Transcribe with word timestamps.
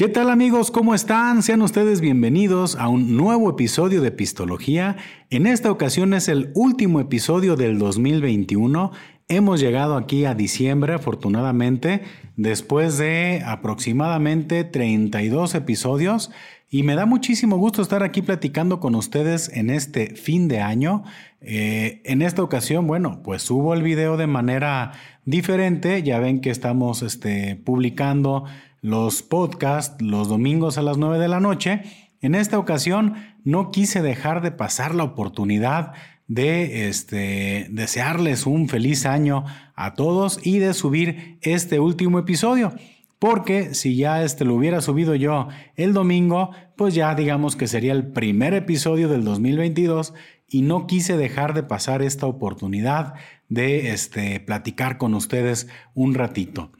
¿Qué 0.00 0.08
tal 0.08 0.30
amigos? 0.30 0.70
¿Cómo 0.70 0.94
están? 0.94 1.42
Sean 1.42 1.60
ustedes 1.60 2.00
bienvenidos 2.00 2.74
a 2.74 2.88
un 2.88 3.18
nuevo 3.18 3.50
episodio 3.50 4.00
de 4.00 4.10
Pistología. 4.10 4.96
En 5.28 5.46
esta 5.46 5.70
ocasión 5.70 6.14
es 6.14 6.28
el 6.28 6.52
último 6.54 7.00
episodio 7.00 7.54
del 7.54 7.78
2021. 7.78 8.92
Hemos 9.28 9.60
llegado 9.60 9.98
aquí 9.98 10.24
a 10.24 10.34
diciembre, 10.34 10.94
afortunadamente, 10.94 12.00
después 12.36 12.96
de 12.96 13.42
aproximadamente 13.44 14.64
32 14.64 15.54
episodios. 15.54 16.30
Y 16.70 16.82
me 16.82 16.94
da 16.94 17.04
muchísimo 17.04 17.58
gusto 17.58 17.82
estar 17.82 18.02
aquí 18.02 18.22
platicando 18.22 18.80
con 18.80 18.94
ustedes 18.94 19.50
en 19.52 19.68
este 19.68 20.14
fin 20.14 20.48
de 20.48 20.60
año. 20.60 21.04
Eh, 21.42 22.00
en 22.06 22.22
esta 22.22 22.42
ocasión, 22.42 22.86
bueno, 22.86 23.20
pues 23.22 23.42
subo 23.42 23.74
el 23.74 23.82
video 23.82 24.16
de 24.16 24.26
manera 24.26 24.92
diferente. 25.26 26.02
Ya 26.02 26.20
ven 26.20 26.40
que 26.40 26.48
estamos 26.48 27.02
este, 27.02 27.56
publicando 27.56 28.44
los 28.82 29.22
podcasts 29.22 30.02
los 30.02 30.28
domingos 30.28 30.78
a 30.78 30.82
las 30.82 30.98
9 30.98 31.18
de 31.18 31.28
la 31.28 31.40
noche. 31.40 31.82
En 32.20 32.34
esta 32.34 32.58
ocasión 32.58 33.14
no 33.44 33.70
quise 33.70 34.02
dejar 34.02 34.42
de 34.42 34.50
pasar 34.52 34.94
la 34.94 35.04
oportunidad 35.04 35.92
de 36.28 36.88
este, 36.88 37.66
desearles 37.70 38.46
un 38.46 38.68
feliz 38.68 39.04
año 39.04 39.44
a 39.74 39.94
todos 39.94 40.38
y 40.44 40.58
de 40.58 40.74
subir 40.74 41.38
este 41.42 41.80
último 41.80 42.18
episodio. 42.18 42.72
Porque 43.18 43.74
si 43.74 43.96
ya 43.96 44.22
este 44.22 44.44
lo 44.44 44.54
hubiera 44.54 44.80
subido 44.80 45.14
yo 45.14 45.48
el 45.76 45.92
domingo, 45.92 46.52
pues 46.76 46.94
ya 46.94 47.14
digamos 47.14 47.56
que 47.56 47.66
sería 47.66 47.92
el 47.92 48.12
primer 48.12 48.54
episodio 48.54 49.08
del 49.08 49.24
2022 49.24 50.14
y 50.48 50.62
no 50.62 50.86
quise 50.86 51.16
dejar 51.16 51.52
de 51.52 51.62
pasar 51.62 52.00
esta 52.00 52.26
oportunidad 52.26 53.14
de 53.48 53.90
este, 53.90 54.40
platicar 54.40 54.98
con 54.98 55.14
ustedes 55.14 55.68
un 55.94 56.14
ratito. 56.14 56.72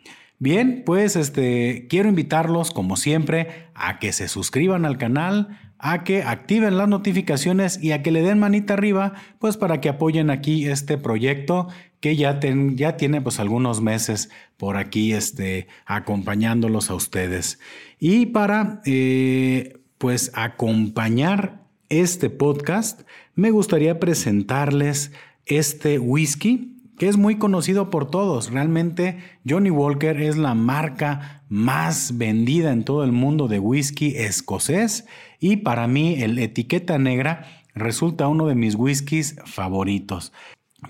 Bien, 0.43 0.85
pues 0.87 1.17
este, 1.17 1.87
quiero 1.91 2.09
invitarlos, 2.09 2.71
como 2.71 2.97
siempre, 2.97 3.67
a 3.75 3.99
que 3.99 4.11
se 4.11 4.27
suscriban 4.27 4.87
al 4.87 4.97
canal, 4.97 5.59
a 5.79 6.03
que 6.03 6.23
activen 6.23 6.79
las 6.79 6.89
notificaciones 6.89 7.79
y 7.83 7.93
a 7.93 8.03
que 8.03 8.11
le 8.11 8.23
den 8.23 8.39
manita 8.39 8.73
arriba, 8.73 9.13
pues 9.39 9.59
para 9.59 9.83
que 9.83 9.91
apoyen 9.91 10.31
aquí 10.31 10.67
este 10.67 10.97
proyecto 10.97 11.69
que 12.01 12.17
ya, 12.17 12.41
ya 12.41 12.97
tiene 12.97 13.21
pues 13.21 13.39
algunos 13.39 13.83
meses 13.83 14.31
por 14.57 14.79
aquí 14.79 15.13
este, 15.13 15.69
acompañándolos 15.85 16.89
a 16.89 16.95
ustedes. 16.95 17.61
Y 17.99 18.25
para 18.25 18.81
eh, 18.87 19.79
pues 19.99 20.33
acompañar 20.33 21.67
este 21.91 22.31
podcast, 22.31 23.03
me 23.35 23.51
gustaría 23.51 24.01
presentarles 24.01 25.13
este 25.45 25.99
whisky 25.99 26.80
que 27.01 27.09
es 27.09 27.17
muy 27.17 27.37
conocido 27.37 27.89
por 27.89 28.11
todos. 28.11 28.51
Realmente 28.51 29.17
Johnny 29.49 29.71
Walker 29.71 30.21
es 30.21 30.37
la 30.37 30.55
marca 30.55 31.45
más 31.49 32.19
vendida 32.19 32.73
en 32.73 32.85
todo 32.85 33.05
el 33.05 33.11
mundo 33.11 33.49
de 33.49 33.59
whisky 33.59 34.17
escocés 34.17 35.07
y 35.41 35.57
para 35.57 35.87
mí 35.87 36.23
el 36.23 36.39
etiqueta 36.39 36.99
negra 36.99 37.63
resulta 37.75 38.29
uno 38.29 38.47
de 38.47 38.55
mis 38.55 38.75
whiskies 38.75 39.37
favoritos. 39.47 40.35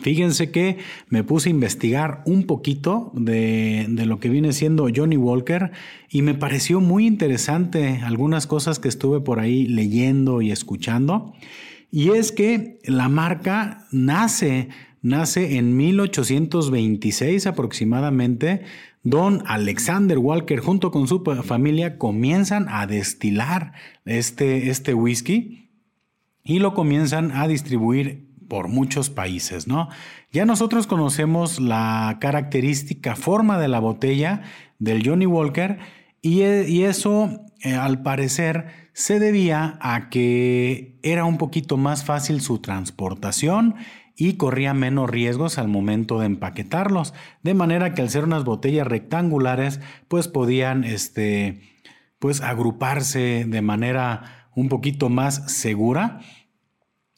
Fíjense 0.00 0.50
que 0.50 0.78
me 1.10 1.22
puse 1.22 1.48
a 1.48 1.52
investigar 1.52 2.24
un 2.26 2.44
poquito 2.44 3.12
de, 3.14 3.86
de, 3.88 4.04
lo 4.04 4.18
que 4.18 4.30
viene 4.30 4.52
siendo 4.52 4.88
Johnny 4.92 5.16
Walker 5.16 5.70
y 6.08 6.22
me 6.22 6.34
pareció 6.34 6.80
muy 6.80 7.06
interesante 7.06 8.00
algunas 8.02 8.48
cosas 8.48 8.80
que 8.80 8.88
estuve 8.88 9.20
por 9.20 9.38
ahí 9.38 9.64
leyendo 9.68 10.42
y 10.42 10.50
escuchando. 10.50 11.34
Y 11.92 12.10
es 12.10 12.32
que 12.32 12.80
la 12.84 13.08
marca 13.08 13.86
nace 13.92 14.68
nace 15.02 15.56
en 15.56 15.76
1826 15.76 17.46
aproximadamente. 17.46 18.62
Don 19.02 19.42
Alexander 19.46 20.18
Walker 20.18 20.60
junto 20.60 20.90
con 20.90 21.08
su 21.08 21.24
familia 21.42 21.96
comienzan 21.98 22.66
a 22.68 22.86
destilar 22.86 23.72
este, 24.04 24.68
este 24.68 24.92
whisky 24.94 25.70
y 26.44 26.58
lo 26.58 26.74
comienzan 26.74 27.32
a 27.32 27.48
distribuir 27.48 28.28
por 28.48 28.68
muchos 28.68 29.10
países, 29.10 29.68
¿no? 29.68 29.88
Ya 30.32 30.44
nosotros 30.44 30.86
conocemos 30.86 31.60
la 31.60 32.18
característica 32.20 33.14
forma 33.14 33.58
de 33.58 33.68
la 33.68 33.78
botella 33.78 34.42
del 34.78 35.06
Johnny 35.06 35.26
Walker 35.26 35.78
y, 36.20 36.42
y 36.42 36.82
eso 36.82 37.46
eh, 37.62 37.74
al 37.74 38.02
parecer 38.02 38.90
se 38.92 39.18
debía 39.20 39.78
a 39.80 40.10
que 40.10 40.98
era 41.02 41.24
un 41.24 41.38
poquito 41.38 41.76
más 41.76 42.04
fácil 42.04 42.40
su 42.40 42.58
transportación 42.58 43.76
y 44.20 44.34
corría 44.34 44.74
menos 44.74 45.08
riesgos 45.08 45.56
al 45.56 45.68
momento 45.68 46.20
de 46.20 46.26
empaquetarlos, 46.26 47.14
de 47.42 47.54
manera 47.54 47.94
que 47.94 48.02
al 48.02 48.10
ser 48.10 48.24
unas 48.24 48.44
botellas 48.44 48.86
rectangulares, 48.86 49.80
pues 50.08 50.28
podían 50.28 50.84
este, 50.84 51.62
pues 52.18 52.42
agruparse 52.42 53.46
de 53.48 53.62
manera 53.62 54.50
un 54.54 54.68
poquito 54.68 55.08
más 55.08 55.50
segura. 55.50 56.20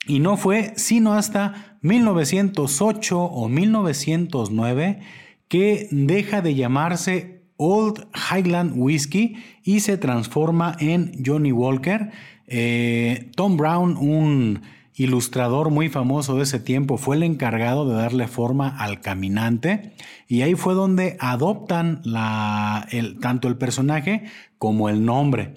Y 0.07 0.21
no 0.21 0.37
fue 0.37 0.75
sino 0.77 1.15
hasta 1.15 1.77
1908 1.81 3.21
o 3.21 3.49
1909 3.49 5.01
que 5.49 5.89
deja 5.91 6.41
de 6.41 6.55
llamarse 6.55 7.43
Old 7.57 8.07
Highland 8.31 8.75
Whiskey 8.77 9.43
y 9.65 9.81
se 9.81 9.99
transforma 9.99 10.77
en 10.79 11.21
Johnny 11.27 11.51
Walker. 11.51 12.13
Eh, 12.47 13.33
Tom 13.35 13.57
Brown, 13.57 13.97
un 13.97 14.63
ilustrador 14.95 15.71
muy 15.71 15.89
famoso 15.89 16.37
de 16.37 16.43
ese 16.43 16.61
tiempo, 16.61 16.99
fue 16.99 17.17
el 17.17 17.23
encargado 17.23 17.89
de 17.89 17.95
darle 17.95 18.29
forma 18.29 18.69
al 18.69 19.01
caminante 19.01 19.95
y 20.29 20.43
ahí 20.43 20.55
fue 20.55 20.75
donde 20.75 21.17
adoptan 21.19 22.03
tanto 23.21 23.49
el 23.49 23.57
personaje 23.57 24.25
como 24.59 24.89
el 24.89 25.05
nombre. 25.05 25.55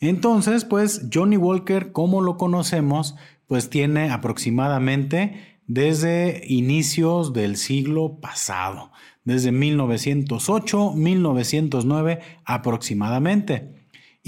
Entonces, 0.00 0.64
pues 0.64 1.08
Johnny 1.12 1.36
Walker, 1.36 1.92
como 1.92 2.20
lo 2.22 2.36
conocemos, 2.36 3.16
pues 3.46 3.68
tiene 3.68 4.10
aproximadamente 4.10 5.58
desde 5.66 6.42
inicios 6.46 7.32
del 7.32 7.56
siglo 7.56 8.20
pasado, 8.20 8.90
desde 9.24 9.52
1908, 9.52 10.92
1909 10.94 12.20
aproximadamente. 12.44 13.77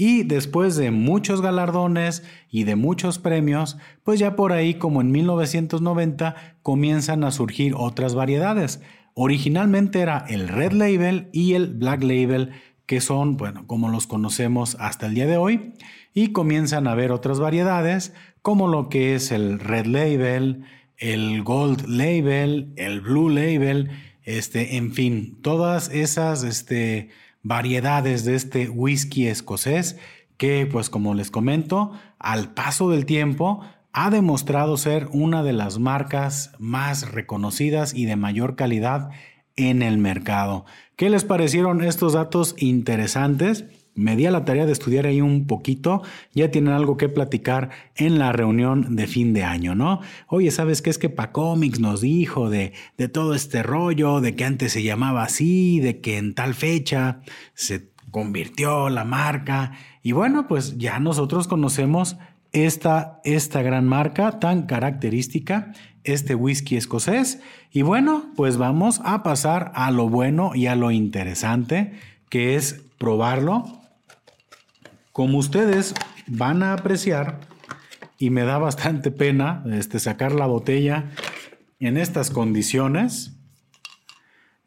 Y 0.03 0.23
después 0.23 0.77
de 0.77 0.89
muchos 0.89 1.43
galardones 1.43 2.23
y 2.49 2.63
de 2.63 2.75
muchos 2.75 3.19
premios, 3.19 3.77
pues 4.03 4.19
ya 4.19 4.35
por 4.35 4.51
ahí 4.51 4.73
como 4.73 4.99
en 4.99 5.11
1990 5.11 6.57
comienzan 6.63 7.23
a 7.23 7.29
surgir 7.29 7.75
otras 7.77 8.15
variedades. 8.15 8.81
Originalmente 9.13 9.99
era 9.99 10.25
el 10.27 10.47
Red 10.47 10.71
Label 10.71 11.29
y 11.33 11.53
el 11.53 11.67
Black 11.67 12.01
Label, 12.01 12.49
que 12.87 12.99
son, 12.99 13.37
bueno, 13.37 13.67
como 13.67 13.89
los 13.89 14.07
conocemos 14.07 14.75
hasta 14.79 15.05
el 15.05 15.13
día 15.13 15.27
de 15.27 15.37
hoy, 15.37 15.73
y 16.15 16.29
comienzan 16.29 16.87
a 16.87 16.93
haber 16.93 17.11
otras 17.11 17.39
variedades, 17.39 18.11
como 18.41 18.67
lo 18.67 18.89
que 18.89 19.13
es 19.13 19.31
el 19.31 19.59
Red 19.59 19.85
Label, 19.85 20.63
el 20.97 21.43
Gold 21.43 21.85
Label, 21.87 22.73
el 22.75 23.01
Blue 23.01 23.29
Label, 23.29 23.91
este, 24.23 24.77
en 24.77 24.93
fin, 24.93 25.37
todas 25.43 25.89
esas, 25.89 26.43
este, 26.43 27.09
variedades 27.43 28.25
de 28.25 28.35
este 28.35 28.69
whisky 28.69 29.27
escocés 29.27 29.97
que, 30.37 30.65
pues 30.65 30.89
como 30.89 31.13
les 31.13 31.31
comento, 31.31 31.91
al 32.19 32.53
paso 32.53 32.89
del 32.89 33.05
tiempo 33.05 33.61
ha 33.93 34.09
demostrado 34.09 34.77
ser 34.77 35.07
una 35.11 35.43
de 35.43 35.53
las 35.53 35.79
marcas 35.79 36.51
más 36.59 37.11
reconocidas 37.11 37.93
y 37.93 38.05
de 38.05 38.15
mayor 38.15 38.55
calidad 38.55 39.11
en 39.55 39.81
el 39.81 39.97
mercado. 39.97 40.65
¿Qué 40.95 41.09
les 41.09 41.25
parecieron 41.25 41.83
estos 41.83 42.13
datos 42.13 42.55
interesantes? 42.57 43.65
Me 43.95 44.15
di 44.15 44.25
a 44.25 44.31
la 44.31 44.45
tarea 44.45 44.65
de 44.65 44.71
estudiar 44.71 45.05
ahí 45.05 45.21
un 45.21 45.45
poquito, 45.47 46.01
ya 46.33 46.49
tienen 46.49 46.73
algo 46.73 46.97
que 46.97 47.09
platicar 47.09 47.69
en 47.95 48.19
la 48.19 48.31
reunión 48.31 48.95
de 48.95 49.07
fin 49.07 49.33
de 49.33 49.43
año, 49.43 49.75
¿no? 49.75 49.99
Oye, 50.27 50.51
¿sabes 50.51 50.81
qué 50.81 50.89
es 50.89 50.97
que 50.97 51.09
Pacomics 51.09 51.79
nos 51.79 52.01
dijo 52.01 52.49
de, 52.49 52.73
de 52.97 53.09
todo 53.09 53.35
este 53.35 53.63
rollo, 53.63 54.21
de 54.21 54.35
que 54.35 54.45
antes 54.45 54.71
se 54.71 54.83
llamaba 54.83 55.23
así, 55.23 55.79
de 55.79 55.99
que 55.99 56.17
en 56.17 56.33
tal 56.33 56.53
fecha 56.53 57.21
se 57.53 57.89
convirtió 58.11 58.89
la 58.89 59.03
marca? 59.03 59.73
Y 60.03 60.13
bueno, 60.13 60.47
pues 60.47 60.77
ya 60.77 60.99
nosotros 60.99 61.47
conocemos 61.47 62.17
esta, 62.53 63.19
esta 63.23 63.61
gran 63.61 63.87
marca 63.87 64.39
tan 64.39 64.63
característica, 64.63 65.73
este 66.03 66.33
whisky 66.33 66.77
escocés. 66.77 67.39
Y 67.71 67.81
bueno, 67.81 68.31
pues 68.35 68.57
vamos 68.57 69.01
a 69.03 69.21
pasar 69.21 69.71
a 69.75 69.91
lo 69.91 70.09
bueno 70.09 70.55
y 70.55 70.67
a 70.67 70.75
lo 70.75 70.91
interesante, 70.91 71.93
que 72.29 72.55
es 72.55 72.83
probarlo 72.97 73.80
como 75.11 75.37
ustedes 75.37 75.93
van 76.27 76.63
a 76.63 76.73
apreciar, 76.73 77.39
y 78.17 78.29
me 78.29 78.43
da 78.43 78.59
bastante 78.59 79.09
pena 79.09 79.63
este, 79.71 79.99
sacar 79.99 80.31
la 80.31 80.45
botella 80.45 81.09
en 81.79 81.97
estas 81.97 82.29
condiciones, 82.29 83.33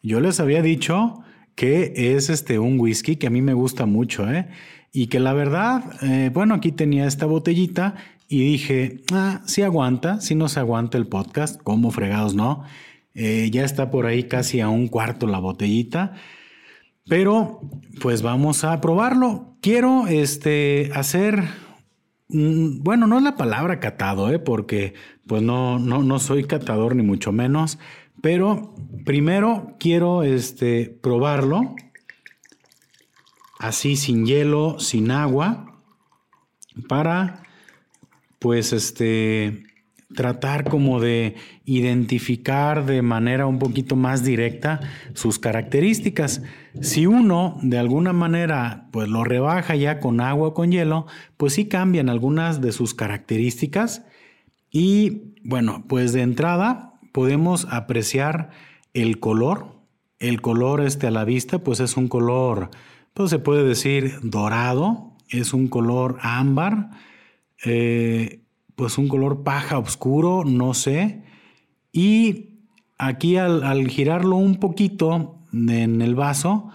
yo 0.02 0.20
les 0.20 0.40
había 0.40 0.60
dicho 0.60 1.22
que 1.54 1.92
es 2.16 2.30
este, 2.30 2.58
un 2.58 2.80
whisky 2.80 3.16
que 3.16 3.28
a 3.28 3.30
mí 3.30 3.42
me 3.42 3.54
gusta 3.54 3.86
mucho, 3.86 4.28
¿eh? 4.28 4.48
y 4.92 5.06
que 5.06 5.20
la 5.20 5.32
verdad, 5.32 5.82
eh, 6.02 6.30
bueno, 6.32 6.54
aquí 6.54 6.72
tenía 6.72 7.06
esta 7.06 7.26
botellita 7.26 7.94
y 8.28 8.40
dije, 8.40 9.02
ah, 9.12 9.40
si 9.46 9.62
aguanta, 9.62 10.20
si 10.20 10.34
no 10.34 10.48
se 10.48 10.60
aguanta 10.60 10.98
el 10.98 11.06
podcast, 11.06 11.60
como 11.62 11.90
fregados 11.90 12.34
no. 12.34 12.64
Eh, 13.14 13.50
ya 13.52 13.64
está 13.64 13.90
por 13.90 14.06
ahí 14.06 14.24
casi 14.24 14.60
a 14.60 14.68
un 14.68 14.88
cuarto 14.88 15.26
la 15.26 15.38
botellita. 15.38 16.14
Pero 17.06 17.60
pues 18.00 18.22
vamos 18.22 18.64
a 18.64 18.80
probarlo. 18.80 19.56
Quiero 19.60 20.06
este, 20.06 20.90
hacer, 20.94 21.44
bueno, 22.28 23.06
no 23.06 23.18
es 23.18 23.22
la 23.22 23.36
palabra 23.36 23.80
catado, 23.80 24.30
¿eh? 24.30 24.38
porque 24.38 24.94
pues 25.26 25.42
no, 25.42 25.78
no, 25.78 26.02
no 26.02 26.18
soy 26.18 26.44
catador 26.44 26.96
ni 26.96 27.02
mucho 27.02 27.32
menos, 27.32 27.78
pero 28.20 28.74
primero 29.04 29.76
quiero 29.78 30.22
este, 30.22 30.86
probarlo 31.02 31.74
así 33.58 33.96
sin 33.96 34.26
hielo, 34.26 34.78
sin 34.78 35.10
agua, 35.10 35.80
para 36.88 37.42
pues 38.38 38.72
este 38.72 39.64
tratar 40.14 40.64
como 40.64 41.00
de 41.00 41.34
identificar 41.64 42.86
de 42.86 43.02
manera 43.02 43.46
un 43.46 43.58
poquito 43.58 43.96
más 43.96 44.24
directa 44.24 44.80
sus 45.12 45.38
características. 45.38 46.42
Si 46.80 47.06
uno 47.06 47.58
de 47.62 47.78
alguna 47.78 48.12
manera 48.12 48.88
pues 48.92 49.08
lo 49.08 49.24
rebaja 49.24 49.76
ya 49.76 50.00
con 50.00 50.20
agua 50.20 50.48
o 50.48 50.54
con 50.54 50.72
hielo, 50.72 51.06
pues 51.36 51.54
sí 51.54 51.66
cambian 51.66 52.08
algunas 52.08 52.60
de 52.60 52.72
sus 52.72 52.94
características 52.94 54.04
y 54.70 55.34
bueno, 55.44 55.84
pues 55.88 56.12
de 56.12 56.22
entrada 56.22 56.94
podemos 57.12 57.66
apreciar 57.70 58.50
el 58.92 59.20
color. 59.20 59.74
El 60.18 60.40
color 60.40 60.80
este 60.80 61.06
a 61.06 61.10
la 61.10 61.24
vista 61.24 61.58
pues 61.58 61.80
es 61.80 61.96
un 61.96 62.08
color, 62.08 62.70
pues 63.12 63.30
se 63.30 63.38
puede 63.38 63.64
decir 63.64 64.18
dorado, 64.22 65.12
es 65.28 65.52
un 65.52 65.68
color 65.68 66.18
ámbar. 66.22 66.90
Eh, 67.64 68.43
pues 68.76 68.98
un 68.98 69.08
color 69.08 69.42
paja 69.42 69.78
oscuro, 69.78 70.44
no 70.44 70.74
sé. 70.74 71.22
Y 71.92 72.54
aquí 72.98 73.36
al, 73.36 73.88
girarlo 73.88 74.36
un 74.36 74.56
poquito 74.56 75.38
en 75.52 76.02
el 76.02 76.14
vaso, 76.14 76.70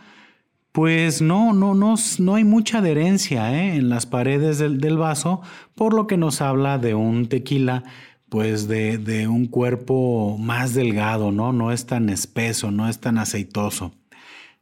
pues 0.72 1.22
no, 1.22 1.54
no, 1.54 1.74
no, 1.74 1.96
no 2.20 2.36
hay 2.36 2.44
mucha 2.44 2.78
adherencia 2.78 3.54
¿eh? 3.54 3.76
en 3.76 3.90
las 3.90 4.06
paredes 4.06 4.60
del, 4.60 4.98
vaso, 4.98 5.42
por 5.76 5.94
lo 5.94 6.08
que 6.08 6.18
nos 6.18 6.42
habla 6.42 6.78
de 6.78 6.94
un 6.94 7.28
tequila, 7.28 7.84
pues 8.30 8.68
de, 8.68 9.28
un 9.28 9.48
cuerpo 9.48 10.38
más 10.40 10.74
delgado, 10.76 11.32
¿no? 11.32 11.52
No 11.52 11.72
es 11.72 11.86
tan 11.88 12.10
espeso, 12.10 12.72
no 12.72 12.88
es 12.88 13.00
tan 13.00 13.18
aceitoso. 13.18 13.94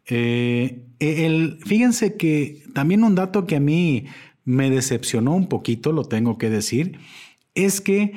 Eh, 0.06 0.86
el, 1.00 1.60
fíjense 1.66 2.16
que 2.16 2.64
también 2.74 3.04
un 3.04 3.14
dato 3.14 3.46
que 3.46 3.58
a 3.58 3.60
mí 3.60 4.06
me 4.46 4.70
decepcionó 4.70 5.36
un 5.36 5.48
poquito, 5.48 5.92
lo 5.92 6.06
tengo 6.06 6.38
que 6.38 6.50
decir, 6.50 7.00
es 7.66 7.82
que 7.82 8.14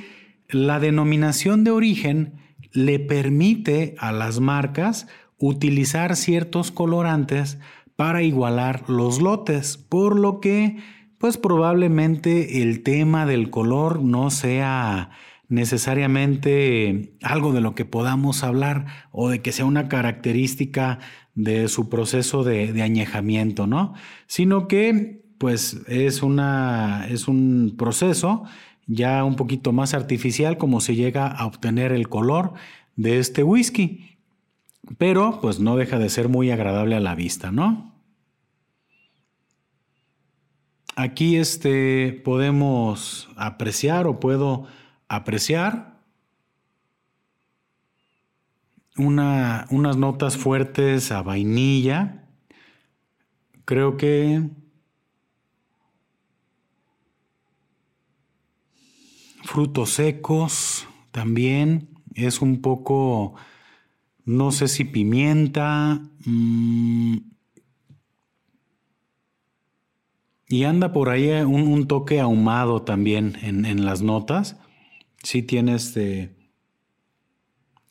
la 0.49 0.81
denominación 0.81 1.65
de 1.65 1.71
origen 1.71 2.35
le 2.73 2.99
permite 2.99 3.95
a 3.99 4.13
las 4.13 4.41
marcas 4.41 5.07
utilizar 5.39 6.17
ciertos 6.17 6.71
colorantes 6.71 7.59
para 7.97 8.23
igualar 8.23 8.89
los 8.89 9.21
lotes, 9.21 9.77
por 9.77 10.19
lo 10.19 10.41
que 10.41 10.79
pues 11.19 11.37
probablemente 11.37 12.63
el 12.63 12.83
tema 12.83 13.27
del 13.27 13.51
color 13.51 14.03
no 14.03 14.31
sea 14.31 15.11
necesariamente 15.49 17.15
algo 17.23 17.53
de 17.53 17.61
lo 17.61 17.75
que 17.75 17.85
podamos 17.85 18.43
hablar 18.43 18.87
o 19.11 19.29
de 19.29 19.43
que 19.43 19.53
sea 19.53 19.67
una 19.67 19.89
característica 19.89 20.99
de 21.35 21.69
su 21.69 21.91
proceso 21.91 22.45
de, 22.45 22.81
añejamiento, 22.83 23.67
¿no? 23.67 23.93
Sino 24.27 24.69
que 24.69 25.23
pues 25.39 25.83
es, 25.89 26.23
una, 26.23 27.07
es 27.11 27.29
un 27.29 27.75
proceso 27.77 28.45
ya 28.87 29.25
un 29.25 29.37
poquito 29.37 29.73
más 29.73 29.95
artificial 29.95 30.59
como 30.59 30.81
se 30.81 30.95
llega 30.95 31.27
a 31.27 31.47
obtener 31.47 31.93
el 31.93 32.09
color 32.09 32.55
de 32.97 33.19
este 33.19 33.43
whisky. 33.43 34.19
Pero 34.99 35.41
pues 35.41 35.61
no 35.61 35.77
deja 35.77 35.99
de 35.99 36.09
ser 36.09 36.29
muy 36.29 36.51
agradable 36.51 36.97
a 36.97 37.01
la 37.01 37.15
vista, 37.15 37.53
¿no? 37.53 37.95
Aquí 40.97 41.37
este, 41.37 42.21
podemos 42.25 43.29
apreciar 43.37 44.07
o 44.07 44.21
puedo 44.21 44.67
apreciar 45.09 46.01
una, 48.97 49.67
unas 49.71 49.97
notas 49.97 50.37
fuertes 50.37 51.11
a 51.13 51.23
vainilla. 51.23 52.27
Creo 53.65 53.97
que 53.97 54.51
frutos 59.51 59.91
secos 59.91 60.87
también. 61.11 61.89
Es 62.15 62.41
un 62.41 62.61
poco, 62.63 63.35
no 64.25 64.53
sé 64.53 64.69
si 64.69 64.85
pimienta. 64.85 66.01
Mm, 66.25 67.17
y 70.49 70.65
anda 70.65 70.93
por 70.93 71.09
ahí 71.09 71.31
un, 71.31 71.89
toque 71.89 72.21
ahumado 72.21 72.83
también 72.83 73.37
en, 73.43 73.85
las 73.85 74.03
notas. 74.03 74.57
Sí 75.23 75.43
tiene 75.43 75.75
este... 75.75 76.37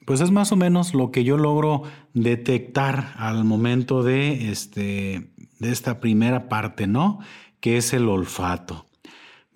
Pues 0.05 0.21
es 0.21 0.31
más 0.31 0.51
o 0.51 0.55
menos 0.55 0.93
lo 0.93 1.11
que 1.11 1.23
yo 1.23 1.37
logro 1.37 1.83
detectar 2.13 3.13
al 3.17 3.43
momento 3.43 4.01
de, 4.01 4.49
este, 4.49 5.31
de 5.59 5.71
esta 5.71 5.99
primera 5.99 6.49
parte, 6.49 6.87
¿no? 6.87 7.19
Que 7.59 7.77
es 7.77 7.93
el 7.93 8.07
olfato. 8.07 8.88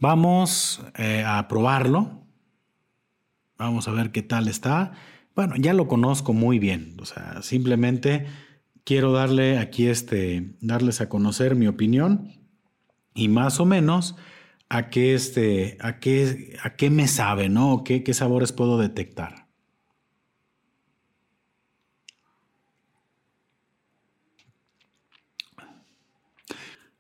Vamos 0.04 0.82
eh, 0.98 1.24
a 1.26 1.48
probarlo. 1.48 2.28
Vamos 3.58 3.88
a 3.88 3.92
ver 3.92 4.12
qué 4.12 4.22
tal 4.22 4.50
está. 4.50 4.92
Bueno, 5.34 5.56
ya 5.56 5.72
lo 5.72 5.88
conozco 5.88 6.34
muy 6.34 6.60
bien. 6.60 6.98
O 7.00 7.06
sea, 7.06 7.42
simplemente 7.42 8.26
quiero 8.84 9.14
darle 9.14 9.60
aquí 9.60 9.88
este, 9.88 10.58
darles 10.60 11.00
a 11.00 11.08
conocer 11.08 11.56
mi 11.56 11.68
opinión 11.68 12.34
y 13.14 13.30
más 13.30 13.62
o 13.62 13.66
menos 13.66 14.18
a 14.68 14.90
qué, 14.90 15.14
este, 15.14 15.78
a 15.80 16.02
qué, 16.02 16.58
a 16.62 16.76
qué 16.76 16.90
me 16.90 17.08
sabe, 17.08 17.48
¿no? 17.48 17.86
¿Qué, 17.86 18.04
qué 18.04 18.14
sabores 18.14 18.52
puedo 18.52 18.78
detectar. 18.78 19.48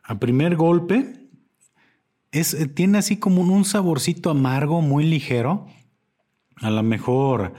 A 0.03 0.19
primer 0.19 0.55
golpe, 0.55 1.22
eh, 2.33 2.67
tiene 2.67 2.97
así 2.97 3.17
como 3.17 3.41
un 3.41 3.63
saborcito 3.63 4.31
amargo 4.31 4.81
muy 4.81 5.05
ligero. 5.05 5.67
A 6.57 6.71
lo 6.71 6.81
mejor 6.81 7.53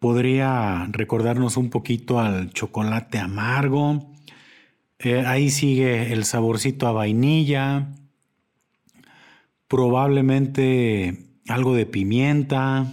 podría 0.00 0.86
recordarnos 0.90 1.56
un 1.56 1.70
poquito 1.70 2.18
al 2.18 2.50
chocolate 2.50 3.18
amargo. 3.18 4.12
Eh, 4.98 5.24
ahí 5.24 5.50
sigue 5.50 6.12
el 6.12 6.24
saborcito 6.24 6.88
a 6.88 6.92
vainilla. 6.92 7.94
Probablemente 9.68 11.26
algo 11.46 11.74
de 11.74 11.86
pimienta. 11.86 12.86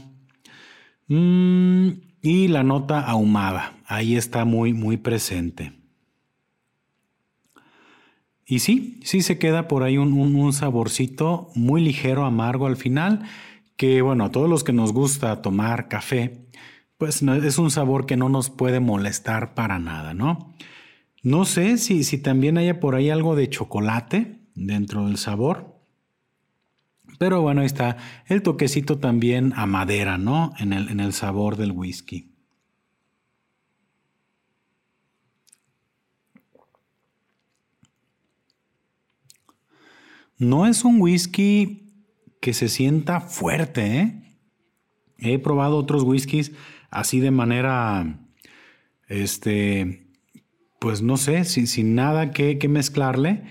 Mm, 1.08 1.90
y 2.22 2.48
la 2.48 2.64
nota 2.64 3.00
ahumada. 3.00 3.74
Ahí 3.88 4.16
está 4.16 4.46
muy, 4.46 4.74
muy 4.74 4.98
presente. 4.98 5.74
Y 8.46 8.60
sí, 8.60 9.00
sí 9.04 9.22
se 9.22 9.40
queda 9.40 9.68
por 9.68 9.84
ahí 9.84 9.98
un, 9.98 10.54
saborcito 10.54 11.50
muy 11.56 11.82
ligero, 11.82 12.26
amargo 12.26 12.68
al 12.68 12.78
final, 12.78 13.24
que 13.76 14.02
bueno, 14.02 14.26
a 14.26 14.32
todos 14.32 14.50
los 14.50 14.64
que 14.64 14.74
nos 14.74 14.94
gusta 14.94 15.42
tomar 15.42 15.88
café, 15.88 16.46
pues 16.98 17.24
es 17.24 17.58
un 17.58 17.72
sabor 17.72 18.06
que 18.06 18.18
no 18.18 18.30
nos 18.30 18.52
puede 18.52 18.80
molestar 18.80 19.56
para 19.56 19.80
nada, 19.80 20.14
¿no? 20.14 20.54
No 21.24 21.46
sé 21.46 21.80
si, 21.80 22.04
si 22.04 22.20
también 22.20 22.60
haya 22.60 22.80
por 22.80 22.94
ahí 22.94 23.10
algo 23.10 23.36
de 23.36 23.50
chocolate 23.50 24.40
dentro 24.54 25.08
del 25.08 25.18
sabor. 25.18 25.76
Pero 27.18 27.42
bueno, 27.42 27.62
ahí 27.62 27.68
está 27.68 27.98
el 28.28 28.44
toquecito 28.44 29.00
también 29.00 29.54
a 29.56 29.66
madera, 29.66 30.20
¿no? 30.20 30.54
En 30.60 30.72
el, 30.72 30.90
en 30.90 31.00
el 31.00 31.14
sabor 31.14 31.58
del 31.58 31.72
whisky. 31.72 32.35
No 40.38 40.68
es 40.68 40.84
un 40.84 41.02
whisky 41.02 41.94
que 42.42 42.54
se 42.54 42.70
sienta 42.70 43.22
fuerte. 43.22 43.98
¿eh? 43.98 44.22
He 45.18 45.40
probado 45.40 45.78
otros 45.78 46.04
whiskies 46.04 46.52
así 46.92 47.20
de 47.20 47.32
manera, 47.32 48.20
este, 49.08 50.08
pues 50.80 51.02
no 51.02 51.18
sé, 51.18 51.44
sin, 51.46 51.96
nada 51.96 52.32
que, 52.32 52.58
mezclarle 52.70 53.44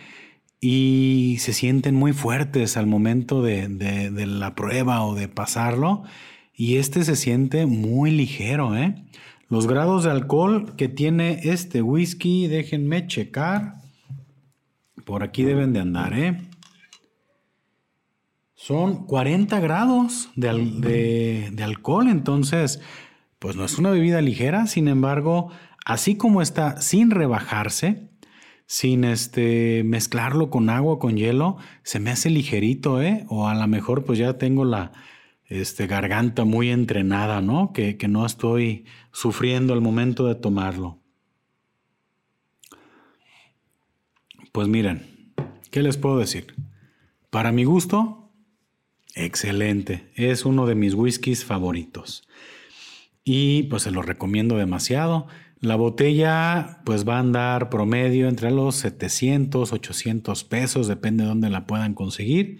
y 0.60 1.36
se 1.40 1.52
sienten 1.52 1.94
muy 1.94 2.12
fuertes 2.12 2.76
al 2.76 2.86
momento 2.86 3.42
de, 3.42 3.68
de, 3.68 4.26
la 4.26 4.54
prueba 4.54 5.04
o 5.04 5.14
de 5.14 5.28
pasarlo. 5.28 6.04
Y 6.54 6.76
este 6.76 7.04
se 7.04 7.16
siente 7.16 7.66
muy 7.66 8.10
ligero, 8.10 8.76
¿eh? 8.76 8.94
Los 9.48 9.66
grados 9.66 10.04
de 10.04 10.10
alcohol 10.10 10.74
que 10.76 10.88
tiene 10.88 11.40
este 11.44 11.82
whisky, 11.82 12.46
déjenme 12.46 13.06
checar. 13.06 13.74
Por 15.04 15.22
aquí 15.22 15.42
deben 15.42 15.72
de 15.72 15.80
andar, 15.80 16.16
¿eh? 16.18 16.38
Son 18.66 19.04
40 19.04 19.60
grados 19.60 20.30
de, 20.36 21.54
alcohol, 21.62 22.08
entonces, 22.08 22.80
pues 23.38 23.56
no 23.56 23.64
es 23.66 23.76
una 23.76 23.90
bebida 23.90 24.22
ligera, 24.22 24.66
sin 24.66 24.88
embargo, 24.88 25.50
así 25.84 26.16
como 26.16 26.40
está 26.40 26.80
sin 26.80 27.10
rebajarse, 27.10 28.08
sin 28.64 29.04
este 29.04 29.82
mezclarlo 29.84 30.48
con 30.48 30.70
agua 30.70 30.98
con 30.98 31.18
hielo, 31.18 31.58
se 31.82 32.00
me 32.00 32.10
hace 32.10 32.30
ligerito, 32.30 33.02
¿eh? 33.02 33.26
O 33.28 33.48
a 33.48 33.54
lo 33.54 33.68
mejor 33.68 34.06
pues 34.06 34.18
ya 34.18 34.38
tengo 34.38 34.64
la 34.64 34.92
este, 35.44 35.86
garganta 35.86 36.46
muy 36.46 36.70
entrenada, 36.70 37.42
¿no? 37.42 37.74
Que, 37.74 37.98
que 37.98 38.08
no 38.08 38.24
estoy 38.24 38.86
sufriendo 39.12 39.74
al 39.74 39.82
momento 39.82 40.26
de 40.26 40.36
tomarlo. 40.36 41.00
Pues 44.52 44.68
miren, 44.68 45.34
¿qué 45.70 45.82
les 45.82 45.98
puedo 45.98 46.16
decir? 46.16 46.54
Para 47.28 47.52
mi 47.52 47.64
gusto, 47.64 48.23
excelente. 49.14 50.10
Es 50.14 50.44
uno 50.44 50.66
de 50.66 50.74
mis 50.74 50.94
whiskies 50.94 51.44
favoritos. 51.44 52.28
Y 53.24 53.64
pues 53.64 53.82
se 53.84 53.90
lo 53.90 54.02
recomiendo 54.02 54.56
demasiado. 54.56 55.26
La 55.60 55.76
botella 55.76 56.80
pues 56.84 57.08
va 57.08 57.16
a 57.16 57.20
andar 57.20 57.70
promedio 57.70 58.28
entre 58.28 58.50
los 58.50 58.74
700, 58.76 59.72
800 59.72 60.44
pesos, 60.44 60.88
depende 60.88 61.22
de 61.22 61.30
dónde 61.30 61.48
la 61.48 61.66
puedan 61.66 61.94
conseguir. 61.94 62.58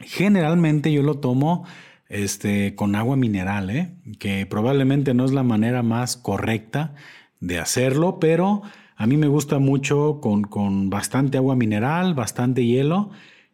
Generalmente 0.00 0.92
yo 0.92 1.02
lo 1.02 1.18
tomo 1.18 1.64
este, 2.08 2.74
con 2.74 2.96
agua 2.96 3.16
mineral, 3.16 3.70
¿eh? 3.70 3.94
que 4.18 4.46
probablemente 4.46 5.14
no 5.14 5.24
es 5.24 5.32
la 5.32 5.42
manera 5.42 5.82
más 5.82 6.16
correcta 6.16 6.94
de 7.40 7.58
hacerlo, 7.58 8.18
pero 8.18 8.62
a 8.96 9.06
mí 9.06 9.16
me 9.16 9.28
gusta 9.28 9.58
mucho 9.58 10.18
con, 10.20 10.42
con 10.42 10.90
bastante 10.90 11.38
agua 11.38 11.54
mineral, 11.54 12.14
bastante 12.14 12.64
hielo, 12.64 13.10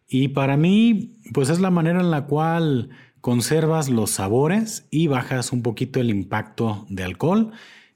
y 0.08 0.28
para 0.28 0.56
mí 0.56 1.12
pues 1.32 1.48
es 1.50 1.60
la 1.60 1.70
manera 1.70 2.00
en 2.00 2.10
la 2.10 2.26
cual 2.26 2.90
conservas 3.20 3.88
los 3.88 4.10
sabores 4.10 4.86
y 4.90 5.06
bajas 5.06 5.52
un 5.52 5.62
poquito 5.62 6.00
el 6.00 6.10
impacto 6.10 6.86
de 6.88 7.04
alcohol 7.04 7.52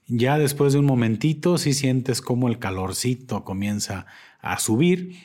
ya 0.09 0.39
después 0.39 0.73
de 0.73 0.79
un 0.79 0.85
momentito 0.85 1.59
sí 1.59 1.73
sientes 1.73 2.19
como 2.19 2.47
el 2.47 2.57
calorcito 2.57 3.45
comienza 3.45 4.07
a 4.41 4.57
subir, 4.57 5.15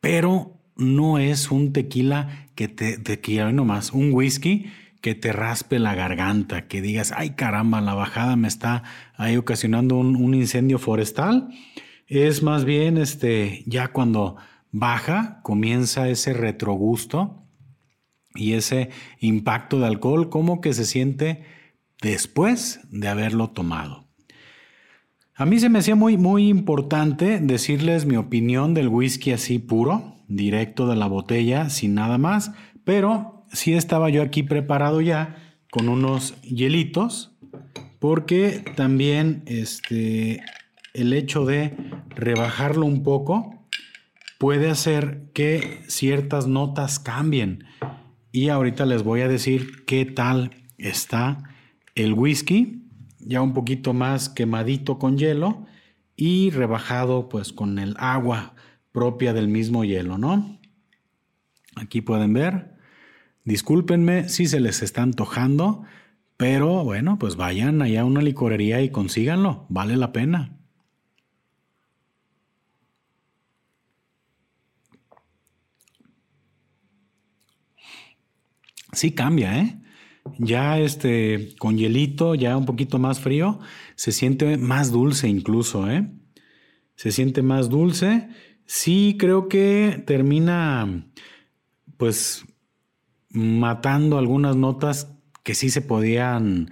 pero 0.00 0.60
no 0.76 1.18
es 1.18 1.50
un 1.50 1.72
tequila 1.72 2.48
que 2.54 2.68
te, 2.68 2.98
tequila 2.98 3.50
nomás, 3.50 3.92
un 3.92 4.12
whisky 4.12 4.66
que 5.00 5.14
te 5.14 5.32
raspe 5.32 5.78
la 5.78 5.94
garganta, 5.94 6.68
que 6.68 6.82
digas, 6.82 7.12
ay 7.16 7.30
caramba, 7.30 7.80
la 7.80 7.94
bajada 7.94 8.36
me 8.36 8.48
está 8.48 8.82
ahí 9.16 9.38
ocasionando 9.38 9.96
un, 9.96 10.16
un 10.16 10.34
incendio 10.34 10.78
forestal. 10.78 11.48
Es 12.06 12.42
más 12.42 12.66
bien 12.66 12.98
este, 12.98 13.62
ya 13.66 13.88
cuando 13.88 14.36
baja, 14.78 15.40
comienza 15.42 16.08
ese 16.08 16.34
retrogusto 16.34 17.42
y 18.34 18.52
ese 18.52 18.90
impacto 19.20 19.80
de 19.80 19.86
alcohol 19.86 20.28
como 20.28 20.60
que 20.60 20.74
se 20.74 20.84
siente 20.84 21.44
después 22.02 22.80
de 22.90 23.08
haberlo 23.08 23.48
tomado. 23.48 24.06
A 25.34 25.46
mí 25.46 25.58
se 25.58 25.70
me 25.70 25.78
hacía 25.78 25.94
muy, 25.94 26.18
muy 26.18 26.48
importante 26.48 27.40
decirles 27.40 28.04
mi 28.04 28.16
opinión 28.16 28.74
del 28.74 28.88
whisky 28.88 29.32
así 29.32 29.58
puro, 29.58 30.14
directo 30.28 30.86
de 30.86 30.96
la 30.96 31.06
botella, 31.06 31.70
sin 31.70 31.94
nada 31.94 32.18
más, 32.18 32.52
pero 32.84 33.44
sí 33.52 33.72
estaba 33.72 34.10
yo 34.10 34.22
aquí 34.22 34.42
preparado 34.42 35.00
ya 35.00 35.36
con 35.70 35.88
unos 35.88 36.40
hielitos, 36.42 37.32
porque 37.98 38.62
también 38.76 39.42
este, 39.46 40.42
el 40.92 41.14
hecho 41.14 41.46
de 41.46 41.74
rebajarlo 42.10 42.84
un 42.84 43.02
poco 43.02 43.55
puede 44.38 44.70
hacer 44.70 45.30
que 45.32 45.82
ciertas 45.88 46.46
notas 46.46 46.98
cambien. 46.98 47.64
Y 48.32 48.48
ahorita 48.48 48.86
les 48.86 49.02
voy 49.02 49.22
a 49.22 49.28
decir 49.28 49.84
qué 49.86 50.04
tal 50.04 50.50
está 50.78 51.38
el 51.94 52.12
whisky 52.12 52.86
ya 53.26 53.42
un 53.42 53.54
poquito 53.54 53.92
más 53.92 54.28
quemadito 54.28 54.98
con 54.98 55.18
hielo 55.18 55.66
y 56.16 56.50
rebajado 56.50 57.28
pues 57.28 57.52
con 57.52 57.78
el 57.78 57.96
agua 57.98 58.54
propia 58.92 59.32
del 59.32 59.48
mismo 59.48 59.84
hielo, 59.84 60.16
¿no? 60.16 60.58
Aquí 61.74 62.00
pueden 62.00 62.32
ver. 62.32 62.76
Discúlpenme 63.44 64.28
si 64.28 64.46
se 64.46 64.60
les 64.60 64.80
está 64.82 65.02
antojando, 65.02 65.82
pero 66.36 66.84
bueno, 66.84 67.18
pues 67.18 67.36
vayan 67.36 67.82
allá 67.82 68.02
a 68.02 68.04
una 68.04 68.22
licorería 68.22 68.80
y 68.80 68.90
consíganlo, 68.90 69.66
vale 69.68 69.96
la 69.96 70.12
pena. 70.12 70.55
Sí 78.96 79.12
cambia, 79.12 79.60
¿eh? 79.60 79.78
Ya 80.38 80.78
este, 80.80 81.54
con 81.58 81.76
hielito, 81.76 82.34
ya 82.34 82.56
un 82.56 82.64
poquito 82.64 82.98
más 82.98 83.20
frío, 83.20 83.60
se 83.94 84.10
siente 84.10 84.56
más 84.56 84.90
dulce 84.90 85.28
incluso, 85.28 85.90
¿eh? 85.90 86.10
Se 86.94 87.12
siente 87.12 87.42
más 87.42 87.68
dulce. 87.68 88.28
Sí, 88.64 89.16
creo 89.18 89.48
que 89.48 90.02
termina, 90.06 91.06
pues, 91.98 92.46
matando 93.28 94.16
algunas 94.16 94.56
notas 94.56 95.12
que 95.44 95.54
sí 95.54 95.68
se 95.68 95.82
podían, 95.82 96.70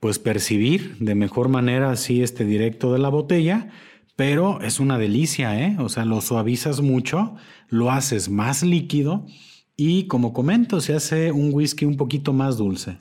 pues, 0.00 0.18
percibir 0.18 0.96
de 1.00 1.14
mejor 1.14 1.50
manera 1.50 1.90
así 1.90 2.22
este 2.22 2.46
directo 2.46 2.94
de 2.94 2.98
la 2.98 3.10
botella, 3.10 3.68
pero 4.16 4.62
es 4.62 4.80
una 4.80 4.96
delicia, 4.96 5.60
¿eh? 5.62 5.76
O 5.80 5.90
sea, 5.90 6.06
lo 6.06 6.22
suavizas 6.22 6.80
mucho, 6.80 7.36
lo 7.68 7.90
haces 7.90 8.30
más 8.30 8.62
líquido 8.62 9.26
y 9.76 10.06
como 10.06 10.32
comento, 10.32 10.80
se 10.80 10.94
hace 10.94 11.32
un 11.32 11.52
whisky 11.52 11.84
un 11.84 11.96
poquito 11.96 12.32
más 12.32 12.56
dulce. 12.56 12.98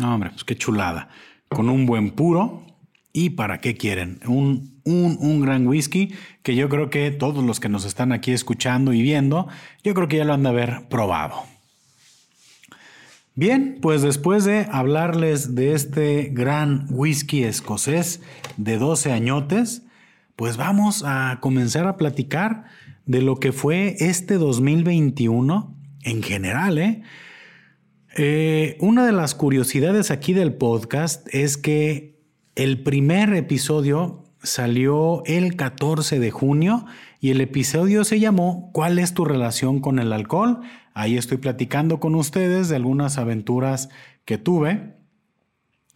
Hombre, 0.00 0.30
pues 0.30 0.44
qué 0.44 0.56
chulada. 0.56 1.08
Con 1.48 1.68
un 1.68 1.86
buen 1.86 2.10
puro. 2.10 2.64
¿Y 3.12 3.30
para 3.30 3.60
qué 3.60 3.76
quieren? 3.76 4.20
Un, 4.28 4.80
un, 4.84 5.16
un, 5.20 5.40
gran 5.40 5.66
whisky 5.66 6.14
que 6.42 6.54
yo 6.54 6.68
creo 6.68 6.90
que 6.90 7.10
todos 7.10 7.42
los 7.42 7.58
que 7.58 7.68
nos 7.68 7.84
están 7.84 8.12
aquí 8.12 8.32
escuchando 8.32 8.92
y 8.92 9.02
viendo, 9.02 9.48
yo 9.82 9.94
creo 9.94 10.06
que 10.06 10.18
ya 10.18 10.24
lo 10.24 10.34
han 10.34 10.42
de 10.42 10.50
haber 10.50 10.88
probado. 10.88 11.42
Bien, 13.34 13.78
pues 13.80 14.02
después 14.02 14.44
de 14.44 14.66
hablarles 14.70 15.54
de 15.54 15.72
este 15.72 16.30
gran 16.32 16.86
whisky 16.90 17.44
escocés 17.44 18.20
de 18.56 18.78
12 18.78 19.10
añotes, 19.10 19.82
pues 20.38 20.56
vamos 20.56 21.02
a 21.04 21.38
comenzar 21.40 21.88
a 21.88 21.96
platicar 21.96 22.66
de 23.06 23.22
lo 23.22 23.40
que 23.40 23.50
fue 23.50 23.96
este 23.98 24.34
2021 24.34 25.76
en 26.04 26.22
general. 26.22 26.78
¿eh? 26.78 27.02
Eh, 28.16 28.76
una 28.78 29.04
de 29.04 29.10
las 29.10 29.34
curiosidades 29.34 30.12
aquí 30.12 30.34
del 30.34 30.54
podcast 30.54 31.26
es 31.34 31.56
que 31.56 32.22
el 32.54 32.84
primer 32.84 33.34
episodio 33.34 34.22
salió 34.40 35.24
el 35.26 35.56
14 35.56 36.20
de 36.20 36.30
junio 36.30 36.86
y 37.18 37.30
el 37.30 37.40
episodio 37.40 38.04
se 38.04 38.20
llamó 38.20 38.70
¿Cuál 38.72 39.00
es 39.00 39.14
tu 39.14 39.24
relación 39.24 39.80
con 39.80 39.98
el 39.98 40.12
alcohol? 40.12 40.60
Ahí 40.94 41.16
estoy 41.16 41.38
platicando 41.38 41.98
con 41.98 42.14
ustedes 42.14 42.68
de 42.68 42.76
algunas 42.76 43.18
aventuras 43.18 43.88
que 44.24 44.38
tuve 44.38 44.98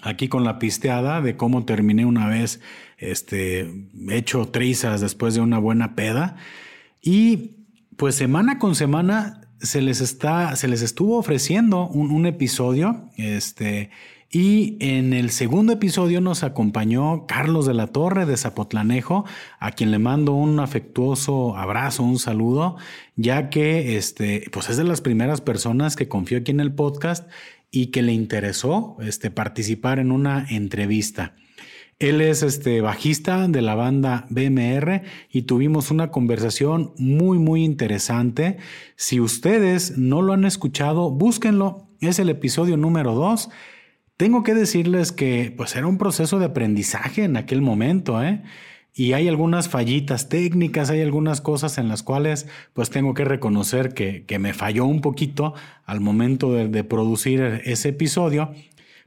aquí 0.02 0.28
con 0.28 0.42
la 0.42 0.58
pisteada 0.58 1.20
de 1.20 1.36
cómo 1.36 1.64
terminé 1.64 2.04
una 2.04 2.28
vez 2.28 2.60
este, 3.02 3.70
hecho 4.10 4.46
trizas 4.48 5.00
después 5.00 5.34
de 5.34 5.40
una 5.40 5.58
buena 5.58 5.94
peda. 5.94 6.36
Y 7.02 7.56
pues 7.96 8.14
semana 8.14 8.58
con 8.58 8.74
semana 8.74 9.42
se 9.60 9.80
les, 9.80 10.00
está, 10.00 10.54
se 10.56 10.68
les 10.68 10.82
estuvo 10.82 11.18
ofreciendo 11.18 11.86
un, 11.86 12.26
episodio. 12.26 13.08
Este, 13.16 13.90
y 14.30 14.76
en 14.80 15.12
el 15.12 15.30
segundo 15.30 15.72
episodio 15.72 16.20
nos 16.20 16.42
acompañó 16.42 17.26
Carlos 17.26 17.66
de 17.66 17.74
la 17.74 17.86
Torre 17.86 18.26
de 18.26 18.36
Zapotlanejo, 18.36 19.24
a 19.60 19.72
quien 19.72 19.90
le 19.90 19.98
mando 19.98 20.32
un 20.32 20.58
afectuoso 20.58 21.56
abrazo, 21.56 22.02
un 22.02 22.18
saludo, 22.18 22.76
ya 23.16 23.50
que 23.50 23.96
este, 23.96 24.44
pues 24.50 24.68
es 24.70 24.76
de 24.76 24.84
las 24.84 25.00
primeras 25.00 25.40
personas 25.40 25.96
que 25.96 26.08
confió 26.08 26.38
aquí 26.38 26.50
en 26.50 26.60
el 26.60 26.72
podcast 26.72 27.28
y 27.70 27.86
que 27.86 28.02
le 28.02 28.12
interesó 28.12 28.96
este, 29.00 29.30
participar 29.30 29.98
en 29.98 30.10
una 30.10 30.46
entrevista. 30.48 31.34
Él 32.02 32.20
es 32.20 32.42
este 32.42 32.80
bajista 32.80 33.46
de 33.46 33.62
la 33.62 33.76
banda 33.76 34.26
BMR 34.28 35.02
y 35.30 35.42
tuvimos 35.42 35.92
una 35.92 36.10
conversación 36.10 36.92
muy 36.98 37.38
muy 37.38 37.62
interesante. 37.62 38.56
Si 38.96 39.20
ustedes 39.20 39.96
no 39.96 40.20
lo 40.20 40.32
han 40.32 40.44
escuchado, 40.44 41.12
búsquenlo. 41.12 41.86
Es 42.00 42.18
el 42.18 42.28
episodio 42.28 42.76
número 42.76 43.14
2. 43.14 43.50
Tengo 44.16 44.42
que 44.42 44.52
decirles 44.52 45.12
que 45.12 45.54
pues 45.56 45.76
era 45.76 45.86
un 45.86 45.96
proceso 45.96 46.40
de 46.40 46.46
aprendizaje 46.46 47.22
en 47.22 47.36
aquel 47.36 47.62
momento, 47.62 48.20
¿eh? 48.20 48.42
y 48.94 49.14
hay 49.14 49.26
algunas 49.28 49.68
fallitas 49.68 50.28
técnicas, 50.28 50.90
hay 50.90 51.00
algunas 51.00 51.40
cosas 51.40 51.78
en 51.78 51.88
las 51.88 52.02
cuales 52.02 52.46
pues 52.74 52.90
tengo 52.90 53.14
que 53.14 53.24
reconocer 53.24 53.94
que, 53.94 54.26
me 54.38 54.52
falló 54.52 54.84
un 54.84 55.00
poquito 55.00 55.54
al 55.86 56.00
momento 56.00 56.52
de, 56.52 56.84
producir 56.84 57.62
ese 57.64 57.90
episodio, 57.90 58.52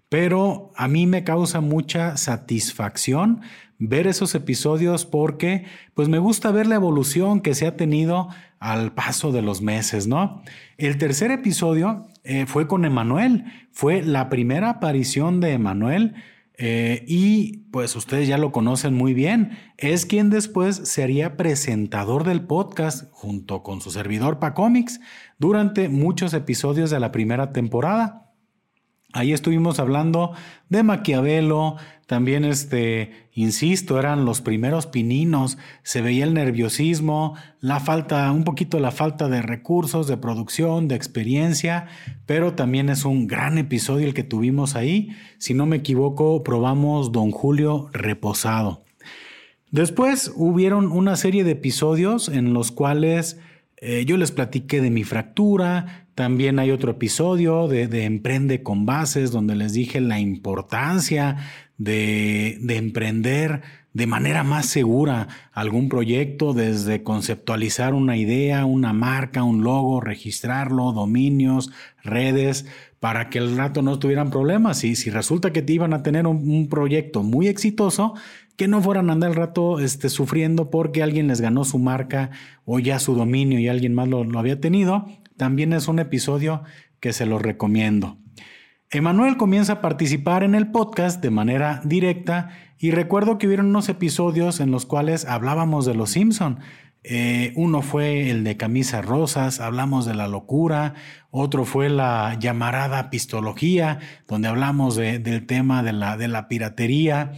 pero 0.09 0.71
a 0.75 0.88
mí 0.88 1.07
me 1.07 1.24
causa 1.24 1.62
mucha 1.62 2.17
satisfacción 2.17 3.41
ver 3.77 4.07
esos 4.07 4.35
episodios 4.35 5.05
porque 5.05 5.65
pues 5.93 6.07
me 6.07 6.19
gusta 6.19 6.51
ver 6.51 6.67
la 6.67 6.75
evolución 6.75 7.41
que 7.41 7.55
se 7.55 7.67
ha 7.67 7.75
tenido 7.75 8.29
al 8.59 8.93
paso 8.93 9.31
de 9.31 9.41
los 9.41 9.62
meses, 9.62 10.07
¿no? 10.07 10.41
El 10.77 10.97
tercer 10.97 11.31
episodio 11.31 12.07
eh, 12.24 12.45
fue 12.47 12.67
con 12.67 12.85
Emanuel. 12.85 13.45
Fue 13.71 14.01
la 14.01 14.29
primera 14.29 14.69
aparición 14.69 15.39
de 15.39 15.51
Emanuel. 15.51 16.15
Eh, 16.57 17.03
y 17.05 17.57
pues 17.71 17.95
ustedes 17.97 18.29
ya 18.29 18.38
lo 18.38 18.51
conocen 18.51 18.93
muy 18.93 19.13
bien. 19.13 19.57
Es 19.77 20.05
quien 20.05 20.29
después 20.29 20.77
sería 20.77 21.35
presentador 21.35 22.24
del 22.24 22.41
podcast 22.41 23.12
junto 23.12 23.62
con 23.62 23.81
su 23.81 23.91
servidor 23.91 24.39
Pacomics 24.39 25.01
durante 25.38 25.89
muchos 25.89 26.33
episodios 26.33 26.89
de 26.89 27.00
la 27.00 27.12
primera 27.12 27.51
temporada. 27.51 28.25
Ahí 29.15 29.31
estuvimos 29.31 29.79
hablando 29.79 30.34
de 30.67 30.84
Maquiavelo, 30.84 31.77
también 32.05 32.43
este, 32.43 33.29
insisto, 33.31 33.98
eran 33.98 34.25
los 34.25 34.41
primeros 34.41 34.88
pininos, 34.88 35.57
se 35.84 36.01
veía 36.01 36.25
el 36.25 36.34
nerviosismo, 36.34 37.34
la 37.62 37.79
falta, 37.79 38.29
un 38.34 38.43
poquito 38.43 38.77
la 38.77 38.91
falta 38.91 39.29
de 39.29 39.41
recursos, 39.41 40.07
de 40.07 40.17
producción, 40.17 40.89
de 40.89 40.95
experiencia, 40.95 41.88
pero 42.25 42.55
también 42.55 42.89
es 42.89 43.05
un 43.05 43.25
gran 43.25 43.57
episodio 43.57 44.05
el 44.05 44.13
que 44.13 44.24
tuvimos 44.24 44.75
ahí. 44.75 45.15
Si 45.38 45.53
no 45.53 45.65
me 45.65 45.77
equivoco, 45.77 46.43
probamos 46.43 47.13
Don 47.13 47.31
Julio 47.31 47.88
Reposado. 47.93 48.84
Después 49.72 50.34
hubieron 50.36 50.91
una 50.91 51.15
serie 51.15 51.45
de 51.45 51.51
episodios 51.51 52.27
en 52.27 52.53
los 52.53 52.69
cuales 52.69 53.39
eh, 53.77 54.03
yo 54.05 54.17
les 54.17 54.31
platiqué 54.31 54.81
de 54.81 54.89
mi 54.89 55.05
fractura, 55.05 56.04
también 56.15 56.60
hay 56.60 56.72
otro 56.72 56.91
episodio 56.91 57.67
de, 57.67 58.05
Emprende 58.05 58.63
con 58.63 58.86
Bases, 58.86 59.31
donde 59.31 59.55
les 59.55 59.74
dije 59.74 60.00
la 60.00 60.19
importancia 60.19 61.38
de, 61.77 62.57
de, 62.62 62.77
emprender 62.77 63.62
de 63.91 64.07
manera 64.07 64.45
más 64.45 64.65
segura 64.65 65.27
algún 65.51 65.89
proyecto, 65.89 66.53
desde 66.53 67.03
conceptualizar 67.03 67.93
una 67.93 68.15
idea, 68.15 68.63
una 68.63 68.93
marca, 68.93 69.43
un 69.43 69.63
logo, 69.63 70.00
registrarlo, 70.00 70.93
dominios, 70.93 71.69
redes, 72.01 72.65
para 73.01 73.29
que 73.29 73.39
el 73.39 73.57
rato 73.57 73.81
no 73.81 74.00
tuvieran 74.00 74.31
problemas. 74.31 74.86
Y 74.86 74.95
si 74.95 75.10
resulta 75.10 75.51
que 75.51 75.62
te 75.62 75.74
iban 75.74 75.93
a 75.93 76.01
tener 76.01 76.27
un, 76.27 76.67
proyecto 76.69 77.24
muy 77.24 77.48
exitoso, 77.48 78.13
que 78.55 78.69
no 78.69 78.81
fueran 78.81 79.10
a 79.10 79.13
andar 79.13 79.31
el 79.31 79.36
rato 79.36 79.81
este, 79.81 80.07
sufriendo 80.07 80.69
porque 80.69 81.03
alguien 81.03 81.27
les 81.27 81.41
ganó 81.41 81.65
su 81.65 81.77
marca 81.77 82.31
o 82.63 82.79
ya 82.79 83.00
su 83.00 83.15
dominio 83.15 83.60
y 83.60 83.67
alguien 83.67 83.93
más 83.93 84.07
lo 84.07 84.39
había 84.39 84.62
tenido, 84.62 85.07
también 85.38 85.74
es 85.74 85.88
un 85.88 86.00
episodio 86.00 86.63
que 87.00 87.13
se 87.13 87.25
lo 87.25 87.39
recomiendo. 87.39 88.18
Emanuel 88.92 89.38
comienza 89.38 89.74
a 89.74 89.82
participar 89.82 90.44
en 90.44 90.56
el 90.56 90.72
podcast 90.72 91.22
de 91.22 91.32
manera 91.32 91.82
directa 91.84 92.50
y 92.77 92.92
recuerdo 92.92 93.38
que 93.38 93.48
hubieron 93.48 93.68
unos 93.68 93.89
episodios 93.89 94.60
en 94.60 94.72
los 94.72 94.86
cuales 94.86 95.25
hablábamos 95.25 95.86
de 95.86 95.96
los 95.96 96.12
Simpson. 96.12 96.60
Eh, 97.04 97.54
uno 97.56 97.82
fue 97.82 98.30
el 98.32 98.44
de 98.44 98.58
camisas 98.58 99.06
rosas, 99.06 99.60
hablamos 99.60 100.06
de 100.06 100.15
la 100.15 100.27
locura, 100.27 100.96
otro 101.30 101.65
fue 101.65 101.89
la 101.89 102.38
llamarada 102.39 103.10
pistología, 103.10 104.00
donde 104.27 104.48
hablamos 104.48 104.96
del 104.96 105.46
tema 105.46 105.84
de 105.84 105.94
la, 105.94 106.48
piratería. 106.48 107.34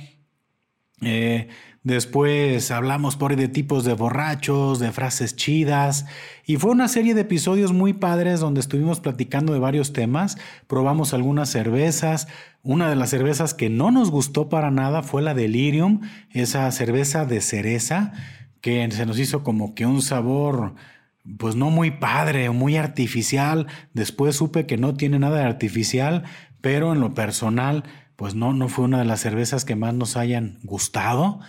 Eh, 1.01 1.49
Después 1.87 2.69
hablamos 2.69 3.15
por 3.15 3.31
ahí 3.31 3.37
de 3.37 3.47
tipos 3.47 3.85
de 3.85 3.93
borrachos, 3.93 4.77
de 4.79 4.91
frases 4.91 5.37
chidas, 5.37 6.05
y 6.45 6.57
fue 6.57 6.71
una 6.71 6.89
serie 6.89 7.13
de 7.13 7.21
episodios 7.21 7.71
muy 7.71 7.93
padres 7.93 8.41
donde 8.41 8.59
estuvimos 8.59 8.99
platicando 8.99 9.53
de 9.53 9.59
varios 9.59 9.93
temas, 9.93 10.37
probamos 10.67 11.13
algunas 11.13 11.49
cervezas, 11.49 12.27
una 12.61 12.89
de 12.89 12.97
las 12.97 13.11
cervezas 13.11 13.53
que 13.53 13.69
no 13.69 13.89
nos 13.89 14.11
gustó 14.11 14.49
para 14.49 14.69
nada 14.69 15.01
fue 15.01 15.21
la 15.21 15.33
Delirium, 15.33 16.01
esa 16.31 16.69
cerveza 16.73 17.25
de 17.25 17.39
cereza, 17.39 18.11
que 18.59 18.91
se 18.91 19.05
nos 19.05 19.17
hizo 19.17 19.45
como 19.45 19.73
que 19.73 19.85
un 19.85 20.01
sabor 20.01 20.75
pues 21.37 21.55
no 21.55 21.69
muy 21.69 21.91
padre 21.91 22.49
muy 22.49 22.75
artificial, 22.75 23.65
después 23.93 24.35
supe 24.35 24.65
que 24.65 24.75
no 24.75 24.95
tiene 24.95 25.19
nada 25.19 25.37
de 25.37 25.45
artificial, 25.45 26.23
pero 26.59 26.91
en 26.91 26.99
lo 26.99 27.13
personal 27.13 27.85
pues 28.17 28.35
no, 28.35 28.51
no 28.51 28.67
fue 28.67 28.83
una 28.83 28.99
de 28.99 29.05
las 29.05 29.21
cervezas 29.21 29.63
que 29.63 29.77
más 29.77 29.93
nos 29.93 30.17
hayan 30.17 30.59
gustado. 30.63 31.39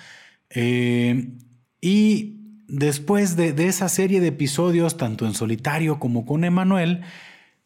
Eh, 0.51 1.37
y 1.81 2.65
después 2.69 3.37
de, 3.37 3.53
de, 3.53 3.67
esa 3.67 3.89
serie 3.89 4.21
de 4.21 4.29
episodios, 4.29 4.97
tanto 4.97 5.27
en 5.27 5.35
solitario 5.35 5.99
como 5.99 6.25
con 6.25 6.45
Emanuel, 6.45 7.03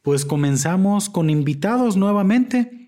pues 0.02 0.24
comenzamos 0.24 1.08
con 1.08 1.30
invitados 1.30 1.96
nuevamente. 1.96 2.81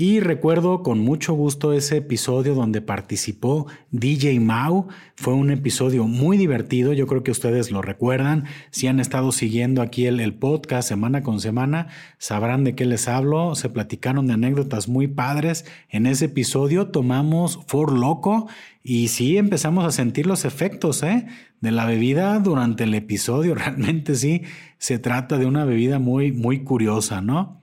Y 0.00 0.20
recuerdo 0.20 0.84
con 0.84 1.00
mucho 1.00 1.32
gusto 1.32 1.72
ese 1.72 1.96
episodio 1.96 2.54
donde 2.54 2.80
participó 2.80 3.66
DJ 3.90 4.38
Mau. 4.38 4.86
Fue 5.16 5.34
un 5.34 5.50
episodio 5.50 6.06
muy 6.06 6.36
divertido, 6.36 6.92
yo 6.92 7.08
creo 7.08 7.24
que 7.24 7.32
ustedes 7.32 7.72
lo 7.72 7.82
recuerdan. 7.82 8.44
Si 8.70 8.86
han 8.86 9.00
estado 9.00 9.32
siguiendo 9.32 9.82
aquí 9.82 10.06
el, 10.06 10.34
podcast 10.34 10.88
semana 10.88 11.24
con 11.24 11.40
semana, 11.40 11.88
sabrán 12.18 12.62
de 12.62 12.76
qué 12.76 12.84
les 12.84 13.08
hablo. 13.08 13.56
Se 13.56 13.70
platicaron 13.70 14.28
de 14.28 14.34
anécdotas 14.34 14.86
muy 14.86 15.08
padres. 15.08 15.64
En 15.88 16.06
ese 16.06 16.26
episodio 16.26 16.92
tomamos 16.92 17.58
For 17.66 17.90
Loco 17.90 18.46
y 18.84 19.08
sí 19.08 19.36
empezamos 19.36 19.84
a 19.84 19.90
sentir 19.90 20.28
los 20.28 20.44
efectos 20.44 21.02
¿eh? 21.02 21.26
de 21.60 21.72
la 21.72 21.86
bebida 21.86 22.38
durante 22.38 22.84
el 22.84 22.94
episodio. 22.94 23.52
Realmente 23.56 24.14
sí, 24.14 24.42
se 24.78 25.00
trata 25.00 25.38
de 25.38 25.46
una 25.46 25.64
bebida 25.64 25.98
muy, 25.98 26.30
muy 26.30 26.62
curiosa, 26.62 27.20
¿no? 27.20 27.57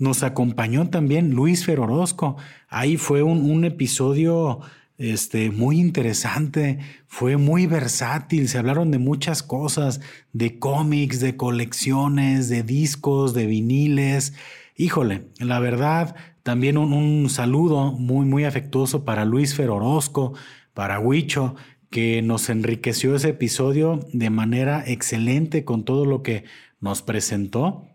Nos 0.00 0.22
acompañó 0.22 0.88
también 0.88 1.32
Luis 1.32 1.66
Ferorosco. 1.66 2.38
Ahí 2.70 2.96
fue 2.96 3.22
un, 3.22 3.66
episodio 3.66 4.60
este, 4.96 5.50
muy 5.50 5.78
interesante, 5.78 6.78
fue 7.06 7.36
muy 7.36 7.66
versátil, 7.66 8.48
se 8.48 8.56
hablaron 8.56 8.90
de 8.90 8.98
muchas 8.98 9.42
cosas, 9.42 10.00
de 10.32 10.58
cómics, 10.58 11.20
de 11.20 11.36
colecciones, 11.36 12.48
de 12.48 12.62
discos, 12.62 13.34
de 13.34 13.44
viniles. 13.44 14.32
Híjole, 14.74 15.26
la 15.38 15.60
verdad, 15.60 16.16
también 16.42 16.78
un, 16.78 16.94
un 16.94 17.28
saludo 17.28 17.92
muy, 17.92 18.24
muy 18.24 18.44
afectuoso 18.44 19.04
para 19.04 19.26
Luis 19.26 19.54
Ferorosco, 19.54 20.32
para 20.72 20.98
Huicho, 20.98 21.56
que 21.90 22.22
nos 22.22 22.48
enriqueció 22.48 23.14
ese 23.14 23.28
episodio 23.28 24.00
de 24.14 24.30
manera 24.30 24.82
excelente 24.86 25.66
con 25.66 25.84
todo 25.84 26.06
lo 26.06 26.22
que 26.22 26.44
nos 26.80 27.02
presentó. 27.02 27.89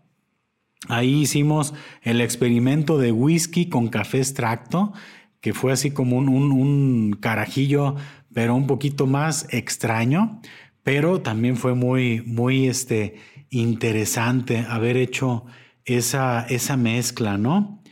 Ahí 0.88 1.22
hicimos 1.22 1.74
el 2.02 2.20
experimento 2.20 2.98
de 2.98 3.12
whisky 3.12 3.68
con 3.68 3.88
café 3.88 4.18
extracto, 4.18 4.92
que 5.40 5.52
fue 5.52 5.72
así 5.72 5.90
como 5.90 6.18
un, 6.18 7.16
carajillo, 7.20 7.96
pero 8.32 8.54
un 8.54 8.66
poquito 8.66 9.06
más 9.06 9.46
extraño, 9.50 10.40
pero 10.82 11.20
también 11.20 11.56
fue 11.56 11.74
muy, 11.74 12.22
muy 12.22 12.66
este, 12.66 13.16
interesante 13.50 14.66
haber 14.68 14.96
hecho 14.96 15.44
esa, 15.84 16.46
esa 16.48 16.76
mezcla, 16.76 17.38
¿no? 17.38 17.82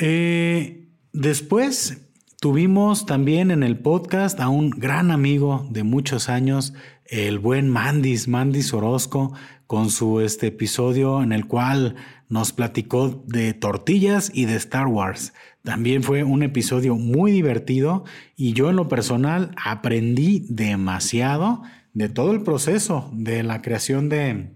Eh, 0.00 0.88
después 1.12 2.03
tuvimos 2.44 3.06
también 3.06 3.50
en 3.50 3.62
el 3.62 3.78
podcast 3.78 4.38
a 4.38 4.50
un 4.50 4.68
gran 4.68 5.10
amigo 5.10 5.66
de 5.70 5.82
muchos 5.82 6.28
años, 6.28 6.74
el 7.06 7.38
buen 7.38 7.70
Mandis, 7.70 8.28
Mandis 8.28 8.74
Orozco, 8.74 9.32
con 9.66 9.88
su 9.88 10.20
este 10.20 10.48
episodio 10.48 11.22
en 11.22 11.32
el 11.32 11.46
cual 11.46 11.94
nos 12.28 12.52
platicó 12.52 13.24
de 13.26 13.54
tortillas 13.54 14.30
y 14.34 14.44
de 14.44 14.56
Star 14.56 14.88
Wars. 14.88 15.32
También 15.62 16.02
fue 16.02 16.22
un 16.22 16.42
episodio 16.42 16.96
muy 16.96 17.32
divertido 17.32 18.04
y 18.36 18.52
yo 18.52 18.68
en 18.68 18.76
lo 18.76 18.88
personal 18.88 19.52
aprendí 19.56 20.44
demasiado 20.50 21.62
de 21.94 22.10
todo 22.10 22.32
el 22.32 22.42
proceso 22.42 23.08
de 23.14 23.42
la 23.42 23.62
creación 23.62 24.10
de 24.10 24.50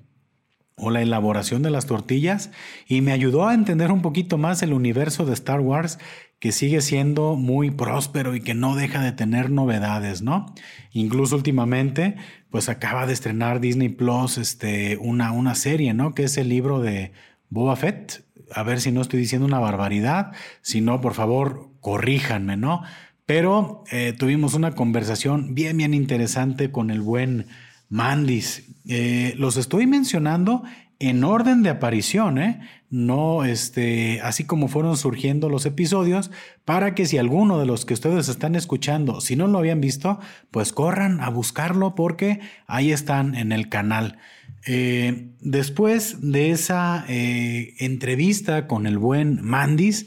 o 0.79 0.90
la 0.90 1.03
elaboración 1.03 1.62
de 1.62 1.70
las 1.70 1.87
tortillas 1.87 2.51
y 2.87 3.01
me 3.01 3.12
ayudó 3.12 3.48
a 3.48 3.55
entender 3.55 3.90
un 3.90 4.03
poquito 4.03 4.38
más 4.38 4.62
el 4.62 4.72
universo 4.72 5.24
de 5.24 5.33
Star 5.33 5.61
Wars 5.61 5.98
que 6.38 6.53
sigue 6.53 6.81
siendo 6.81 7.35
muy 7.35 7.70
próspero 7.70 8.35
y 8.37 8.40
que 8.40 8.55
no 8.55 8.77
deja 8.77 9.03
de 9.03 9.12
tener 9.12 9.51
novedades, 9.51 10.22
¿no? 10.22 10.55
Incluso 10.92 11.35
últimamente, 11.35 12.16
pues 12.51 12.68
acaba 12.68 13.07
de 13.07 13.12
estrenar 13.12 13.61
Disney 13.61 13.88
Plus 13.88 14.38
este, 14.38 14.96
una, 14.98 15.33
una 15.33 15.55
serie, 15.55 15.94
¿no? 15.94 16.14
Que 16.14 16.24
es 16.24 16.37
el 16.37 16.48
libro 16.48 16.81
de 16.81 17.12
Boba 17.51 17.74
Fett. 17.77 18.24
A 18.53 18.62
ver 18.62 18.81
si 18.81 18.92
no 18.92 19.03
estoy 19.03 19.20
diciendo 19.20 19.46
una 19.46 19.59
barbaridad. 19.59 20.33
Si 20.62 20.81
no, 20.81 21.01
por 21.01 21.14
favor, 21.14 21.70
corríjanme, 21.81 22.57
¿no? 22.57 22.83
Pero 23.27 23.85
eh, 23.90 24.14
tuvimos 24.16 24.55
una 24.55 24.74
conversación 24.74 25.55
bien, 25.55 25.77
bien 25.77 25.92
interesante 25.92 26.70
con 26.70 26.90
el 26.90 27.03
buen 27.03 27.46
Mandis. 27.88 28.64
Eh, 28.87 29.35
los 29.37 29.57
estoy 29.57 29.87
mencionando 29.87 30.62
en 31.01 31.23
orden 31.23 31.63
de 31.63 31.71
aparición, 31.71 32.39
¿eh? 32.39 32.61
no 32.91 33.45
este, 33.45 34.21
así 34.23 34.45
como 34.45 34.69
fueron 34.69 34.97
surgiendo 34.97 35.49
los 35.49 35.65
episodios, 35.67 36.31
para 36.65 36.95
que 36.95 37.07
si 37.07 37.19
alguno 37.19 37.61
de 37.61 37.67
los 37.67 37.85
que 37.85 37.95
ustedes 37.95 38.29
están 38.29 38.55
escuchando, 38.57 39.21
si 39.21 39.37
no 39.37 39.47
lo 39.47 39.59
habían 39.59 39.81
visto, 39.81 40.19
pues 40.51 40.73
corran 40.73 41.21
a 41.21 41.29
buscarlo 41.29 41.95
porque 41.95 42.41
ahí 42.67 42.91
están 42.91 43.35
en 43.35 43.53
el 43.53 43.69
canal. 43.69 44.19
Eh, 44.67 45.31
después 45.41 46.19
de 46.21 46.51
esa 46.51 47.05
eh, 47.09 47.75
entrevista 47.79 48.67
con 48.67 48.87
el 48.87 48.99
buen 48.99 49.41
Mandis, 49.43 50.07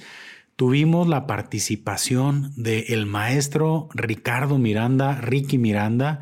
tuvimos 0.57 1.07
la 1.07 1.25
participación 1.25 2.51
del 2.55 3.05
maestro 3.05 3.89
Ricardo 3.93 4.57
Miranda, 4.57 5.15
Ricky 5.15 5.57
Miranda, 5.57 6.21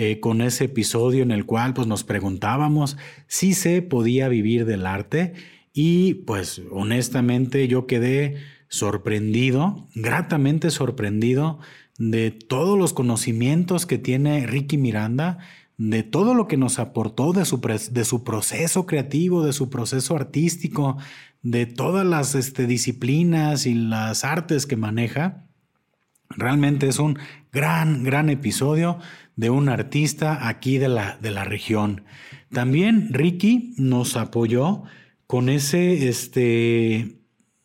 eh, 0.00 0.20
con 0.20 0.42
ese 0.42 0.66
episodio 0.66 1.24
en 1.24 1.32
el 1.32 1.44
cual 1.44 1.74
pues, 1.74 1.88
nos 1.88 2.04
preguntábamos 2.04 2.96
si 3.26 3.52
se 3.52 3.82
podía 3.82 4.28
vivir 4.28 4.64
del 4.64 4.86
arte 4.86 5.32
y 5.72 6.14
pues 6.14 6.62
honestamente 6.70 7.66
yo 7.66 7.88
quedé 7.88 8.36
sorprendido, 8.68 9.88
gratamente 9.96 10.70
sorprendido 10.70 11.58
de 11.98 12.30
todos 12.30 12.78
los 12.78 12.92
conocimientos 12.92 13.86
que 13.86 13.98
tiene 13.98 14.46
Ricky 14.46 14.78
Miranda, 14.78 15.38
de 15.78 16.04
todo 16.04 16.32
lo 16.32 16.46
que 16.46 16.56
nos 16.56 16.78
aportó 16.78 17.32
de 17.32 17.44
su, 17.44 17.60
de 17.60 18.04
su 18.04 18.22
proceso 18.22 18.86
creativo, 18.86 19.44
de 19.44 19.52
su 19.52 19.68
proceso 19.68 20.14
artístico, 20.14 20.96
de 21.42 21.66
todas 21.66 22.06
las 22.06 22.36
este, 22.36 22.68
disciplinas 22.68 23.66
y 23.66 23.74
las 23.74 24.22
artes 24.22 24.64
que 24.64 24.76
maneja. 24.76 25.48
Realmente 26.30 26.86
es 26.86 27.00
un 27.00 27.18
gran, 27.50 28.04
gran 28.04 28.30
episodio 28.30 28.98
de 29.38 29.50
un 29.50 29.68
artista 29.68 30.48
aquí 30.48 30.78
de 30.78 30.88
la, 30.88 31.16
de 31.22 31.30
la 31.30 31.44
región. 31.44 32.02
También 32.50 33.14
Ricky 33.14 33.72
nos 33.76 34.16
apoyó 34.16 34.82
con 35.28 35.48
ese, 35.48 36.08
este, 36.08 37.20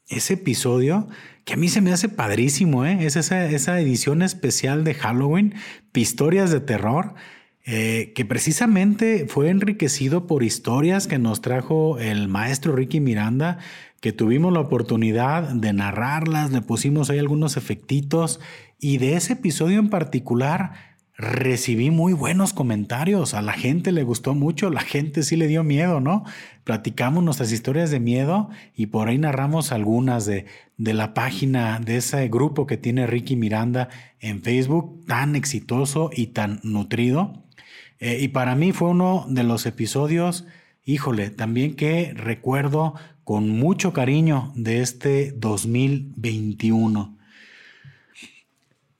ese 0.07 0.35
episodio 0.35 1.07
que 1.45 1.53
a 1.53 1.57
mí 1.57 1.69
se 1.69 1.81
me 1.81 1.91
hace 1.91 2.09
padrísimo, 2.09 2.85
¿eh? 2.85 2.99
es 3.01 3.15
esa, 3.15 3.49
esa 3.49 3.79
edición 3.81 4.21
especial 4.21 4.83
de 4.83 4.93
Halloween, 4.93 5.55
Historias 5.95 6.51
de 6.51 6.59
Terror, 6.59 7.15
eh, 7.65 8.13
que 8.15 8.23
precisamente 8.23 9.25
fue 9.27 9.49
enriquecido 9.49 10.27
por 10.27 10.43
historias 10.43 11.07
que 11.07 11.17
nos 11.17 11.41
trajo 11.41 11.97
el 11.97 12.27
maestro 12.27 12.75
Ricky 12.75 12.99
Miranda, 12.99 13.57
que 13.99 14.11
tuvimos 14.11 14.53
la 14.53 14.59
oportunidad 14.59 15.49
de 15.49 15.73
narrarlas, 15.73 16.51
le 16.51 16.61
pusimos 16.61 17.09
ahí 17.09 17.17
algunos 17.17 17.57
efectitos 17.57 18.39
y 18.79 18.97
de 18.97 19.15
ese 19.15 19.33
episodio 19.33 19.79
en 19.79 19.89
particular 19.89 20.92
recibí 21.15 21.91
muy 21.91 22.13
buenos 22.13 22.53
comentarios, 22.53 23.33
a 23.33 23.41
la 23.41 23.53
gente 23.53 23.91
le 23.91 24.03
gustó 24.03 24.33
mucho, 24.33 24.69
la 24.71 24.81
gente 24.81 25.21
sí 25.21 25.35
le 25.35 25.47
dio 25.47 25.63
miedo, 25.63 25.99
¿no? 25.99 26.23
Platicamos 26.63 27.23
nuestras 27.23 27.51
historias 27.51 27.91
de 27.91 27.99
miedo 27.99 28.49
y 28.75 28.87
por 28.87 29.07
ahí 29.07 29.19
narramos 29.19 29.71
algunas 29.71 30.25
de, 30.25 30.45
de 30.77 30.93
la 30.93 31.13
página 31.13 31.79
de 31.79 31.97
ese 31.97 32.27
grupo 32.29 32.65
que 32.65 32.77
tiene 32.77 33.05
Ricky 33.05 33.35
Miranda 33.35 33.89
en 34.19 34.41
Facebook, 34.41 35.05
tan 35.05 35.35
exitoso 35.35 36.09
y 36.11 36.27
tan 36.27 36.59
nutrido. 36.63 37.43
Eh, 37.99 38.19
y 38.21 38.29
para 38.29 38.55
mí 38.55 38.71
fue 38.71 38.89
uno 38.89 39.25
de 39.29 39.43
los 39.43 39.65
episodios, 39.65 40.45
híjole, 40.83 41.29
también 41.29 41.75
que 41.75 42.13
recuerdo 42.15 42.95
con 43.23 43.49
mucho 43.49 43.93
cariño 43.93 44.51
de 44.55 44.81
este 44.81 45.31
2021. 45.31 47.12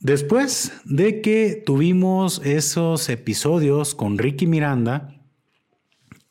Después 0.04 0.74
de 0.84 1.22
que 1.22 1.64
tuvimos 1.66 2.42
esos 2.44 3.08
episodios 3.08 3.96
con 3.96 4.18
Ricky 4.18 4.46
Miranda, 4.48 5.10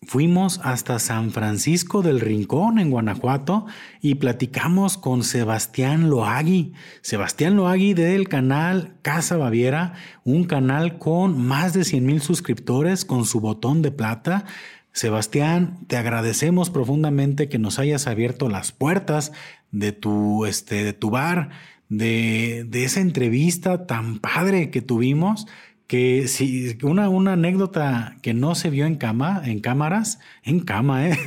Fuimos 0.05 0.61
hasta 0.65 0.99
San 0.99 1.31
Francisco 1.31 2.03
del 2.03 2.19
Rincón, 2.19 2.81
en 2.81 2.91
Guanajuato, 2.91 3.67
y 4.01 4.17
platicamos 4.17 4.99
con 4.99 5.23
Sebastián 5.23 6.11
Loagui. 6.11 6.73
Sebastián 7.03 7.55
Loagui 7.55 7.95
del 7.95 8.29
canal 8.29 8.97
Casa 9.03 9.37
Baviera, 9.37 9.95
un 10.25 10.43
canal 10.43 10.99
con 10.99 11.41
más 11.41 11.73
de 11.73 11.85
100 11.85 12.05
mil 12.05 12.21
suscriptores 12.21 13.05
con 13.05 13.25
su 13.25 13.41
botón 13.41 13.81
de 13.81 13.93
plata. 13.93 14.45
Sebastián, 14.91 15.79
te 15.87 15.97
agradecemos 15.97 16.69
profundamente 16.69 17.49
que 17.49 17.61
nos 17.61 17.79
hayas 17.79 18.09
abierto 18.09 18.49
las 18.49 18.73
puertas 18.73 19.31
de 19.71 19.93
tu, 19.93 20.47
este, 20.47 20.83
de 20.83 20.95
tu 20.95 21.11
bar, 21.11 21.51
de, 21.93 22.85
esa 22.85 23.01
entrevista 23.01 23.87
tan 23.87 24.19
padre 24.19 24.71
que 24.71 24.81
tuvimos 24.81 25.47
que 25.87 26.27
si 26.27 26.79
una, 26.83 27.11
una 27.11 27.35
anécdota 27.35 28.17
que 28.23 28.33
no 28.33 28.55
se 28.55 28.71
vio 28.71 28.87
en 28.87 28.95
cama, 28.97 29.43
en 29.45 29.61
cámaras, 29.61 30.19
en 30.43 30.61
cama, 30.61 31.07
¿eh? 31.07 31.19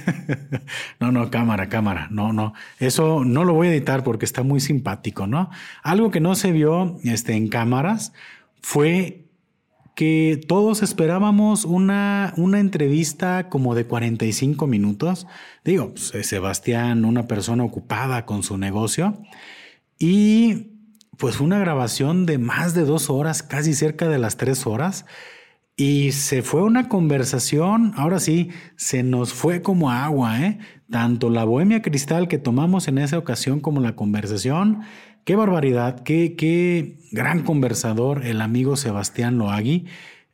no, 1.00 1.12
no, 1.12 1.30
cámara, 1.30 1.70
cámara, 1.70 2.08
no, 2.10 2.34
no, 2.34 2.54
eso 2.80 3.24
no 3.24 3.44
lo 3.44 3.54
voy 3.54 3.68
a 3.68 3.74
editar 3.74 4.04
porque 4.04 4.26
está 4.26 4.42
muy 4.42 4.60
simpático, 4.60 5.28
¿no? 5.28 5.52
Algo 5.84 6.10
que 6.10 6.20
no 6.20 6.34
se 6.34 6.52
vio 6.52 6.98
este, 7.04 7.34
en 7.34 7.48
cámaras 7.48 8.12
fue 8.60 9.26
que 9.96 10.42
todos 10.48 10.82
esperábamos 10.82 11.64
una, 11.64 12.34
una 12.38 12.60
entrevista 12.60 13.50
como 13.50 13.76
de 13.76 13.86
45 13.86 14.66
minutos. 14.66 15.28
Digo, 15.64 15.94
pues, 15.94 16.28
Sebastián, 16.28 17.06
una 17.06 17.28
persona 17.28 17.64
ocupada 17.64 18.26
con 18.26 18.42
su 18.42 18.58
negocio, 18.58 19.22
y 20.00 20.76
pues 21.18 21.40
una 21.40 21.60
grabación 21.60 22.26
de 22.26 22.38
más 22.38 22.74
de 22.74 22.84
dos 22.84 23.10
horas, 23.10 23.44
casi 23.44 23.74
cerca 23.74 24.08
de 24.08 24.20
las 24.20 24.38
tres 24.38 24.68
horas. 24.68 25.06
Y 25.78 26.14
se 26.14 26.42
fue 26.42 26.62
una 26.64 26.88
conversación, 26.88 27.94
ahora 27.98 28.20
sí, 28.20 28.50
se 28.78 29.04
nos 29.04 29.34
fue 29.34 29.62
como 29.62 29.92
agua, 29.92 30.42
¿eh? 30.42 30.60
Tanto 30.90 31.30
la 31.30 31.44
bohemia 31.44 31.82
cristal 31.82 32.30
que 32.30 32.38
tomamos 32.38 32.88
en 32.88 32.98
esa 32.98 33.18
ocasión 33.18 33.60
como 33.60 33.82
la 33.82 33.96
conversación. 33.96 34.82
Qué 35.26 35.36
barbaridad, 35.36 36.02
qué, 36.04 36.36
qué 36.38 37.00
gran 37.12 37.44
conversador 37.44 38.26
el 38.26 38.40
amigo 38.40 38.78
Sebastián 38.78 39.38
Loagui. 39.38 39.86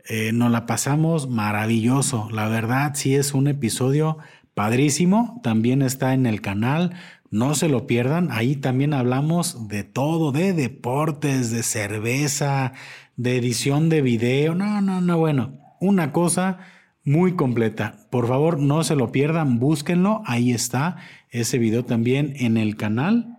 Eh, 0.07 0.31
nos 0.33 0.51
la 0.51 0.65
pasamos 0.65 1.29
maravilloso. 1.29 2.29
La 2.31 2.47
verdad, 2.47 2.91
sí 2.93 3.15
es 3.15 3.33
un 3.33 3.47
episodio 3.47 4.17
padrísimo. 4.53 5.39
También 5.41 5.81
está 5.81 6.13
en 6.13 6.25
el 6.25 6.41
canal. 6.41 6.93
No 7.31 7.55
se 7.55 7.69
lo 7.69 7.87
pierdan, 7.87 8.29
ahí 8.29 8.57
también 8.57 8.93
hablamos 8.93 9.69
de 9.69 9.85
todo, 9.85 10.33
de 10.33 10.51
deportes, 10.51 11.49
de 11.49 11.63
cerveza, 11.63 12.73
de 13.15 13.37
edición 13.37 13.87
de 13.87 14.01
video. 14.01 14.53
No, 14.53 14.81
no, 14.81 14.99
no, 14.99 15.17
bueno, 15.17 15.57
una 15.79 16.11
cosa 16.11 16.59
muy 17.05 17.37
completa. 17.37 18.05
Por 18.09 18.27
favor, 18.27 18.59
no 18.59 18.83
se 18.83 18.97
lo 18.97 19.13
pierdan, 19.13 19.59
búsquenlo, 19.59 20.21
ahí 20.25 20.51
está 20.51 20.97
ese 21.29 21.57
video 21.57 21.85
también 21.85 22.33
en 22.35 22.57
el 22.57 22.75
canal. 22.75 23.37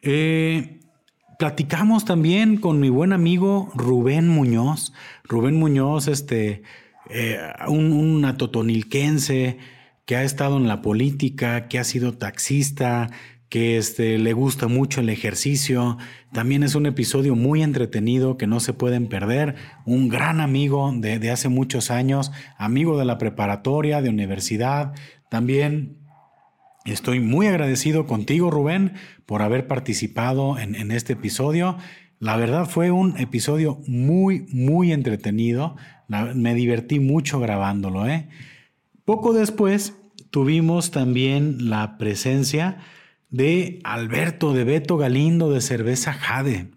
Eh, 0.00 0.80
platicamos 1.38 2.06
también 2.06 2.56
con 2.56 2.80
mi 2.80 2.88
buen 2.88 3.12
amigo 3.12 3.70
Rubén 3.74 4.26
Muñoz. 4.26 4.94
Rubén 5.24 5.58
Muñoz, 5.58 6.08
este, 6.08 6.62
eh, 7.10 7.38
un, 7.68 7.92
un 7.92 8.24
atotonilquense, 8.24 9.58
que 10.06 10.16
ha 10.16 10.22
estado 10.22 10.56
en 10.56 10.68
la 10.68 10.80
política, 10.80 11.68
que 11.68 11.78
ha 11.78 11.84
sido 11.84 12.16
taxista, 12.16 13.10
que 13.48 13.76
este, 13.76 14.18
le 14.18 14.32
gusta 14.32 14.68
mucho 14.68 15.00
el 15.00 15.08
ejercicio. 15.08 15.98
También 16.32 16.62
es 16.62 16.74
un 16.74 16.86
episodio 16.86 17.34
muy 17.34 17.62
entretenido 17.62 18.36
que 18.36 18.46
no 18.46 18.60
se 18.60 18.72
pueden 18.72 19.08
perder. 19.08 19.56
Un 19.84 20.08
gran 20.08 20.40
amigo 20.40 20.92
de, 20.96 21.30
hace 21.30 21.48
muchos 21.48 21.90
años, 21.90 22.32
amigo 22.56 22.98
de 22.98 23.04
la 23.04 23.18
preparatoria, 23.18 24.00
de 24.00 24.08
universidad. 24.08 24.94
También 25.28 25.98
estoy 26.84 27.20
muy 27.20 27.48
agradecido 27.48 28.06
contigo, 28.06 28.50
Rubén, 28.50 28.94
por 29.26 29.42
haber 29.42 29.66
participado 29.66 30.58
en 30.58 30.90
este 30.92 31.14
episodio. 31.14 31.78
La 32.18 32.36
verdad 32.36 32.66
fue 32.66 32.90
un 32.90 33.18
episodio 33.18 33.80
muy, 33.86 34.46
muy 34.50 34.92
entretenido. 34.92 35.76
me 36.08 36.54
divertí 36.54 36.98
mucho 36.98 37.40
grabándolo, 37.40 38.06
¿eh? 38.06 38.28
Poco 39.06 39.32
después 39.32 39.94
tuvimos 40.30 40.90
también 40.90 41.70
la 41.70 41.96
presencia 41.96 42.78
de 43.30 43.78
Alberto 43.84 44.52
de 44.52 44.64
Beto 44.64 44.96
Galindo 44.96 45.48
de 45.48 45.60
Cerveza 45.60 46.12
Jade. 46.12 46.72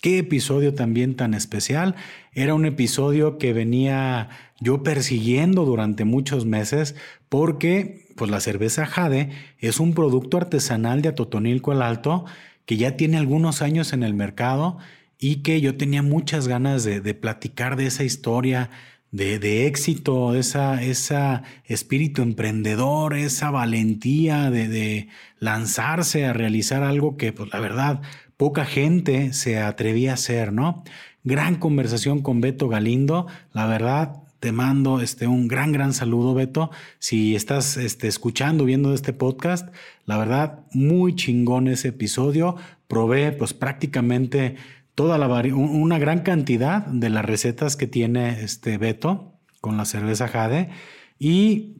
Qué 0.00 0.18
episodio 0.18 0.74
también 0.74 1.16
tan 1.16 1.34
especial. 1.34 1.96
Era 2.32 2.54
un 2.54 2.66
episodio 2.66 3.36
que 3.36 3.52
venía 3.52 4.28
yo 4.60 4.84
persiguiendo 4.84 5.64
durante 5.64 6.04
muchos 6.04 6.46
meses 6.46 6.94
porque 7.28 8.06
pues 8.14 8.30
la 8.30 8.38
cerveza 8.38 8.86
Jade 8.86 9.30
es 9.58 9.80
un 9.80 9.92
producto 9.92 10.36
artesanal 10.36 11.02
de 11.02 11.08
Atotonilco 11.08 11.72
el 11.72 11.82
Alto 11.82 12.26
que 12.64 12.76
ya 12.76 12.96
tiene 12.96 13.16
algunos 13.16 13.60
años 13.60 13.92
en 13.92 14.04
el 14.04 14.14
mercado 14.14 14.78
y 15.18 15.42
que 15.42 15.60
yo 15.60 15.76
tenía 15.76 16.02
muchas 16.04 16.46
ganas 16.46 16.84
de, 16.84 17.00
de 17.00 17.14
platicar 17.14 17.74
de 17.74 17.86
esa 17.86 18.04
historia, 18.04 18.70
de, 19.10 19.66
éxito, 19.66 20.34
esa, 20.34 20.82
esa 20.82 21.42
espíritu 21.64 22.22
emprendedor, 22.22 23.14
esa 23.14 23.50
valentía 23.50 24.50
de, 24.50 24.68
de, 24.68 25.08
lanzarse 25.38 26.26
a 26.26 26.32
realizar 26.32 26.82
algo 26.82 27.16
que, 27.16 27.32
pues 27.32 27.52
la 27.52 27.60
verdad, 27.60 28.02
poca 28.36 28.64
gente 28.64 29.32
se 29.32 29.58
atrevía 29.58 30.12
a 30.12 30.14
hacer, 30.14 30.52
¿no? 30.52 30.82
Gran 31.24 31.56
conversación 31.56 32.20
con 32.20 32.40
Beto 32.40 32.68
Galindo, 32.68 33.26
la 33.52 33.66
verdad, 33.66 34.22
te 34.40 34.52
mando 34.52 35.00
este, 35.00 35.26
un 35.26 35.48
gran, 35.48 35.72
gran 35.72 35.92
saludo, 35.92 36.34
Beto. 36.34 36.70
Si 36.98 37.34
estás 37.34 37.76
este, 37.76 38.06
escuchando, 38.06 38.64
viendo 38.64 38.92
este 38.94 39.12
podcast, 39.12 39.68
la 40.04 40.18
verdad, 40.18 40.60
muy 40.72 41.16
chingón 41.16 41.68
ese 41.68 41.88
episodio. 41.88 42.56
Probé, 42.86 43.32
pues 43.32 43.54
prácticamente 43.54 44.56
toda 44.96 45.18
la 45.18 45.28
una 45.54 45.98
gran 46.00 46.20
cantidad 46.20 46.84
de 46.86 47.10
las 47.10 47.24
recetas 47.24 47.76
que 47.76 47.86
tiene 47.86 48.42
este 48.42 48.78
Beto 48.78 49.38
con 49.60 49.76
la 49.76 49.84
cerveza 49.84 50.26
Jade 50.26 50.70
y 51.18 51.76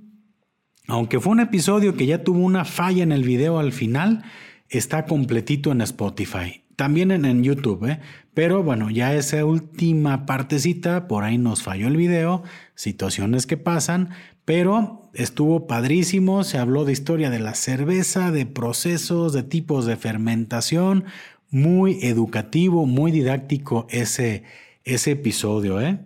aunque 0.87 1.18
fue 1.18 1.33
un 1.33 1.40
episodio 1.40 1.96
que 1.96 2.07
ya 2.07 2.22
tuvo 2.22 2.38
una 2.38 2.64
falla 2.64 3.02
en 3.02 3.11
el 3.11 3.24
video 3.24 3.59
al 3.59 3.72
final, 3.72 4.22
está 4.68 5.05
completito 5.07 5.72
en 5.72 5.81
Spotify. 5.81 6.62
También 6.76 7.11
en, 7.11 7.42
YouTube, 7.42 7.87
¿eh? 7.88 8.00
pero 8.35 8.62
bueno, 8.62 8.90
ya 8.90 9.14
esa 9.14 9.44
última 9.46 10.26
partecita, 10.26 11.09
por 11.09 11.24
ahí 11.24 11.38
nos 11.38 11.62
falló 11.62 11.88
el 11.88 11.96
video, 11.96 12.42
situaciones 12.74 13.46
que 13.46 13.57
pasan, 13.57 14.11
pero 14.44 15.11
estuvo 15.14 15.66
padrísimo, 15.66 16.44
se 16.44 16.59
habló 16.59 16.85
de 16.85 16.92
historia 16.92 17.31
de 17.31 17.38
la 17.38 17.55
cerveza, 17.55 18.31
de 18.31 18.44
procesos, 18.44 19.33
de 19.33 19.42
tipos 19.42 19.87
de 19.87 19.96
fermentación, 19.96 21.07
muy 21.51 21.99
educativo, 22.03 22.87
muy 22.87 23.13
didáctico 23.13 23.87
ese, 23.91 24.45
ese 24.85 25.13
episodio, 25.13 25.81
¿eh? 25.81 25.99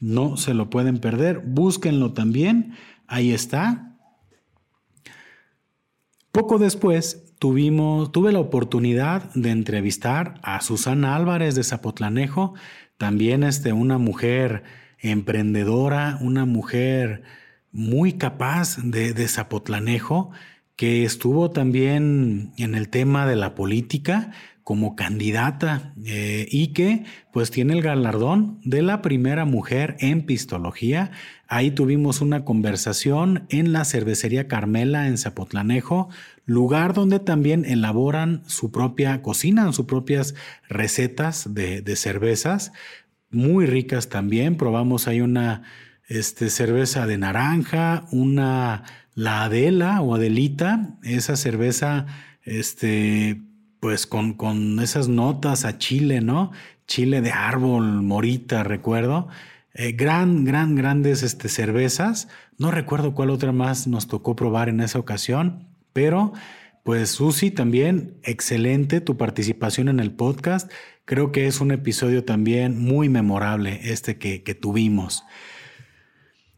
No 0.00 0.36
se 0.36 0.54
lo 0.54 0.68
pueden 0.68 0.98
perder, 0.98 1.40
búsquenlo 1.44 2.12
también, 2.12 2.74
ahí 3.06 3.32
está. 3.32 3.96
Poco 6.32 6.58
después 6.58 7.34
tuvimos, 7.38 8.10
tuve 8.10 8.32
la 8.32 8.40
oportunidad 8.40 9.32
de 9.34 9.50
entrevistar 9.50 10.40
a 10.42 10.60
Susana 10.60 11.14
Álvarez 11.14 11.54
de 11.54 11.62
Zapotlanejo, 11.62 12.54
también 12.98 13.42
este, 13.42 13.72
una 13.72 13.98
mujer 13.98 14.64
emprendedora, 14.98 16.18
una 16.20 16.46
mujer 16.46 17.22
muy 17.70 18.14
capaz 18.14 18.78
de, 18.82 19.12
de 19.12 19.28
Zapotlanejo, 19.28 20.30
que 20.76 21.04
estuvo 21.04 21.50
también 21.50 22.52
en 22.56 22.74
el 22.74 22.88
tema 22.88 23.26
de 23.26 23.36
la 23.36 23.54
política, 23.54 24.32
como 24.64 24.94
candidata 24.94 25.94
eh, 26.04 26.46
y 26.50 26.68
que 26.68 27.04
pues 27.32 27.50
tiene 27.50 27.74
el 27.74 27.82
galardón 27.82 28.60
de 28.64 28.82
la 28.82 29.02
primera 29.02 29.44
mujer 29.44 29.96
en 29.98 30.22
pistología. 30.24 31.10
Ahí 31.48 31.70
tuvimos 31.72 32.20
una 32.20 32.44
conversación 32.44 33.46
en 33.48 33.72
la 33.72 33.84
cervecería 33.84 34.48
Carmela 34.48 35.08
en 35.08 35.18
Zapotlanejo, 35.18 36.08
lugar 36.44 36.94
donde 36.94 37.18
también 37.18 37.64
elaboran 37.64 38.42
su 38.46 38.70
propia, 38.70 39.20
cocinan 39.22 39.72
sus 39.72 39.86
propias 39.86 40.34
recetas 40.68 41.52
de, 41.54 41.96
cervezas, 41.96 42.72
muy 43.30 43.66
ricas 43.66 44.08
también. 44.08 44.56
Probamos 44.56 45.08
ahí 45.08 45.20
una 45.20 45.62
este, 46.08 46.50
cerveza 46.50 47.06
de 47.06 47.18
naranja, 47.18 48.06
una 48.12 48.84
la 49.14 49.44
Adela 49.44 50.00
o 50.00 50.14
Adelita, 50.14 50.96
esa 51.02 51.36
cerveza 51.36 52.06
este, 52.44 53.42
pues 53.82 54.06
con, 54.06 54.34
con 54.34 54.78
esas 54.78 55.08
notas 55.08 55.64
a 55.64 55.76
chile, 55.76 56.20
¿no? 56.20 56.52
Chile 56.86 57.20
de 57.20 57.32
árbol, 57.32 58.00
morita, 58.02 58.62
recuerdo. 58.62 59.26
Eh, 59.74 59.90
gran, 59.90 60.44
gran, 60.44 60.76
grandes 60.76 61.24
este, 61.24 61.48
cervezas. 61.48 62.28
No 62.58 62.70
recuerdo 62.70 63.12
cuál 63.12 63.30
otra 63.30 63.50
más 63.50 63.88
nos 63.88 64.06
tocó 64.06 64.36
probar 64.36 64.68
en 64.68 64.80
esa 64.82 65.00
ocasión, 65.00 65.66
pero 65.92 66.32
pues 66.84 67.10
Susi 67.10 67.50
también, 67.50 68.14
excelente 68.22 69.00
tu 69.00 69.16
participación 69.16 69.88
en 69.88 69.98
el 69.98 70.12
podcast. 70.12 70.70
Creo 71.04 71.32
que 71.32 71.48
es 71.48 71.60
un 71.60 71.72
episodio 71.72 72.24
también 72.24 72.78
muy 72.78 73.08
memorable 73.08 73.80
este 73.82 74.16
que, 74.16 74.44
que 74.44 74.54
tuvimos. 74.54 75.24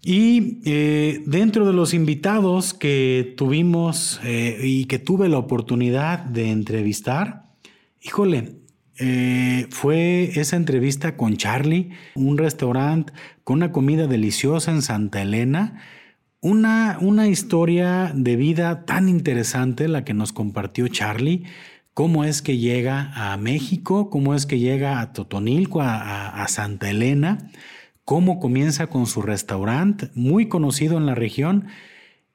Y 0.06 0.60
eh, 0.66 1.22
dentro 1.24 1.66
de 1.66 1.72
los 1.72 1.94
invitados 1.94 2.74
que 2.74 3.32
tuvimos 3.38 4.20
eh, 4.22 4.60
y 4.62 4.84
que 4.84 4.98
tuve 4.98 5.30
la 5.30 5.38
oportunidad 5.38 6.18
de 6.18 6.50
entrevistar, 6.50 7.46
híjole, 8.02 8.56
eh, 8.98 9.66
fue 9.70 10.38
esa 10.38 10.56
entrevista 10.56 11.16
con 11.16 11.38
Charlie, 11.38 11.92
un 12.16 12.36
restaurante 12.36 13.14
con 13.44 13.56
una 13.56 13.72
comida 13.72 14.06
deliciosa 14.06 14.72
en 14.72 14.82
Santa 14.82 15.22
Elena. 15.22 15.80
Una, 16.42 16.98
una 17.00 17.26
historia 17.26 18.12
de 18.14 18.36
vida 18.36 18.84
tan 18.84 19.08
interesante 19.08 19.88
la 19.88 20.04
que 20.04 20.12
nos 20.12 20.34
compartió 20.34 20.86
Charlie 20.88 21.44
cómo 21.94 22.24
es 22.24 22.42
que 22.42 22.58
llega 22.58 23.10
a 23.14 23.36
México, 23.38 24.10
cómo 24.10 24.34
es 24.34 24.44
que 24.44 24.58
llega 24.58 25.00
a 25.00 25.14
Totonilco, 25.14 25.80
a 25.80 26.44
Santa 26.48 26.90
Elena, 26.90 27.38
cómo 28.04 28.38
comienza 28.40 28.88
con 28.88 29.06
su 29.06 29.22
restaurante, 29.22 30.10
muy 30.14 30.48
conocido 30.48 30.98
en 30.98 31.06
la 31.06 31.14
región. 31.14 31.66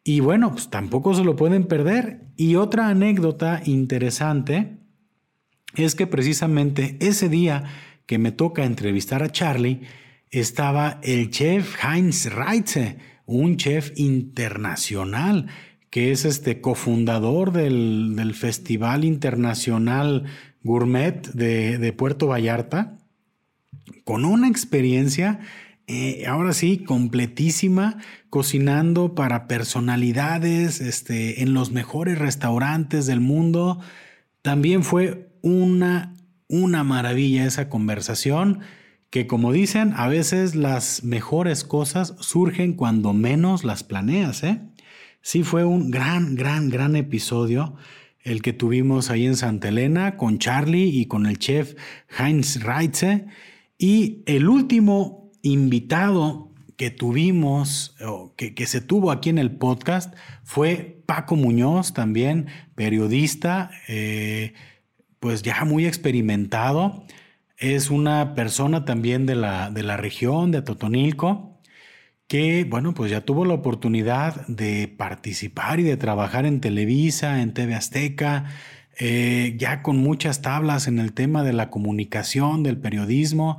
Y 0.03 0.19
bueno, 0.21 0.51
pues 0.51 0.69
tampoco 0.69 1.13
se 1.13 1.23
lo 1.23 1.36
pueden 1.36 1.65
perder. 1.65 2.21
Y 2.36 2.55
otra 2.55 2.89
anécdota 2.89 3.62
interesante 3.65 4.77
es 5.75 5.95
que 5.95 6.08
precisamente 6.08 6.97
ese 6.99 7.29
día 7.29 7.65
que 8.05 8.17
me 8.17 8.32
toca 8.32 8.65
entrevistar 8.65 9.21
a 9.21 9.32
Charlie, 9.32 9.82
estaba 10.32 10.99
el 11.03 11.29
chef 11.29 11.75
Heinz 11.84 12.25
Reitze, 12.34 12.97
un 13.25 13.58
chef 13.58 13.91
internacional 13.95 15.47
que 15.89 16.12
es 16.12 16.25
este 16.25 16.62
cofundador 16.62 17.51
del, 17.51 18.15
del 18.15 18.34
Festival 18.34 19.03
Internacional 19.03 20.25
Gourmet 20.63 21.27
de, 21.34 21.77
de 21.77 21.93
Puerto 21.93 22.27
Vallarta 22.27 22.99
con 24.04 24.25
una 24.25 24.47
experiencia, 24.47 25.39
eh, 25.88 26.25
ahora 26.28 26.54
sí, 26.54 26.84
completísima, 26.84 27.97
cocinando 28.30 29.15
para 29.15 29.47
personalidades 29.47 30.82
este, 30.82 31.41
en 31.41 31.54
los 31.54 31.71
mejores 31.71 32.19
restaurantes 32.19 33.06
del 33.06 33.19
mundo. 33.19 33.80
También 34.41 34.84
fue 34.84 35.32
una, 35.41 36.15
una 36.47 36.84
maravilla 36.84 37.45
esa 37.45 37.69
conversación 37.69 38.62
que 39.10 39.25
como 39.25 39.52
dicen, 39.52 39.93
a 39.95 40.08
veces 40.08 40.56
las 40.56 41.04
mejores 41.04 41.63
cosas 41.63 42.15
surgen 42.19 42.73
cuando 42.73 43.13
menos 43.13 43.63
las 43.63 43.84
planeas. 43.84 44.43
¿eh? 44.43 44.62
Sí 45.21 45.43
fue 45.43 45.65
un 45.65 45.89
gran, 45.89 46.36
gran, 46.36 46.69
gran 46.69 46.95
episodio 46.95 47.75
el 48.21 48.41
que 48.41 48.54
tuvimos 48.54 49.10
ahí 49.10 49.25
en 49.25 49.36
Santa 49.36 49.69
Elena 49.69 50.17
con 50.17 50.38
Charlie 50.39 50.89
y 50.89 51.08
con 51.08 51.25
el 51.25 51.39
chef 51.39 51.73
Heinz 52.17 52.62
Reitze. 52.62 53.25
Y 53.82 54.24
el 54.26 54.50
último 54.50 55.32
invitado 55.42 56.52
que 56.76 56.92
tuvimos, 56.92 57.96
o 58.06 58.36
que, 58.36 58.65
se 58.65 58.82
tuvo 58.82 59.10
aquí 59.10 59.30
en 59.30 59.38
el 59.38 59.52
podcast, 59.52 60.13
fue 60.44 61.02
Paco 61.06 61.38
Muñoz, 61.38 61.94
también 61.94 62.48
periodista, 62.76 63.72
eh, 63.88 64.54
pues 65.22 65.44
ya 65.44 65.63
muy 65.63 65.86
experimentado. 65.86 67.06
Es 67.58 67.89
una 67.89 68.36
persona 68.36 68.84
también 68.84 69.26
de 69.26 69.36
la, 69.36 69.72
de 69.72 69.84
la 69.84 69.96
región, 69.96 70.52
de 70.52 70.62
Totonilco, 70.62 71.62
que, 72.28 72.65
bueno, 72.65 72.94
pues 72.94 73.10
ya 73.10 73.22
tuvo 73.22 73.46
la 73.46 73.54
oportunidad 73.54 74.46
de 74.48 74.89
participar 74.89 75.80
y 75.80 75.84
de 75.84 75.96
trabajar 75.96 76.46
en 76.46 76.60
Televisa, 76.60 77.42
en 77.42 77.54
TV 77.54 77.76
Azteca, 77.76 78.46
eh, 79.02 79.56
ya 79.58 79.82
con 79.82 79.98
muchas 79.98 80.42
tablas 80.42 80.88
en 80.88 81.00
el 81.00 81.14
tema 81.14 81.44
de 81.44 81.54
la 81.54 81.70
comunicación, 81.70 82.64
del 82.64 82.78
periodismo. 82.78 83.58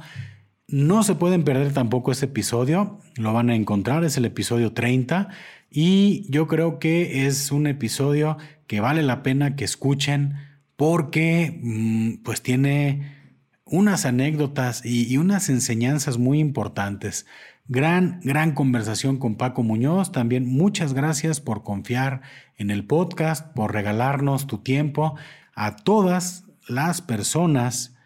No 0.68 1.02
se 1.02 1.14
pueden 1.14 1.44
perder 1.44 1.72
tampoco 1.72 2.12
este 2.12 2.26
episodio, 2.26 2.98
lo 3.16 3.32
van 3.32 3.48
a 3.48 3.54
encontrar, 3.54 4.04
es 4.04 4.18
el 4.18 4.26
episodio 4.26 4.74
30 4.74 5.28
y 5.70 6.26
yo 6.28 6.46
creo 6.46 6.78
que 6.78 7.26
es 7.26 7.52
un 7.52 7.66
episodio 7.66 8.36
que 8.66 8.80
vale 8.80 9.02
la 9.02 9.22
pena 9.22 9.56
que 9.56 9.64
escuchen 9.64 10.34
porque 10.76 11.58
mm, 11.62 12.22
pues 12.22 12.42
tiene 12.42 13.16
unas 13.64 14.04
anécdotas 14.04 14.84
y, 14.84 15.10
y, 15.10 15.16
unas 15.16 15.48
enseñanzas 15.48 16.18
muy 16.18 16.38
importantes. 16.38 17.24
Gran, 17.66 18.20
gran 18.24 18.52
conversación 18.52 19.16
con 19.16 19.36
Paco 19.36 19.62
Muñoz. 19.62 20.12
También 20.12 20.46
muchas 20.46 20.92
gracias 20.92 21.40
por 21.40 21.62
confiar 21.62 22.22
en 22.60 22.70
el 22.70 22.84
podcast, 22.84 23.54
por 23.54 23.72
regalarnos 23.72 24.46
tu 24.46 24.58
tiempo. 24.58 25.16
A 25.54 25.76
todas 25.76 26.44
las 26.68 27.00
personas 27.00 27.96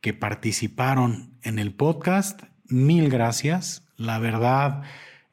que 0.00 0.14
participaron 0.14 1.34
en 1.42 1.58
el 1.58 1.74
podcast, 1.74 2.40
mil 2.68 3.10
gracias. 3.10 3.86
La 3.96 4.18
verdad 4.18 4.82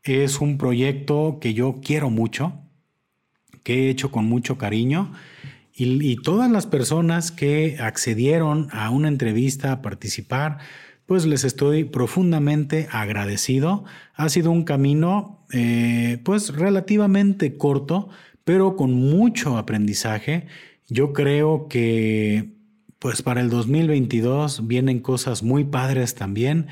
es 0.04 0.42
un 0.42 0.58
proyecto 0.58 1.40
que 1.40 1.54
yo 1.54 1.80
quiero 1.82 2.10
mucho, 2.10 2.60
que 3.64 3.86
he 3.86 3.90
hecho 3.90 4.12
con 4.12 4.26
mucho 4.26 4.58
cariño. 4.58 5.14
Y, 5.74 6.18
todas 6.18 6.52
las 6.52 6.68
personas 6.68 7.32
que 7.32 7.78
accedieron 7.80 8.70
a 8.72 8.90
una 8.90 9.08
entrevista 9.08 9.72
a 9.72 9.82
participar, 9.82 10.60
pues 11.06 11.26
les 11.26 11.44
estoy 11.44 11.84
profundamente 11.86 12.88
agradecido. 12.92 13.86
Ha 14.16 14.30
sido 14.30 14.52
un 14.52 14.64
camino 14.64 15.46
eh, 15.52 16.22
pues 16.24 16.54
relativamente 16.56 17.58
corto, 17.58 18.10
pero 18.46 18.78
con 18.78 18.94
mucho 18.94 19.58
aprendizaje. 19.58 20.48
Yo 20.88 21.12
creo 21.12 21.68
que 21.68 22.54
pues 23.00 23.22
para 23.22 23.42
el 23.42 23.50
2022 23.50 24.68
vienen 24.68 25.00
cosas 25.00 25.44
muy 25.44 25.66
padres 25.66 26.16
también. 26.16 26.68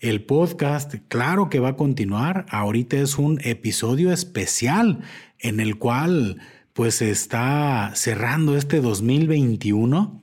El 0.00 0.24
podcast, 0.24 0.96
claro 1.08 1.48
que 1.48 1.60
va 1.60 1.70
a 1.70 1.76
continuar. 1.76 2.46
Ahorita 2.50 2.96
es 2.96 3.18
un 3.18 3.40
episodio 3.44 4.12
especial 4.12 5.00
en 5.38 5.60
el 5.60 5.78
cual 5.78 6.38
pues 6.72 7.02
está 7.02 7.92
cerrando 7.94 8.56
este 8.56 8.80
2021 8.80 10.22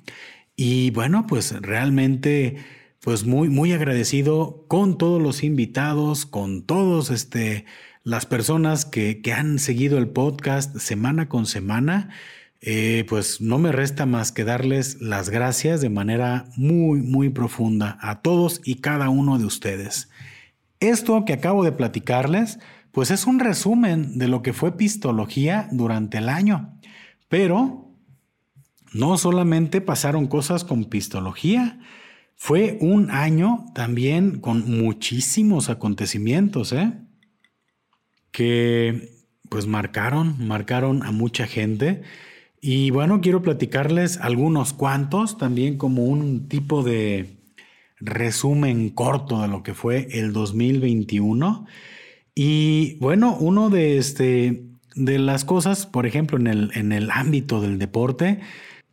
y 0.56 0.92
bueno, 0.92 1.26
pues 1.28 1.54
realmente 1.62 2.58
pues 3.02 3.26
muy, 3.26 3.50
muy 3.50 3.74
agradecido 3.74 4.66
con 4.68 4.98
todos 4.98 5.22
los 5.22 5.44
invitados, 5.44 6.26
con 6.26 6.64
todos 6.64 7.12
este, 7.12 7.66
las 8.06 8.26
personas 8.26 8.86
que, 8.86 9.22
que 9.22 9.34
han 9.34 9.60
seguido 9.60 9.98
el 9.98 10.08
podcast 10.08 10.78
semana 10.78 11.28
con 11.28 11.46
semana. 11.46 12.12
Eh, 12.62 13.06
pues 13.10 13.42
no 13.42 13.58
me 13.58 13.72
resta 13.72 14.06
más 14.06 14.32
que 14.32 14.44
darles 14.44 15.02
las 15.02 15.30
gracias 15.30 15.82
de 15.82 15.90
manera 15.90 16.46
muy, 16.56 17.02
muy 17.02 17.30
profunda 17.30 17.98
a 18.02 18.22
todos 18.22 18.62
y 18.64 18.76
cada 18.76 19.10
uno 19.10 19.38
de 19.38 19.46
ustedes. 19.46 20.10
Esto 20.80 21.26
que 21.26 21.34
acabo 21.34 21.64
de 21.64 21.72
platicarles, 21.72 22.60
pues 22.92 23.12
es 23.12 23.26
un 23.26 23.40
resumen 23.40 24.18
de 24.18 24.28
lo 24.28 24.42
que 24.42 24.54
fue 24.54 24.78
pistología 24.78 25.68
durante 25.72 26.20
el 26.20 26.30
año. 26.30 26.80
Pero 27.28 27.92
no 28.94 29.18
solamente 29.18 29.82
pasaron 29.82 30.28
cosas 30.28 30.64
con 30.64 30.86
pistología, 30.86 31.80
fue 32.36 32.78
un 32.82 33.10
año 33.12 33.66
también 33.74 34.40
con 34.40 34.70
muchísimos 34.70 35.70
acontecimientos, 35.70 36.72
¿eh? 36.72 36.94
Que 38.36 39.14
pues 39.48 39.66
marcaron, 39.66 40.36
marcaron 40.46 41.04
a 41.04 41.12
mucha 41.14 41.48
gente. 41.48 42.02
Y 42.60 42.90
bueno, 42.90 43.22
quiero 43.22 43.42
platicarles 43.42 44.18
algunos 44.18 44.74
cuantos, 44.74 45.38
también 45.38 45.78
como 45.78 46.04
un 46.04 46.50
tipo 46.50 46.84
de 46.84 47.38
resumen 48.02 48.90
corto 48.90 49.42
de 49.42 49.48
lo 49.48 49.64
que 49.64 49.74
fue 49.74 50.10
el 50.12 50.34
2021. 50.34 51.66
Y 52.36 52.98
bueno, 53.00 53.38
uno 53.40 53.70
de, 53.70 53.98
este, 53.98 54.66
de 54.96 55.18
las 55.18 55.46
cosas, 55.46 55.86
por 55.86 56.06
ejemplo, 56.06 56.38
en 56.38 56.48
el, 56.48 56.72
en 56.76 56.92
el 56.92 57.12
ámbito 57.12 57.62
del 57.62 57.80
deporte, 57.80 58.42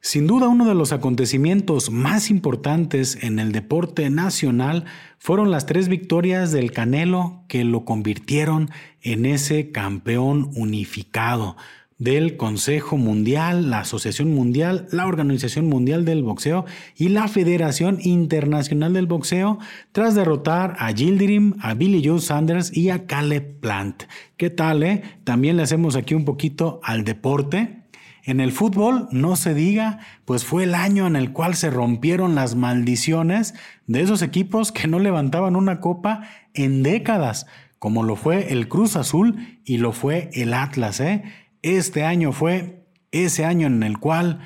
sin 0.04 0.26
duda 0.26 0.48
uno 0.48 0.66
de 0.66 0.74
los 0.74 0.92
acontecimientos 0.92 1.92
más 1.92 2.28
importantes 2.28 3.22
en 3.22 3.38
el 3.38 3.52
deporte 3.52 4.10
nacional 4.10 4.84
fueron 5.18 5.52
las 5.52 5.64
tres 5.64 5.86
victorias 5.86 6.50
del 6.50 6.72
Canelo 6.72 7.44
que 7.46 7.62
lo 7.62 7.84
convirtieron 7.84 8.68
en 9.00 9.24
ese 9.26 9.70
campeón 9.70 10.50
unificado 10.56 11.56
del 11.98 12.36
Consejo 12.36 12.96
Mundial, 12.96 13.70
la 13.70 13.80
Asociación 13.80 14.34
Mundial, 14.34 14.88
la 14.90 15.06
Organización 15.06 15.68
Mundial 15.68 16.04
del 16.04 16.24
Boxeo 16.24 16.64
y 16.96 17.10
la 17.10 17.28
Federación 17.28 17.98
Internacional 18.02 18.94
del 18.94 19.06
Boxeo 19.06 19.60
tras 19.92 20.16
derrotar 20.16 20.74
a 20.80 20.92
Gildirim, 20.92 21.54
a 21.60 21.74
Billy 21.74 22.02
Joe 22.04 22.18
Sanders 22.18 22.76
y 22.76 22.90
a 22.90 23.06
Caleb 23.06 23.60
Plant. 23.60 24.02
¿Qué 24.36 24.50
tal, 24.50 24.82
eh? 24.82 25.02
También 25.22 25.56
le 25.56 25.62
hacemos 25.62 25.94
aquí 25.94 26.14
un 26.14 26.24
poquito 26.24 26.80
al 26.82 27.04
deporte. 27.04 27.81
En 28.24 28.40
el 28.40 28.52
fútbol, 28.52 29.08
no 29.10 29.34
se 29.34 29.52
diga, 29.52 29.98
pues 30.24 30.44
fue 30.44 30.64
el 30.64 30.74
año 30.74 31.06
en 31.06 31.16
el 31.16 31.32
cual 31.32 31.54
se 31.56 31.70
rompieron 31.70 32.34
las 32.34 32.54
maldiciones 32.54 33.54
de 33.86 34.00
esos 34.00 34.22
equipos 34.22 34.70
que 34.70 34.86
no 34.86 35.00
levantaban 35.00 35.56
una 35.56 35.80
copa 35.80 36.22
en 36.54 36.82
décadas, 36.82 37.46
como 37.80 38.04
lo 38.04 38.14
fue 38.14 38.52
el 38.52 38.68
Cruz 38.68 38.94
Azul 38.94 39.60
y 39.64 39.78
lo 39.78 39.92
fue 39.92 40.30
el 40.34 40.54
Atlas, 40.54 41.00
¿eh? 41.00 41.24
Este 41.62 42.04
año 42.04 42.30
fue 42.30 42.86
ese 43.10 43.44
año 43.44 43.66
en 43.66 43.82
el 43.82 43.98
cual, 43.98 44.40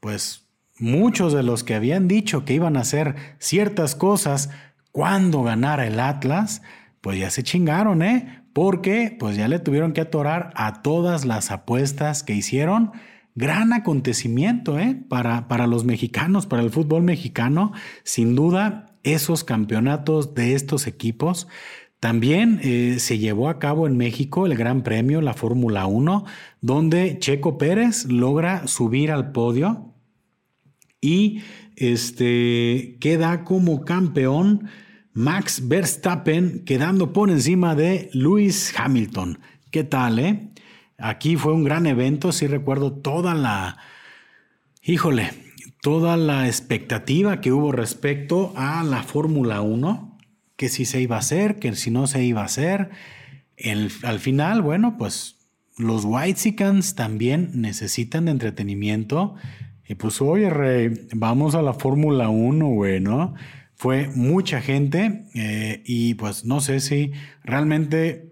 pues, 0.00 0.46
muchos 0.78 1.32
de 1.32 1.42
los 1.42 1.64
que 1.64 1.74
habían 1.74 2.08
dicho 2.08 2.44
que 2.44 2.54
iban 2.54 2.76
a 2.76 2.80
hacer 2.80 3.14
ciertas 3.38 3.94
cosas 3.94 4.50
cuando 4.90 5.42
ganara 5.42 5.86
el 5.86 5.98
Atlas, 6.00 6.60
pues 7.00 7.18
ya 7.18 7.30
se 7.30 7.42
chingaron, 7.42 8.02
¿eh? 8.02 8.44
Porque 8.52 9.16
pues 9.18 9.36
ya 9.36 9.48
le 9.48 9.58
tuvieron 9.58 9.92
que 9.92 10.02
atorar 10.02 10.52
a 10.54 10.82
todas 10.82 11.24
las 11.24 11.50
apuestas 11.50 12.22
que 12.22 12.34
hicieron. 12.34 12.92
Gran 13.34 13.72
acontecimiento, 13.72 14.78
¿eh? 14.78 15.02
Para, 15.08 15.48
para 15.48 15.66
los 15.66 15.84
mexicanos, 15.84 16.46
para 16.46 16.62
el 16.62 16.70
fútbol 16.70 17.02
mexicano, 17.02 17.72
sin 18.04 18.34
duda, 18.34 18.94
esos 19.02 19.42
campeonatos 19.44 20.34
de 20.34 20.54
estos 20.54 20.86
equipos 20.86 21.48
también 22.02 22.58
eh, 22.64 22.96
se 22.98 23.18
llevó 23.18 23.48
a 23.48 23.60
cabo 23.60 23.86
en 23.86 23.96
México 23.96 24.44
el 24.44 24.56
Gran 24.56 24.82
Premio, 24.82 25.20
la 25.20 25.34
Fórmula 25.34 25.86
1, 25.86 26.24
donde 26.60 27.16
Checo 27.20 27.58
Pérez 27.58 28.06
logra 28.06 28.66
subir 28.66 29.12
al 29.12 29.30
podio 29.30 29.94
y 31.00 31.42
este, 31.76 32.96
queda 33.00 33.44
como 33.44 33.84
campeón 33.84 34.68
Max 35.12 35.68
Verstappen, 35.68 36.64
quedando 36.64 37.12
por 37.12 37.30
encima 37.30 37.76
de 37.76 38.10
Lewis 38.12 38.74
Hamilton. 38.76 39.38
¿Qué 39.70 39.84
tal, 39.84 40.18
eh? 40.18 40.51
Aquí 40.98 41.36
fue 41.36 41.52
un 41.52 41.64
gran 41.64 41.86
evento, 41.86 42.32
sí 42.32 42.46
recuerdo 42.46 42.92
toda 42.92 43.34
la, 43.34 43.78
híjole, 44.82 45.30
toda 45.80 46.16
la 46.16 46.46
expectativa 46.46 47.40
que 47.40 47.52
hubo 47.52 47.72
respecto 47.72 48.52
a 48.56 48.84
la 48.84 49.02
Fórmula 49.02 49.60
1 49.60 50.12
que 50.62 50.68
si 50.68 50.84
se 50.84 51.00
iba 51.00 51.16
a 51.16 51.18
hacer, 51.18 51.58
que 51.58 51.74
si 51.74 51.90
no 51.90 52.06
se 52.06 52.22
iba 52.22 52.42
a 52.42 52.44
hacer. 52.44 52.90
al 54.04 54.18
final, 54.20 54.62
bueno, 54.62 54.96
pues 54.96 55.38
los 55.76 56.04
Whitesicans 56.04 56.94
también 56.94 57.50
necesitan 57.54 58.26
de 58.26 58.30
entretenimiento. 58.30 59.34
Y 59.88 59.96
pues, 59.96 60.22
oye, 60.22 60.50
Rey, 60.50 61.08
vamos 61.14 61.56
a 61.56 61.62
la 61.62 61.74
Fórmula 61.74 62.28
1, 62.28 62.64
güey, 62.68 63.00
¿no? 63.00 63.34
Fue 63.74 64.08
mucha 64.14 64.60
gente 64.60 65.24
eh, 65.34 65.82
y 65.84 66.14
pues 66.14 66.44
no 66.44 66.60
sé 66.60 66.78
si 66.78 67.10
realmente 67.42 68.31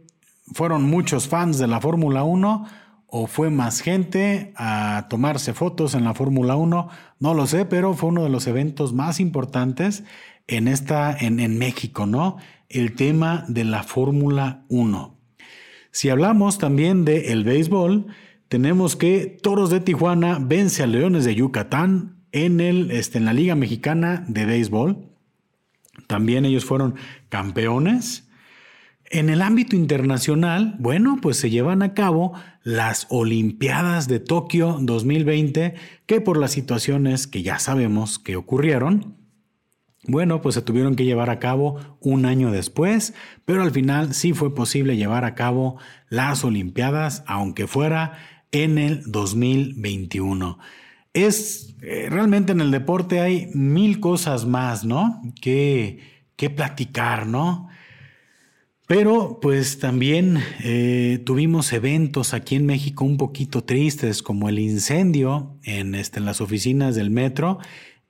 fueron 0.52 0.84
muchos 0.84 1.28
fans 1.28 1.58
de 1.58 1.66
la 1.66 1.80
Fórmula 1.80 2.22
1 2.24 2.66
o 3.06 3.26
fue 3.26 3.50
más 3.50 3.80
gente 3.80 4.52
a 4.56 5.06
tomarse 5.10 5.52
fotos 5.52 5.94
en 5.94 6.04
la 6.04 6.14
Fórmula 6.14 6.54
1, 6.56 6.88
no 7.18 7.34
lo 7.34 7.46
sé, 7.46 7.64
pero 7.64 7.94
fue 7.94 8.10
uno 8.10 8.22
de 8.22 8.30
los 8.30 8.46
eventos 8.46 8.92
más 8.92 9.18
importantes 9.18 10.04
en, 10.46 10.68
esta, 10.68 11.16
en, 11.18 11.58
México, 11.58 12.06
¿no? 12.06 12.36
El 12.68 12.94
tema 12.94 13.44
de 13.48 13.64
la 13.64 13.82
Fórmula 13.82 14.64
1. 14.68 15.16
Si 15.90 16.08
hablamos 16.08 16.58
también 16.58 17.04
del 17.04 17.24
el 17.24 17.44
béisbol, 17.44 18.06
tenemos 18.48 18.96
que 18.96 19.26
Toros 19.26 19.70
de 19.70 19.80
Tijuana 19.80 20.38
vence 20.40 20.82
a 20.82 20.86
Leones 20.86 21.24
de 21.24 21.34
Yucatán 21.34 22.16
en, 22.32 22.60
el, 22.60 22.90
este, 22.92 23.18
en 23.18 23.24
la 23.24 23.32
Liga 23.32 23.54
Mexicana 23.54 24.24
de 24.28 24.46
Béisbol. 24.46 25.08
También 26.06 26.44
ellos 26.44 26.64
fueron 26.64 26.94
campeones. 27.28 28.29
En 29.12 29.28
el 29.28 29.42
ámbito 29.42 29.74
internacional, 29.74 30.76
bueno, 30.78 31.18
pues 31.20 31.36
se 31.36 31.50
llevan 31.50 31.82
a 31.82 31.94
cabo 31.94 32.32
las 32.62 33.08
Olimpiadas 33.10 34.06
de 34.06 34.20
Tokio 34.20 34.78
2020, 34.80 35.74
que 36.06 36.20
por 36.20 36.38
las 36.38 36.52
situaciones 36.52 37.26
que 37.26 37.42
ya 37.42 37.58
sabemos 37.58 38.20
que 38.20 38.36
ocurrieron, 38.36 39.16
bueno, 40.06 40.40
pues 40.40 40.54
se 40.54 40.62
tuvieron 40.62 40.94
que 40.94 41.04
llevar 41.04 41.28
a 41.28 41.40
cabo 41.40 41.80
un 41.98 42.24
año 42.24 42.52
después, 42.52 43.12
pero 43.44 43.62
al 43.62 43.72
final 43.72 44.14
sí 44.14 44.32
fue 44.32 44.54
posible 44.54 44.96
llevar 44.96 45.24
a 45.24 45.34
cabo 45.34 45.78
las 46.08 46.44
Olimpiadas, 46.44 47.24
aunque 47.26 47.66
fuera 47.66 48.16
en 48.52 48.78
el 48.78 49.02
2021. 49.10 50.56
Es 51.14 51.74
eh, 51.82 52.06
realmente 52.10 52.52
en 52.52 52.60
el 52.60 52.70
deporte 52.70 53.20
hay 53.20 53.50
mil 53.54 53.98
cosas 53.98 54.46
más, 54.46 54.84
¿no? 54.84 55.20
Que, 55.40 55.98
que 56.36 56.48
platicar, 56.48 57.26
¿no? 57.26 57.69
Pero 58.90 59.38
pues 59.40 59.78
también 59.78 60.42
eh, 60.64 61.22
tuvimos 61.24 61.72
eventos 61.72 62.34
aquí 62.34 62.56
en 62.56 62.66
México 62.66 63.04
un 63.04 63.18
poquito 63.18 63.62
tristes, 63.62 64.20
como 64.20 64.48
el 64.48 64.58
incendio 64.58 65.56
en, 65.62 65.94
este, 65.94 66.18
en 66.18 66.24
las 66.24 66.40
oficinas 66.40 66.96
del 66.96 67.08
metro 67.08 67.60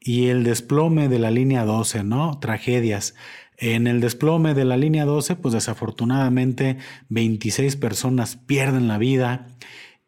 y 0.00 0.28
el 0.28 0.42
desplome 0.42 1.10
de 1.10 1.18
la 1.18 1.30
línea 1.30 1.66
12, 1.66 2.02
¿no? 2.04 2.38
Tragedias. 2.40 3.14
En 3.58 3.86
el 3.86 4.00
desplome 4.00 4.54
de 4.54 4.64
la 4.64 4.78
línea 4.78 5.04
12, 5.04 5.36
pues 5.36 5.52
desafortunadamente 5.52 6.78
26 7.10 7.76
personas 7.76 8.36
pierden 8.36 8.88
la 8.88 8.96
vida 8.96 9.48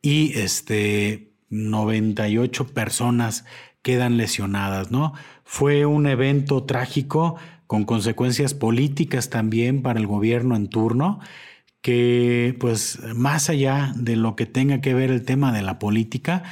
y 0.01 0.39
este 0.39 1.35
98 1.51 2.69
personas 2.69 3.45
quedan 3.83 4.17
lesionadas, 4.17 4.91
¿no? 4.91 5.13
Fue 5.45 5.85
un 5.85 6.07
evento 6.07 6.65
trágico 6.65 7.37
con 7.73 7.87
consecuencias 7.87 8.53
políticas 8.53 9.31
también 9.31 9.81
para 9.81 9.99
el 9.99 10.07
gobierno 10.07 10.57
en 10.57 10.69
turno 10.69 11.21
que 11.81 12.55
pues 12.61 12.99
más 13.15 13.49
allá 13.49 13.95
de 13.97 14.15
lo 14.15 14.37
que 14.37 14.45
tenga 14.45 14.83
que 14.83 14.93
ver 14.93 15.11
el 15.11 15.25
tema 15.25 15.55
de 15.55 15.63
la 15.63 15.79
política, 15.79 16.43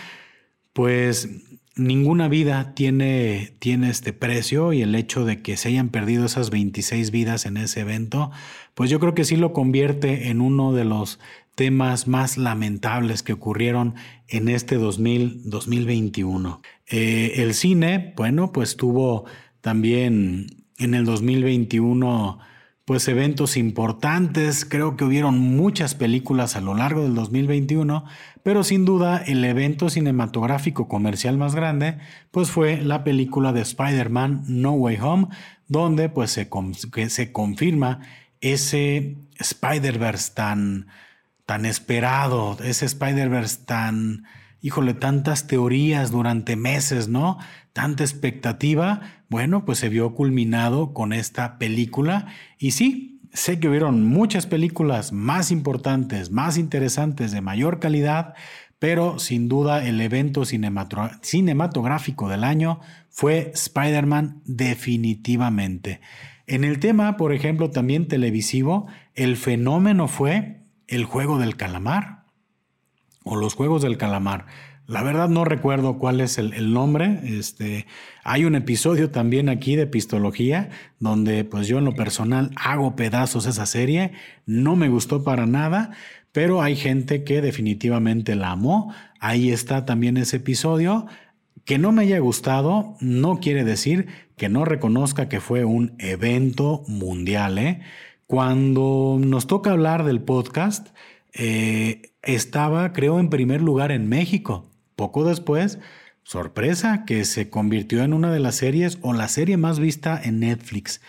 pues 0.72 1.28
ninguna 1.76 2.26
vida 2.28 2.72
tiene, 2.74 3.52
tiene 3.58 3.90
este 3.90 4.14
precio 4.14 4.72
y 4.72 4.80
el 4.80 4.94
hecho 4.94 5.26
de 5.26 5.42
que 5.42 5.58
se 5.58 5.68
hayan 5.68 5.90
perdido 5.90 6.24
esas 6.24 6.48
26 6.48 7.10
vidas 7.10 7.44
en 7.44 7.58
ese 7.58 7.80
evento, 7.80 8.30
pues 8.72 8.88
yo 8.88 8.98
creo 8.98 9.14
que 9.14 9.24
sí 9.24 9.36
lo 9.36 9.52
convierte 9.52 10.30
en 10.30 10.40
uno 10.40 10.72
de 10.72 10.86
los 10.86 11.18
temas 11.54 12.08
más 12.08 12.38
lamentables 12.38 13.22
que 13.22 13.34
ocurrieron 13.34 13.94
en 14.26 14.48
este 14.48 14.76
2021. 14.76 16.62
Eh, 16.86 17.34
el 17.36 17.52
cine, 17.52 18.14
bueno, 18.16 18.52
pues 18.52 18.78
tuvo 18.78 19.26
también 19.60 20.59
en 20.80 20.94
el 20.94 21.04
2021 21.04 22.40
pues 22.90 23.06
eventos 23.06 23.56
importantes, 23.56 24.64
creo 24.64 24.96
que 24.96 25.04
hubieron 25.04 25.38
muchas 25.38 25.94
películas 25.94 26.56
a 26.56 26.60
lo 26.60 26.74
largo 26.74 27.02
del 27.04 27.14
2021, 27.14 28.04
pero 28.42 28.64
sin 28.64 28.84
duda 28.84 29.18
el 29.18 29.44
evento 29.44 29.90
cinematográfico 29.90 30.88
comercial 30.88 31.38
más 31.38 31.54
grande 31.54 31.98
pues 32.32 32.50
fue 32.50 32.80
la 32.82 33.04
película 33.04 33.52
de 33.52 33.60
Spider-Man 33.60 34.42
No 34.48 34.72
Way 34.72 34.98
Home, 35.02 35.28
donde 35.68 36.08
pues 36.08 36.32
se, 36.32 36.48
se 37.10 37.32
confirma 37.32 38.00
ese 38.40 39.18
Spider-Verse 39.38 40.32
tan, 40.34 40.88
tan 41.46 41.66
esperado, 41.66 42.56
ese 42.60 42.86
Spider-Verse 42.86 43.66
tan, 43.66 44.24
híjole, 44.62 44.94
tantas 44.94 45.46
teorías 45.46 46.10
durante 46.10 46.56
meses, 46.56 47.06
¿no? 47.06 47.38
Tanta 47.72 48.02
expectativa, 48.02 49.22
bueno, 49.28 49.64
pues 49.64 49.78
se 49.78 49.88
vio 49.88 50.14
culminado 50.14 50.92
con 50.92 51.12
esta 51.12 51.58
película 51.58 52.26
y 52.58 52.72
sí, 52.72 53.20
sé 53.32 53.60
que 53.60 53.68
hubieron 53.68 54.04
muchas 54.04 54.46
películas 54.46 55.12
más 55.12 55.50
importantes, 55.50 56.30
más 56.30 56.58
interesantes, 56.58 57.30
de 57.32 57.40
mayor 57.40 57.78
calidad, 57.78 58.34
pero 58.80 59.18
sin 59.18 59.48
duda 59.48 59.86
el 59.86 60.00
evento 60.00 60.44
cinematográfico 60.44 62.28
del 62.28 62.44
año 62.44 62.80
fue 63.08 63.52
Spider-Man 63.54 64.42
definitivamente. 64.46 66.00
En 66.46 66.64
el 66.64 66.80
tema, 66.80 67.16
por 67.16 67.32
ejemplo, 67.32 67.70
también 67.70 68.08
televisivo, 68.08 68.88
el 69.14 69.36
fenómeno 69.36 70.08
fue 70.08 70.62
el 70.88 71.04
juego 71.04 71.38
del 71.38 71.56
calamar 71.56 72.24
o 73.22 73.36
los 73.36 73.54
juegos 73.54 73.82
del 73.82 73.98
calamar. 73.98 74.46
La 74.90 75.04
verdad 75.04 75.28
no 75.28 75.44
recuerdo 75.44 75.98
cuál 75.98 76.20
es 76.20 76.36
el, 76.36 76.72
nombre. 76.72 77.20
Este, 77.22 77.86
hay 78.24 78.44
un 78.44 78.56
episodio 78.56 79.12
también 79.12 79.48
aquí 79.48 79.76
de 79.76 79.86
Pistología 79.86 80.68
donde 80.98 81.44
pues 81.44 81.68
yo 81.68 81.78
en 81.78 81.84
lo 81.84 81.94
personal 81.94 82.50
hago 82.56 82.96
pedazos 82.96 83.46
esa 83.46 83.66
serie. 83.66 84.10
No 84.46 84.74
me 84.74 84.88
gustó 84.88 85.22
para 85.22 85.46
nada, 85.46 85.92
pero 86.32 86.60
hay 86.60 86.74
gente 86.74 87.22
que 87.22 87.40
definitivamente 87.40 88.34
la 88.34 88.50
amó. 88.50 88.92
Ahí 89.20 89.52
está 89.52 89.84
también 89.84 90.16
ese 90.16 90.38
episodio. 90.38 91.06
Que 91.64 91.78
no 91.78 91.92
me 91.92 92.02
haya 92.02 92.18
gustado 92.18 92.96
no 92.98 93.38
quiere 93.38 93.62
decir 93.62 94.08
que 94.36 94.48
no 94.48 94.64
reconozca 94.64 95.28
que 95.28 95.38
fue 95.38 95.64
un 95.64 95.94
evento 96.00 96.82
mundial. 96.88 97.58
¿eh? 97.58 97.80
Cuando 98.26 99.20
nos 99.20 99.46
toca 99.46 99.70
hablar 99.70 100.02
del 100.02 100.20
podcast, 100.20 100.88
eh, 101.32 102.10
estaba, 102.22 102.92
creo, 102.92 103.20
en 103.20 103.30
primer 103.30 103.62
lugar 103.62 103.92
en 103.92 104.08
México. 104.08 104.69
Poco 105.00 105.24
después, 105.24 105.78
sorpresa, 106.24 107.06
que 107.06 107.24
se 107.24 107.48
convirtió 107.48 108.02
en 108.04 108.12
una 108.12 108.30
de 108.30 108.38
las 108.38 108.56
series 108.56 108.98
o 109.00 109.14
la 109.14 109.28
serie 109.28 109.56
más 109.56 109.80
vista 109.80 110.20
en 110.22 110.40
Netflix. 110.40 111.00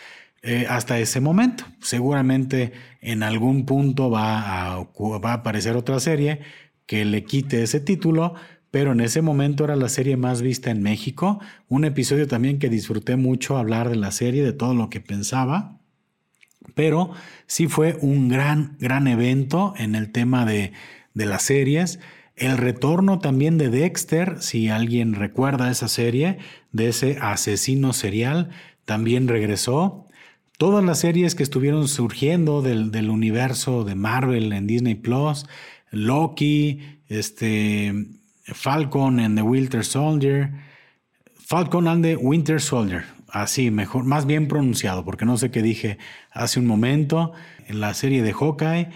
Eh, 0.43 0.65
hasta 0.69 0.97
ese 0.97 1.19
momento. 1.19 1.65
Seguramente 1.81 2.71
en 3.01 3.21
algún 3.21 3.65
punto 3.65 4.09
va 4.09 4.75
a, 4.75 4.87
aparecer 5.25 5.75
otra 5.75 5.99
serie 5.99 6.39
que 6.85 7.03
le 7.03 7.25
quite 7.25 7.63
ese 7.63 7.81
título, 7.81 8.35
pero 8.71 8.93
en 8.93 9.01
ese 9.01 9.21
momento 9.21 9.65
era 9.65 9.75
la 9.75 9.89
serie 9.89 10.15
más 10.15 10.41
vista 10.41 10.71
en 10.71 10.81
México. 10.81 11.41
Un 11.67 11.83
episodio 11.83 12.29
también 12.29 12.59
que 12.59 12.69
disfruté 12.69 13.17
mucho 13.17 13.57
hablar 13.57 13.89
de 13.89 13.97
la 13.97 14.11
serie, 14.11 14.41
de 14.41 14.53
todo 14.53 14.73
lo 14.73 14.89
que 14.89 15.01
pensaba. 15.01 15.81
Pero 16.75 17.11
sí 17.45 17.67
fue 17.67 17.97
un 17.99 18.29
gran, 18.29 18.77
gran 18.79 19.07
evento 19.07 19.73
en 19.75 19.95
el 19.95 20.13
tema 20.13 20.45
de 20.45 20.71
las 21.13 21.41
series. 21.41 21.99
El 22.41 22.57
retorno 22.57 23.19
también 23.19 23.59
de 23.59 23.69
Dexter, 23.69 24.41
si 24.41 24.69
alguien 24.69 25.13
recuerda 25.13 25.69
esa 25.69 25.87
serie, 25.87 26.39
de 26.71 26.89
ese 26.89 27.19
asesino 27.21 27.93
serial, 27.93 28.49
también 28.83 29.27
regresó. 29.27 30.07
Todas 30.57 30.83
las 30.83 30.97
series 30.97 31.35
que 31.35 31.43
estuvieron 31.43 31.87
surgiendo 31.87 32.63
del, 32.63 32.89
del 32.89 33.11
universo 33.11 33.83
de 33.83 33.93
Marvel 33.93 34.53
en 34.53 34.65
Disney 34.65 34.95
Plus, 34.95 35.45
Loki, 35.91 36.79
este, 37.09 38.07
Falcon 38.45 39.19
and 39.19 39.37
the 39.37 39.43
Winter 39.43 39.85
Soldier, 39.85 40.49
Falcon 41.35 41.87
and 41.87 42.03
the 42.03 42.15
Winter 42.15 42.59
Soldier, 42.59 43.03
así 43.29 43.69
mejor, 43.69 44.03
más 44.03 44.25
bien 44.25 44.47
pronunciado, 44.47 45.05
porque 45.05 45.25
no 45.25 45.37
sé 45.37 45.51
qué 45.51 45.61
dije 45.61 45.99
hace 46.31 46.59
un 46.59 46.65
momento, 46.65 47.33
en 47.67 47.81
la 47.81 47.93
serie 47.93 48.23
de 48.23 48.33
Hawkeye. 48.33 48.89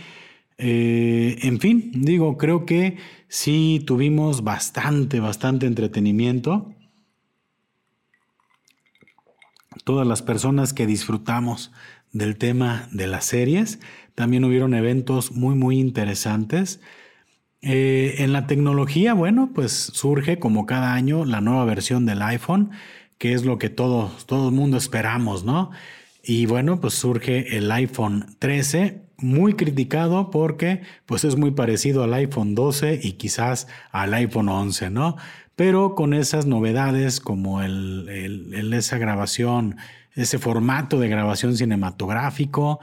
Eh, 0.57 1.37
en 1.43 1.59
fin, 1.59 1.91
digo, 1.93 2.37
creo 2.37 2.65
que 2.65 2.97
sí 3.36 3.83
tuvimos 3.86 4.45
bastante, 4.45 5.19
bastante 5.19 5.65
entretenimiento. 5.65 6.73
Todas 9.83 10.07
las 10.07 10.21
personas 10.21 10.71
que 10.71 10.88
disfrutamos 10.88 11.73
del 12.13 12.38
tema 12.38 12.88
de 12.93 13.07
las 13.07 13.25
series, 13.25 13.79
también 14.15 14.45
hubieron 14.45 14.73
eventos 14.73 15.33
muy, 15.33 15.53
muy 15.53 15.79
interesantes. 15.79 16.79
Eh, 17.61 18.15
en 18.19 18.31
la 18.31 18.47
tecnología, 18.47 19.13
bueno, 19.13 19.51
pues 19.53 19.73
surge 19.73 20.39
como 20.39 20.65
cada 20.65 20.93
año 20.93 21.25
la 21.25 21.41
nueva 21.41 21.65
versión 21.65 22.05
del 22.05 22.21
iPhone, 22.21 22.71
que 23.17 23.33
es 23.33 23.43
lo 23.43 23.57
que 23.57 23.69
todo, 23.69 24.13
todo 24.27 24.47
el 24.47 24.55
mundo 24.55 24.77
esperamos, 24.77 25.43
¿no? 25.43 25.71
Y 26.23 26.45
bueno, 26.45 26.79
pues 26.79 26.93
surge 26.93 27.57
el 27.57 27.69
iPhone 27.69 28.38
13, 28.39 29.04
muy 29.18 29.53
criticado 29.53 30.30
porque 30.30 30.82
pues 31.05 31.24
es 31.24 31.36
muy 31.38 31.51
parecido 31.51 32.03
al 32.03 32.13
iPhone 32.13 32.55
12 32.55 32.99
y 33.01 33.13
quizás 33.13 33.68
al 33.91 34.13
iPhone 34.13 34.49
11, 34.49 34.89
¿no? 34.89 35.16
Pero 35.55 35.95
con 35.95 36.13
esas 36.13 36.45
novedades 36.45 37.20
como 37.20 37.61
el, 37.61 38.74
esa 38.74 38.97
grabación, 38.97 39.78
ese 40.13 40.38
formato 40.38 40.99
de 40.99 41.07
grabación 41.07 41.55
cinematográfico, 41.55 42.80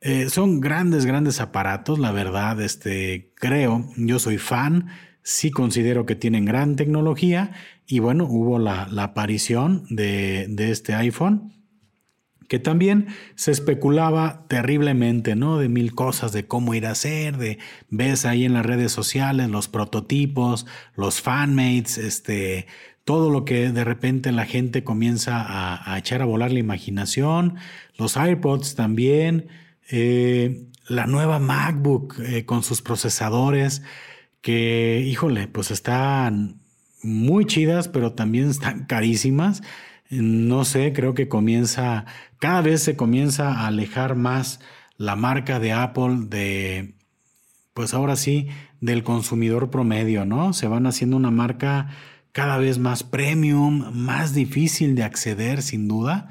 eh, 0.00 0.28
son 0.28 0.60
grandes, 0.60 1.06
grandes 1.06 1.40
aparatos, 1.40 1.98
la 1.98 2.12
verdad, 2.12 2.60
este, 2.60 3.32
creo, 3.34 3.84
yo 3.96 4.18
soy 4.18 4.38
fan, 4.38 4.88
sí 5.22 5.50
considero 5.50 6.06
que 6.06 6.14
tienen 6.14 6.44
gran 6.44 6.76
tecnología 6.76 7.52
y 7.86 7.98
bueno, 8.00 8.24
hubo 8.24 8.58
la, 8.58 8.82
aparición 9.02 9.84
de, 9.90 10.46
de, 10.48 10.70
este 10.70 10.94
iPhone 10.94 11.57
que 12.48 12.58
también 12.58 13.08
se 13.34 13.52
especulaba 13.52 14.46
terriblemente, 14.48 15.36
¿no? 15.36 15.58
De 15.58 15.68
mil 15.68 15.94
cosas, 15.94 16.32
de 16.32 16.46
cómo 16.46 16.74
ir 16.74 16.86
a 16.86 16.94
ser, 16.94 17.36
de 17.36 17.58
ves 17.90 18.24
ahí 18.24 18.44
en 18.44 18.54
las 18.54 18.66
redes 18.66 18.90
sociales 18.90 19.48
los 19.50 19.68
prototipos, 19.68 20.66
los 20.96 21.20
fanmates, 21.20 21.98
este, 21.98 22.66
todo 23.04 23.30
lo 23.30 23.44
que 23.44 23.70
de 23.70 23.84
repente 23.84 24.32
la 24.32 24.44
gente 24.44 24.84
comienza 24.84 25.44
a, 25.92 25.98
echar 25.98 26.22
a 26.22 26.26
volar 26.26 26.52
la 26.52 26.58
imaginación, 26.58 27.56
los 27.96 28.16
iPods 28.16 28.74
también, 28.74 29.48
eh, 29.90 30.66
la 30.88 31.06
nueva 31.06 31.38
MacBook 31.38 32.18
eh, 32.20 32.44
con 32.44 32.62
sus 32.62 32.82
procesadores, 32.82 33.82
que, 34.40 35.02
híjole, 35.06 35.48
pues 35.48 35.70
están 35.70 36.60
muy 37.02 37.44
chidas, 37.46 37.88
pero 37.88 38.12
también 38.12 38.50
están 38.50 38.86
carísimas. 38.86 39.62
No 40.10 40.64
sé, 40.64 40.92
creo 40.92 41.14
que 41.14 41.28
comienza, 41.28 42.06
cada 42.38 42.62
vez 42.62 42.82
se 42.82 42.96
comienza 42.96 43.52
a 43.52 43.66
alejar 43.66 44.14
más 44.16 44.60
la 44.96 45.16
marca 45.16 45.60
de 45.60 45.72
Apple 45.72 46.26
de, 46.28 46.94
pues 47.74 47.94
ahora 47.94 48.16
sí, 48.16 48.48
del 48.80 49.02
consumidor 49.02 49.70
promedio, 49.70 50.24
¿no? 50.24 50.52
Se 50.52 50.66
van 50.68 50.86
haciendo 50.86 51.16
una 51.16 51.30
marca 51.30 51.88
cada 52.32 52.58
vez 52.58 52.78
más 52.78 53.02
premium, 53.02 53.90
más 53.92 54.34
difícil 54.34 54.94
de 54.94 55.04
acceder, 55.04 55.62
sin 55.62 55.88
duda 55.88 56.28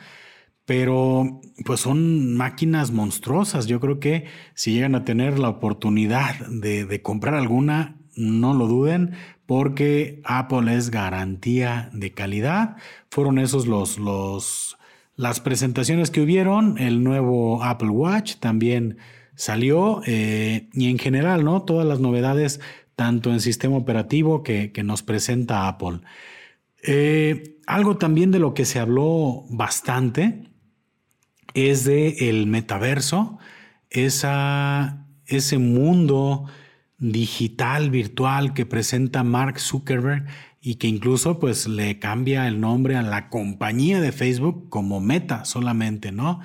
pero 0.67 1.39
pues 1.63 1.79
son 1.79 2.35
máquinas 2.35 2.91
monstruosas. 2.91 3.67
Yo 3.67 3.79
creo 3.79 4.01
que 4.01 4.25
si 4.53 4.73
llegan 4.73 4.95
a 4.95 5.05
tener 5.05 5.39
la 5.39 5.47
oportunidad 5.47 6.45
de, 6.47 7.01
comprar 7.01 7.35
alguna, 7.35 7.95
no 8.17 8.53
lo 8.53 8.67
duden, 8.67 9.13
porque 9.45 10.21
Apple 10.25 10.75
es 10.75 10.91
garantía 10.91 11.89
de 11.93 12.11
calidad. 12.11 12.75
Fueron 13.09 13.39
esos 13.39 13.65
los, 13.65 13.97
los, 13.97 14.77
las 15.17 15.41
presentaciones 15.41 16.11
que 16.11 16.21
hubieron. 16.21 16.77
El 16.77 17.03
nuevo 17.03 17.63
Apple 17.63 17.89
Watch 17.89 18.35
también 18.35 18.97
salió 19.35 20.01
eh, 20.05 20.69
y 20.73 20.89
en 20.89 20.99
general, 20.99 21.43
¿no? 21.43 21.63
Todas 21.63 21.85
las 21.85 21.99
novedades, 21.99 22.61
tanto 22.95 23.31
en 23.33 23.41
sistema 23.41 23.75
operativo 23.75 24.43
que, 24.43 24.71
nos 24.85 25.03
presenta 25.03 25.67
Apple. 25.67 25.99
Eh, 26.83 27.57
algo 27.65 27.97
también 27.97 28.31
de 28.31 28.39
lo 28.39 28.53
que 28.53 28.63
se 28.63 28.79
habló 28.79 29.43
bastante 29.49 30.43
es 31.53 31.83
de 31.83 32.29
el 32.29 32.47
metaverso, 32.47 33.39
esa, 33.89 35.05
ese 35.25 35.57
mundo 35.57 36.45
digital, 36.99 37.89
virtual 37.89 38.53
que 38.53 38.65
presenta 38.65 39.23
Mark 39.23 39.59
Zuckerberg 39.59 40.25
y 40.61 40.75
que 40.75 40.87
incluso 40.87 41.39
pues 41.39 41.67
le 41.67 41.99
cambia 41.99 42.47
el 42.47 42.59
nombre 42.59 42.95
a 42.95 43.01
la 43.01 43.29
compañía 43.29 44.01
de 44.01 44.11
Facebook 44.11 44.69
como 44.69 44.99
Meta 44.99 45.45
solamente, 45.45 46.11
¿no? 46.11 46.39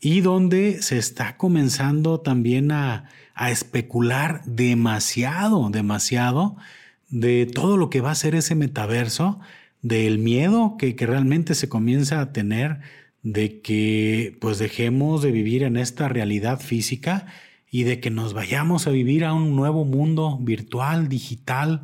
Y 0.00 0.20
donde 0.20 0.82
se 0.82 0.98
está 0.98 1.36
comenzando 1.36 2.20
también 2.20 2.72
a, 2.72 3.10
especular 3.50 4.44
demasiado, 4.44 5.68
demasiado 5.70 6.56
de 7.08 7.46
todo 7.46 7.76
lo 7.76 7.90
que 7.90 8.00
va 8.00 8.12
a 8.12 8.14
ser 8.14 8.36
ese 8.36 8.54
metaverso, 8.54 9.40
del 9.82 10.18
miedo 10.18 10.76
que, 10.78 10.94
que 10.94 11.06
realmente 11.06 11.54
se 11.54 11.68
comienza 11.68 12.20
a 12.20 12.32
tener 12.32 12.80
de 13.24 13.60
que 13.60 14.36
pues 14.40 14.58
dejemos 14.58 15.22
de 15.22 15.32
vivir 15.32 15.64
en 15.64 15.76
esta 15.76 16.08
realidad 16.08 16.60
física 16.60 17.26
y 17.70 17.82
de 17.82 17.98
que 17.98 18.10
nos 18.10 18.34
vayamos 18.34 18.86
a 18.86 18.90
vivir 18.90 19.24
a 19.24 19.32
un 19.32 19.56
nuevo 19.56 19.84
mundo 19.84 20.38
virtual, 20.40 21.08
digital. 21.08 21.82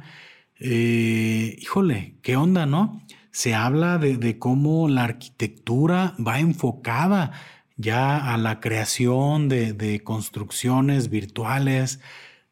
Eh, 0.60 1.56
híjole, 1.58 2.16
¿qué 2.22 2.36
onda, 2.36 2.66
no? 2.66 3.02
Se 3.32 3.54
habla 3.54 3.96
de, 3.96 4.38
cómo 4.38 4.88
la 4.88 5.04
arquitectura 5.04 6.14
va 6.24 6.38
enfocada 6.38 7.32
ya 7.76 8.34
a 8.34 8.36
la 8.36 8.60
creación 8.60 9.48
de, 9.48 10.02
construcciones 10.04 11.08
virtuales, 11.08 12.00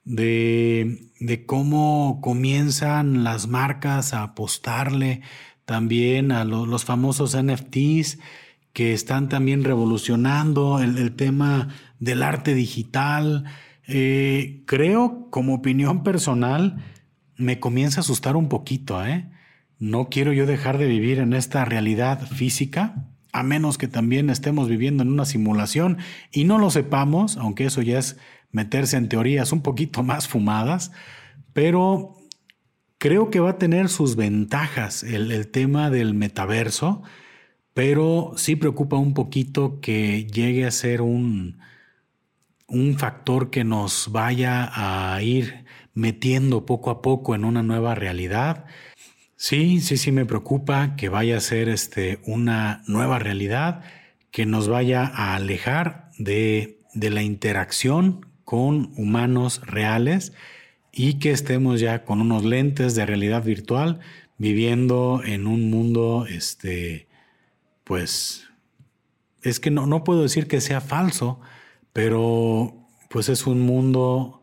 de, 0.04 1.44
cómo 1.46 2.20
comienzan 2.22 3.24
las 3.24 3.46
marcas 3.46 4.14
a 4.14 4.22
apostarle 4.22 5.20
también 5.66 6.32
a 6.32 6.44
los 6.44 6.84
famosos 6.86 7.36
NFTs 7.36 8.18
que 8.72 8.94
están 8.94 9.28
también 9.28 9.64
revolucionando 9.64 10.80
el, 10.80 11.14
tema 11.14 11.68
del 11.98 12.22
arte 12.22 12.54
digital. 12.54 13.44
Eh, 13.86 14.62
creo, 14.66 15.28
como 15.30 15.54
opinión 15.54 16.02
personal, 16.02 16.82
me 17.38 17.58
comienza 17.60 18.00
a 18.00 18.02
asustar 18.02 18.36
un 18.36 18.48
poquito. 18.48 19.04
¿eh? 19.04 19.26
No 19.78 20.08
quiero 20.10 20.32
yo 20.34 20.44
dejar 20.44 20.76
de 20.76 20.86
vivir 20.86 21.20
en 21.20 21.32
esta 21.32 21.64
realidad 21.64 22.26
física, 22.26 23.06
a 23.32 23.42
menos 23.42 23.78
que 23.78 23.88
también 23.88 24.28
estemos 24.28 24.68
viviendo 24.68 25.02
en 25.02 25.10
una 25.10 25.24
simulación 25.24 25.98
y 26.32 26.44
no 26.44 26.58
lo 26.58 26.70
sepamos, 26.70 27.36
aunque 27.36 27.64
eso 27.64 27.80
ya 27.80 27.98
es 27.98 28.18
meterse 28.50 28.96
en 28.96 29.08
teorías 29.08 29.52
un 29.52 29.62
poquito 29.62 30.02
más 30.02 30.28
fumadas, 30.28 30.92
pero 31.52 32.14
creo 32.98 33.30
que 33.30 33.40
va 33.40 33.50
a 33.50 33.58
tener 33.58 33.88
sus 33.88 34.16
ventajas 34.16 35.02
el, 35.02 35.48
tema 35.48 35.90
del 35.90 36.14
metaverso 36.14 37.02
pero 37.78 38.32
sí 38.34 38.56
preocupa 38.56 38.96
un 38.96 39.14
poquito 39.14 39.78
que 39.80 40.26
llegue 40.26 40.66
a 40.66 40.72
ser 40.72 41.00
un, 41.00 41.60
un 42.66 42.98
factor 42.98 43.50
que 43.50 43.62
nos 43.62 44.10
vaya 44.10 44.68
a 44.74 45.22
ir 45.22 45.64
metiendo 45.98 46.64
poco 46.64 46.90
a 46.90 47.02
poco 47.02 47.34
en 47.34 47.44
una 47.44 47.64
nueva 47.64 47.96
realidad. 47.96 48.64
Sí, 49.36 49.80
sí, 49.80 49.96
sí 49.96 50.12
me 50.12 50.26
preocupa 50.26 50.94
que 50.96 51.08
vaya 51.08 51.36
a 51.36 51.40
ser 51.40 51.68
este, 51.68 52.20
una 52.24 52.82
nueva 52.86 53.18
realidad 53.18 53.82
que 54.30 54.46
nos 54.46 54.68
vaya 54.68 55.04
a 55.04 55.34
alejar 55.34 56.10
de, 56.16 56.78
de 56.94 57.10
la 57.10 57.22
interacción 57.22 58.26
con 58.44 58.92
humanos 58.96 59.60
reales 59.66 60.32
y 60.92 61.14
que 61.14 61.32
estemos 61.32 61.80
ya 61.80 62.04
con 62.04 62.20
unos 62.20 62.44
lentes 62.44 62.94
de 62.94 63.04
realidad 63.04 63.42
virtual 63.42 63.98
viviendo 64.38 65.22
en 65.24 65.48
un 65.48 65.68
mundo 65.68 66.26
este, 66.28 67.08
pues 67.82 68.48
es 69.42 69.58
que 69.58 69.72
no, 69.72 69.86
no 69.86 70.04
puedo 70.04 70.22
decir 70.22 70.46
que 70.46 70.60
sea 70.60 70.80
falso, 70.80 71.40
pero 71.92 72.86
pues 73.08 73.28
es 73.28 73.46
un 73.46 73.60
mundo 73.60 74.37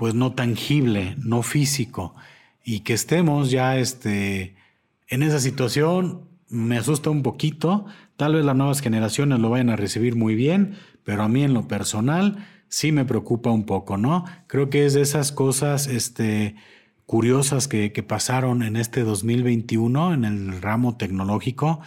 pues 0.00 0.14
no 0.14 0.32
tangible, 0.32 1.14
no 1.18 1.42
físico, 1.42 2.14
y 2.64 2.80
que 2.80 2.94
estemos 2.94 3.50
ya 3.50 3.76
este, 3.76 4.54
en 5.08 5.22
esa 5.22 5.40
situación 5.40 6.22
me 6.48 6.78
asusta 6.78 7.10
un 7.10 7.22
poquito, 7.22 7.84
tal 8.16 8.32
vez 8.32 8.46
las 8.46 8.56
nuevas 8.56 8.80
generaciones 8.80 9.40
lo 9.40 9.50
vayan 9.50 9.68
a 9.68 9.76
recibir 9.76 10.16
muy 10.16 10.34
bien, 10.34 10.76
pero 11.04 11.22
a 11.22 11.28
mí 11.28 11.44
en 11.44 11.52
lo 11.52 11.68
personal 11.68 12.48
sí 12.68 12.92
me 12.92 13.04
preocupa 13.04 13.50
un 13.50 13.66
poco, 13.66 13.98
¿no? 13.98 14.24
Creo 14.46 14.70
que 14.70 14.86
es 14.86 14.94
de 14.94 15.02
esas 15.02 15.32
cosas 15.32 15.86
este, 15.86 16.54
curiosas 17.04 17.68
que, 17.68 17.92
que 17.92 18.02
pasaron 18.02 18.62
en 18.62 18.76
este 18.76 19.02
2021 19.02 20.14
en 20.14 20.24
el 20.24 20.62
ramo 20.62 20.96
tecnológico 20.96 21.80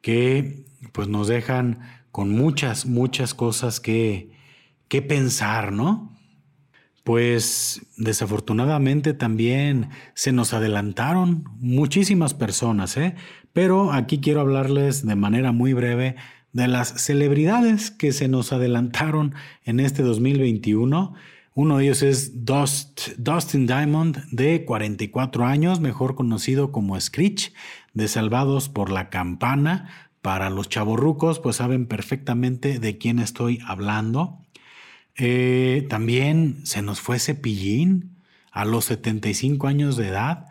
que 0.00 0.64
pues 0.92 1.08
nos 1.08 1.28
dejan 1.28 1.80
con 2.12 2.30
muchas, 2.30 2.86
muchas 2.86 3.34
cosas 3.34 3.78
que, 3.78 4.30
que 4.88 5.02
pensar, 5.02 5.70
¿no? 5.70 6.17
Pues 7.08 7.86
desafortunadamente 7.96 9.14
también 9.14 9.88
se 10.12 10.30
nos 10.30 10.52
adelantaron 10.52 11.44
muchísimas 11.58 12.34
personas, 12.34 12.98
¿eh? 12.98 13.14
Pero 13.54 13.94
aquí 13.94 14.20
quiero 14.20 14.42
hablarles 14.42 15.06
de 15.06 15.16
manera 15.16 15.52
muy 15.52 15.72
breve 15.72 16.16
de 16.52 16.68
las 16.68 17.02
celebridades 17.02 17.90
que 17.90 18.12
se 18.12 18.28
nos 18.28 18.52
adelantaron 18.52 19.34
en 19.64 19.80
este 19.80 20.02
2021. 20.02 21.14
Uno 21.54 21.78
de 21.78 21.84
ellos 21.84 22.02
es 22.02 22.44
Dustin 22.44 23.66
Diamond, 23.66 24.18
de 24.30 24.66
44 24.66 25.46
años, 25.46 25.80
mejor 25.80 26.14
conocido 26.14 26.72
como 26.72 27.00
Screech, 27.00 27.54
de 27.94 28.06
Salvados 28.08 28.68
por 28.68 28.90
la 28.90 29.08
Campana. 29.08 30.10
Para 30.20 30.50
los 30.50 30.68
chavorrucos, 30.68 31.40
pues 31.40 31.56
saben 31.56 31.86
perfectamente 31.86 32.78
de 32.78 32.98
quién 32.98 33.18
estoy 33.18 33.60
hablando. 33.66 34.44
Eh, 35.18 35.86
también 35.90 36.60
se 36.64 36.80
nos 36.80 37.00
fue 37.00 37.18
Cepillín 37.18 38.16
a 38.52 38.64
los 38.64 38.86
75 38.86 39.66
años 39.66 39.96
de 39.96 40.08
edad. 40.08 40.46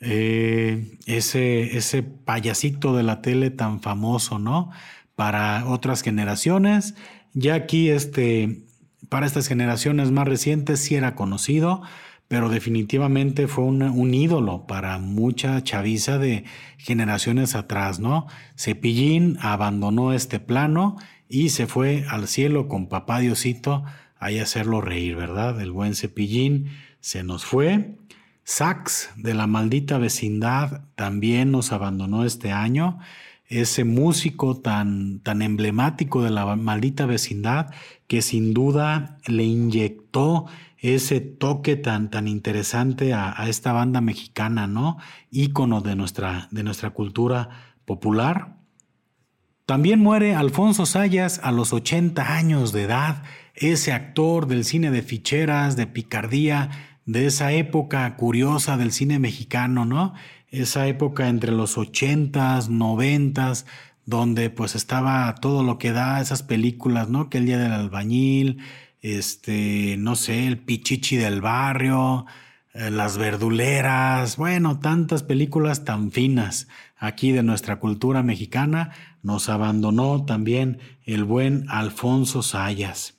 Eh, 0.00 0.98
ese, 1.06 1.76
ese 1.76 2.02
payasito 2.02 2.96
de 2.96 3.02
la 3.02 3.22
tele 3.22 3.50
tan 3.50 3.80
famoso, 3.80 4.38
¿no? 4.38 4.70
Para 5.14 5.66
otras 5.66 6.02
generaciones. 6.02 6.94
Ya 7.32 7.54
aquí, 7.54 7.88
este, 7.88 8.64
para 9.08 9.26
estas 9.26 9.48
generaciones 9.48 10.10
más 10.10 10.28
recientes, 10.28 10.80
sí 10.80 10.94
era 10.94 11.14
conocido 11.14 11.82
pero 12.28 12.50
definitivamente 12.50 13.48
fue 13.48 13.64
un 13.64 14.14
ídolo 14.14 14.66
para 14.66 14.98
mucha 14.98 15.64
chaviza 15.64 16.18
de 16.18 16.44
generaciones 16.76 17.54
atrás, 17.54 18.00
¿no? 18.00 18.26
Cepillín 18.56 19.38
abandonó 19.40 20.12
este 20.12 20.38
plano 20.38 20.96
y 21.30 21.48
se 21.48 21.66
fue 21.66 22.04
al 22.08 22.28
cielo 22.28 22.68
con 22.68 22.88
papá 22.88 23.20
Diosito 23.20 23.82
a 24.18 24.26
hacerlo 24.26 24.80
reír, 24.80 25.16
¿verdad? 25.16 25.60
El 25.60 25.72
buen 25.72 25.94
Cepillín 25.94 26.70
se 27.00 27.22
nos 27.22 27.44
fue. 27.44 27.96
Sax 28.44 29.10
de 29.16 29.34
la 29.34 29.46
maldita 29.46 29.98
vecindad 29.98 30.82
también 30.94 31.50
nos 31.50 31.72
abandonó 31.72 32.24
este 32.24 32.50
año. 32.50 32.98
Ese 33.46 33.84
músico 33.84 34.56
tan, 34.56 35.20
tan 35.20 35.42
emblemático 35.42 36.22
de 36.22 36.30
la 36.30 36.56
maldita 36.56 37.06
vecindad 37.06 37.72
que 38.06 38.22
sin 38.22 38.54
duda 38.54 39.18
le 39.26 39.44
inyectó 39.44 40.46
ese 40.78 41.20
toque 41.20 41.76
tan, 41.76 42.10
tan 42.10 42.28
interesante 42.28 43.12
a, 43.12 43.34
esta 43.48 43.72
banda 43.72 44.00
mexicana, 44.00 44.66
¿no? 44.66 44.98
Ícono 45.30 45.80
de 45.80 45.96
nuestra, 45.96 46.48
de 46.50 46.62
nuestra 46.62 46.90
cultura 46.90 47.50
popular. 47.84 48.56
También 49.66 50.00
muere 50.00 50.34
Alfonso 50.34 50.86
Sayas 50.86 51.40
a 51.42 51.52
los 51.52 51.72
80 51.72 52.34
años 52.34 52.72
de 52.72 52.84
edad, 52.84 53.22
ese 53.60 53.92
actor 53.92 54.46
del 54.46 54.64
cine 54.64 54.90
de 54.90 55.02
ficheras, 55.02 55.76
de 55.76 55.86
picardía, 55.86 56.70
de 57.06 57.26
esa 57.26 57.52
época 57.52 58.16
curiosa 58.16 58.76
del 58.76 58.92
cine 58.92 59.18
mexicano, 59.18 59.84
¿no? 59.84 60.14
Esa 60.50 60.86
época 60.86 61.28
entre 61.28 61.52
los 61.52 61.76
80s, 61.76 62.68
90s, 62.68 63.64
donde 64.06 64.50
pues 64.50 64.74
estaba 64.74 65.34
todo 65.34 65.62
lo 65.62 65.78
que 65.78 65.92
da 65.92 66.20
esas 66.20 66.42
películas, 66.42 67.08
¿no? 67.08 67.28
Que 67.28 67.38
el 67.38 67.46
día 67.46 67.58
del 67.58 67.72
albañil, 67.72 68.58
este, 69.02 69.96
no 69.98 70.16
sé, 70.16 70.46
el 70.46 70.58
Pichichi 70.58 71.16
del 71.16 71.40
barrio, 71.40 72.26
eh, 72.74 72.90
las 72.90 73.18
verduleras, 73.18 74.36
bueno, 74.36 74.78
tantas 74.78 75.22
películas 75.22 75.84
tan 75.84 76.10
finas 76.10 76.68
aquí 76.96 77.32
de 77.32 77.42
nuestra 77.42 77.80
cultura 77.80 78.22
mexicana, 78.22 78.92
nos 79.22 79.48
abandonó 79.48 80.24
también 80.24 80.78
el 81.04 81.24
buen 81.24 81.64
Alfonso 81.68 82.42
Sayas. 82.42 83.17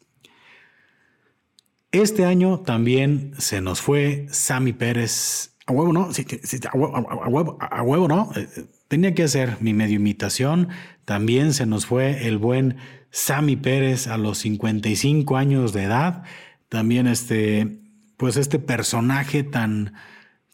Este 1.92 2.26
año 2.26 2.60
también 2.60 3.34
se 3.40 3.62
nos 3.62 3.82
fue 3.82 4.28
Sammy 4.30 4.74
Pérez. 4.74 5.56
A 5.66 5.72
huevo, 5.72 5.92
¿no? 5.92 6.14
Sí, 6.14 6.24
a, 6.72 6.78
huevo, 6.78 7.58
a, 7.60 7.82
huevo, 7.82 8.08
¿no? 8.08 8.32
Eh, 8.36 8.48
eh, 8.56 8.66
tenía 8.88 9.16
que 9.16 9.24
hacer 9.24 9.58
mi 9.60 9.74
medio 9.74 9.96
imitación. 9.96 10.70
También 11.06 11.52
se 11.54 11.66
nos 11.66 11.88
fue 11.88 12.28
el 12.28 12.38
buen 12.38 12.78
Sammy 13.10 13.56
Pérez 13.56 14.06
a 14.06 14.18
los 14.18 14.38
55 14.38 15.36
años 15.36 15.74
de 15.74 15.84
edad. 15.84 16.24
También 16.70 17.08
este, 17.08 17.80
pues 18.18 18.38
este 18.38 18.60
personaje 18.60 19.42
tan 19.42 19.94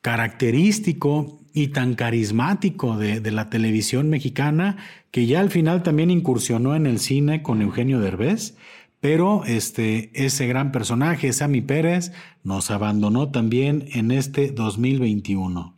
característico 0.02 1.42
y 1.54 1.70
tan 1.70 1.96
carismático 1.96 2.98
de, 2.98 3.20
de, 3.20 3.32
la 3.32 3.50
televisión 3.50 4.10
mexicana, 4.10 4.78
que 5.12 5.26
ya 5.26 5.42
al 5.42 5.50
final 5.50 5.84
también 5.84 6.12
incursionó 6.12 6.76
en 6.76 6.86
el 6.86 7.00
cine 7.00 7.42
con 7.42 7.62
Eugenio 7.62 8.00
Derbez, 8.00 8.56
pero 9.06 9.43
este, 9.45 10.10
ese 10.16 10.47
gran 10.47 10.72
personaje, 10.72 11.32
Sammy 11.32 11.62
Pérez, 11.62 12.12
nos 12.43 12.72
abandonó 12.72 13.30
también 13.30 13.88
en 13.93 14.10
este 14.10 14.49
2021. 14.49 15.78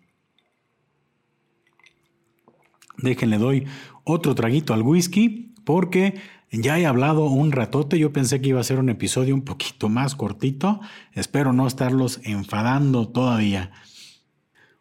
Déjenle 2.99 3.38
doy 3.38 3.65
otro 4.05 4.34
traguito 4.34 4.73
al 4.73 4.82
whisky, 4.82 5.53
porque 5.65 6.21
ya 6.53 6.80
he 6.80 6.86
hablado 6.86 7.25
un 7.25 7.51
ratote, 7.51 7.99
yo 7.99 8.13
pensé 8.13 8.39
que 8.39 8.47
iba 8.47 8.61
a 8.61 8.63
ser 8.63 8.80
un 8.80 8.88
episodio 8.88 9.36
un 9.36 9.43
poquito 9.43 9.89
más 9.89 10.15
cortito, 10.15 10.80
espero 11.11 11.51
no 11.51 11.67
estarlos 11.67 12.21
enfadando 12.23 13.09
todavía. 13.09 13.73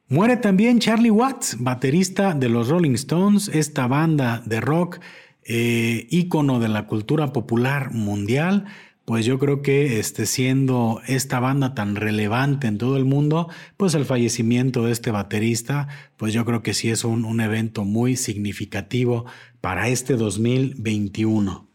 Muere 0.07 0.37
también 0.37 0.79
Charlie 0.79 1.11
Watts, 1.11 1.57
baterista 1.59 2.33
de 2.33 2.49
los 2.49 2.69
Rolling 2.69 2.95
Stones, 2.95 3.49
esta 3.49 3.89
banda 3.89 4.41
de 4.47 4.61
rock, 4.61 5.01
eh, 5.49 6.07
ícono 6.11 6.59
de 6.59 6.69
la 6.69 6.87
cultura 6.87 7.33
popular 7.33 7.93
mundial, 7.93 8.65
pues 9.07 9.25
yo 9.25 9.39
creo 9.39 9.63
que 9.63 10.01
este, 10.01 10.27
siendo 10.27 11.01
esta 11.07 11.39
banda 11.39 11.75
tan 11.75 11.95
relevante 11.95 12.67
en 12.67 12.77
todo 12.77 12.97
el 12.97 13.05
mundo, 13.05 13.49
pues 13.77 13.95
el 13.95 14.05
fallecimiento 14.05 14.85
de 14.85 14.91
este 14.91 15.13
baterista, 15.13 15.87
pues 16.17 16.33
yo 16.33 16.45
creo 16.45 16.65
que 16.65 16.75
sí 16.75 16.91
es 16.91 17.05
un, 17.05 17.41
evento 17.41 17.85
muy 17.85 18.17
significativo 18.17 19.25
para 19.61 19.89
este 19.89 20.17
2021. 20.17 21.69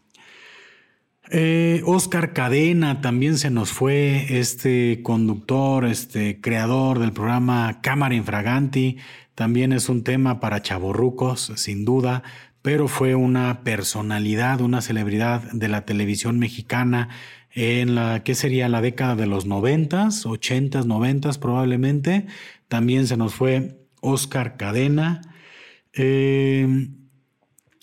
Eh, 1.30 1.80
Oscar 1.86 2.34
Cadena 2.34 3.00
también 3.00 3.38
se 3.38 3.50
nos 3.50 3.72
fue, 3.72 4.38
este 4.38 5.00
conductor, 5.02 5.86
este 5.86 6.42
creador 6.42 6.98
del 6.98 7.12
programa 7.12 7.80
Cámara 7.80 8.14
Infraganti, 8.14 8.98
también 9.34 9.72
es 9.72 9.88
un 9.88 10.04
tema 10.04 10.40
para 10.40 10.60
chavorrucos, 10.60 11.52
sin 11.56 11.86
duda, 11.86 12.22
pero 12.62 12.88
fue 12.88 13.14
una 13.16 13.64
personalidad, 13.64 14.60
una 14.60 14.80
celebridad 14.80 15.42
de 15.52 15.68
la 15.68 15.84
televisión 15.84 16.38
mexicana 16.38 17.08
en 17.50 17.94
la 17.94 18.22
que 18.22 18.34
sería 18.34 18.68
la 18.68 18.80
década 18.80 19.16
de 19.16 19.26
los 19.26 19.44
noventas, 19.44 20.24
ochentas, 20.24 20.86
noventas 20.86 21.38
probablemente. 21.38 22.26
También 22.68 23.06
se 23.06 23.16
nos 23.16 23.34
fue 23.34 23.84
Oscar 24.00 24.56
Cadena. 24.56 25.20
Eh, 25.92 26.88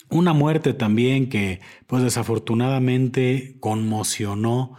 una 0.09 0.33
muerte 0.33 0.73
también 0.73 1.29
que, 1.29 1.61
pues 1.85 2.01
desafortunadamente, 2.01 3.57
conmocionó 3.59 4.75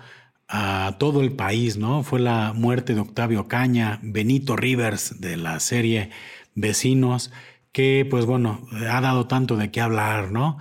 a 0.48 0.96
todo 0.98 1.20
el 1.20 1.32
país, 1.32 1.76
¿no? 1.76 2.02
Fue 2.02 2.18
la 2.18 2.52
muerte 2.52 2.94
de 2.94 3.00
Octavio 3.00 3.46
Caña, 3.46 4.00
Benito 4.02 4.56
Rivers 4.56 5.20
de 5.20 5.36
la 5.36 5.60
serie 5.60 6.10
Vecinos, 6.56 7.30
que, 7.72 8.06
pues 8.08 8.26
bueno, 8.26 8.66
ha 8.88 9.00
dado 9.00 9.26
tanto 9.26 9.56
de 9.56 9.70
qué 9.70 9.80
hablar, 9.80 10.32
¿no? 10.32 10.58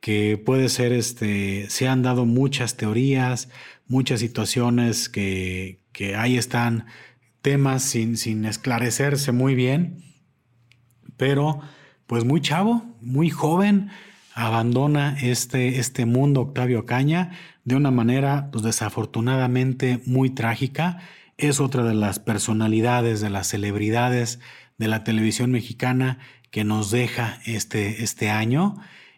Que 0.00 0.38
puede 0.38 0.68
ser, 0.68 0.92
este, 0.92 1.68
se 1.70 1.88
han 1.88 2.02
dado 2.02 2.26
muchas 2.26 2.76
teorías, 2.76 3.48
muchas 3.86 4.20
situaciones 4.20 5.08
que, 5.08 5.80
que 5.92 6.16
ahí 6.16 6.36
están, 6.36 6.86
temas 7.42 7.82
sin, 7.82 8.16
sin 8.16 8.44
esclarecerse 8.44 9.32
muy 9.32 9.54
bien, 9.54 10.04
pero 11.16 11.60
pues 12.06 12.24
muy 12.24 12.40
chavo, 12.40 12.84
muy 13.00 13.30
joven, 13.30 13.90
abandona 14.34 15.16
este, 15.20 15.78
este 15.78 16.06
mundo 16.06 16.42
Octavio 16.42 16.86
Caña 16.86 17.32
de 17.64 17.76
una 17.76 17.90
manera 17.90 18.50
pues, 18.50 18.64
desafortunadamente 18.64 20.00
muy 20.06 20.30
trágica. 20.30 20.98
Es 21.36 21.60
otra 21.60 21.84
de 21.84 21.94
las 21.94 22.18
personalidades, 22.18 23.20
de 23.20 23.30
las 23.30 23.48
celebridades 23.48 24.40
de 24.78 24.88
la 24.88 25.04
televisión 25.04 25.50
mexicana 25.50 26.18
que 26.50 26.64
nos 26.64 26.90
deja 26.90 27.40
este, 27.46 28.02
este 28.02 28.30
año. 28.30 28.76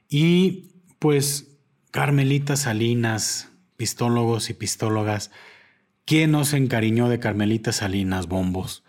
Y 0.08 0.72
pues 0.98 1.58
Carmelita 1.90 2.56
Salinas, 2.56 3.50
pistólogos 3.76 4.50
y 4.50 4.54
pistólogas, 4.54 5.30
¿quién 6.04 6.32
nos 6.32 6.52
encariñó 6.52 7.08
de 7.08 7.18
Carmelita 7.18 7.72
Salinas, 7.72 8.28
bombos? 8.28 8.84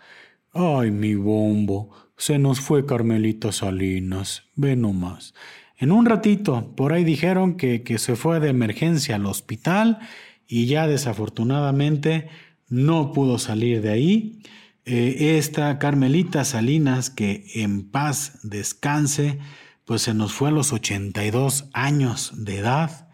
Ay, 0.52 0.90
mi 0.90 1.14
bombo, 1.14 1.90
se 2.16 2.38
nos 2.38 2.60
fue 2.60 2.86
Carmelita 2.86 3.52
Salinas, 3.52 4.44
ve 4.54 4.76
nomás. 4.76 5.34
En 5.76 5.90
un 5.90 6.06
ratito, 6.06 6.72
por 6.76 6.92
ahí 6.92 7.02
dijeron 7.02 7.56
que, 7.56 7.82
que 7.82 7.98
se 7.98 8.14
fue 8.14 8.38
de 8.38 8.48
emergencia 8.48 9.16
al 9.16 9.26
hospital 9.26 9.98
y 10.46 10.66
ya 10.66 10.86
desafortunadamente 10.86 12.28
no 12.68 13.12
pudo 13.12 13.38
salir 13.38 13.82
de 13.82 13.90
ahí. 13.90 14.42
Eh, 14.86 15.38
esta 15.38 15.78
Carmelita 15.78 16.44
Salinas, 16.44 17.08
que 17.10 17.46
en 17.54 17.90
paz 17.90 18.38
descanse, 18.42 19.38
pues 19.84 20.02
se 20.02 20.14
nos 20.14 20.34
fue 20.34 20.48
a 20.48 20.52
los 20.52 20.72
82 20.72 21.70
años 21.72 22.32
de 22.36 22.58
edad. 22.58 23.08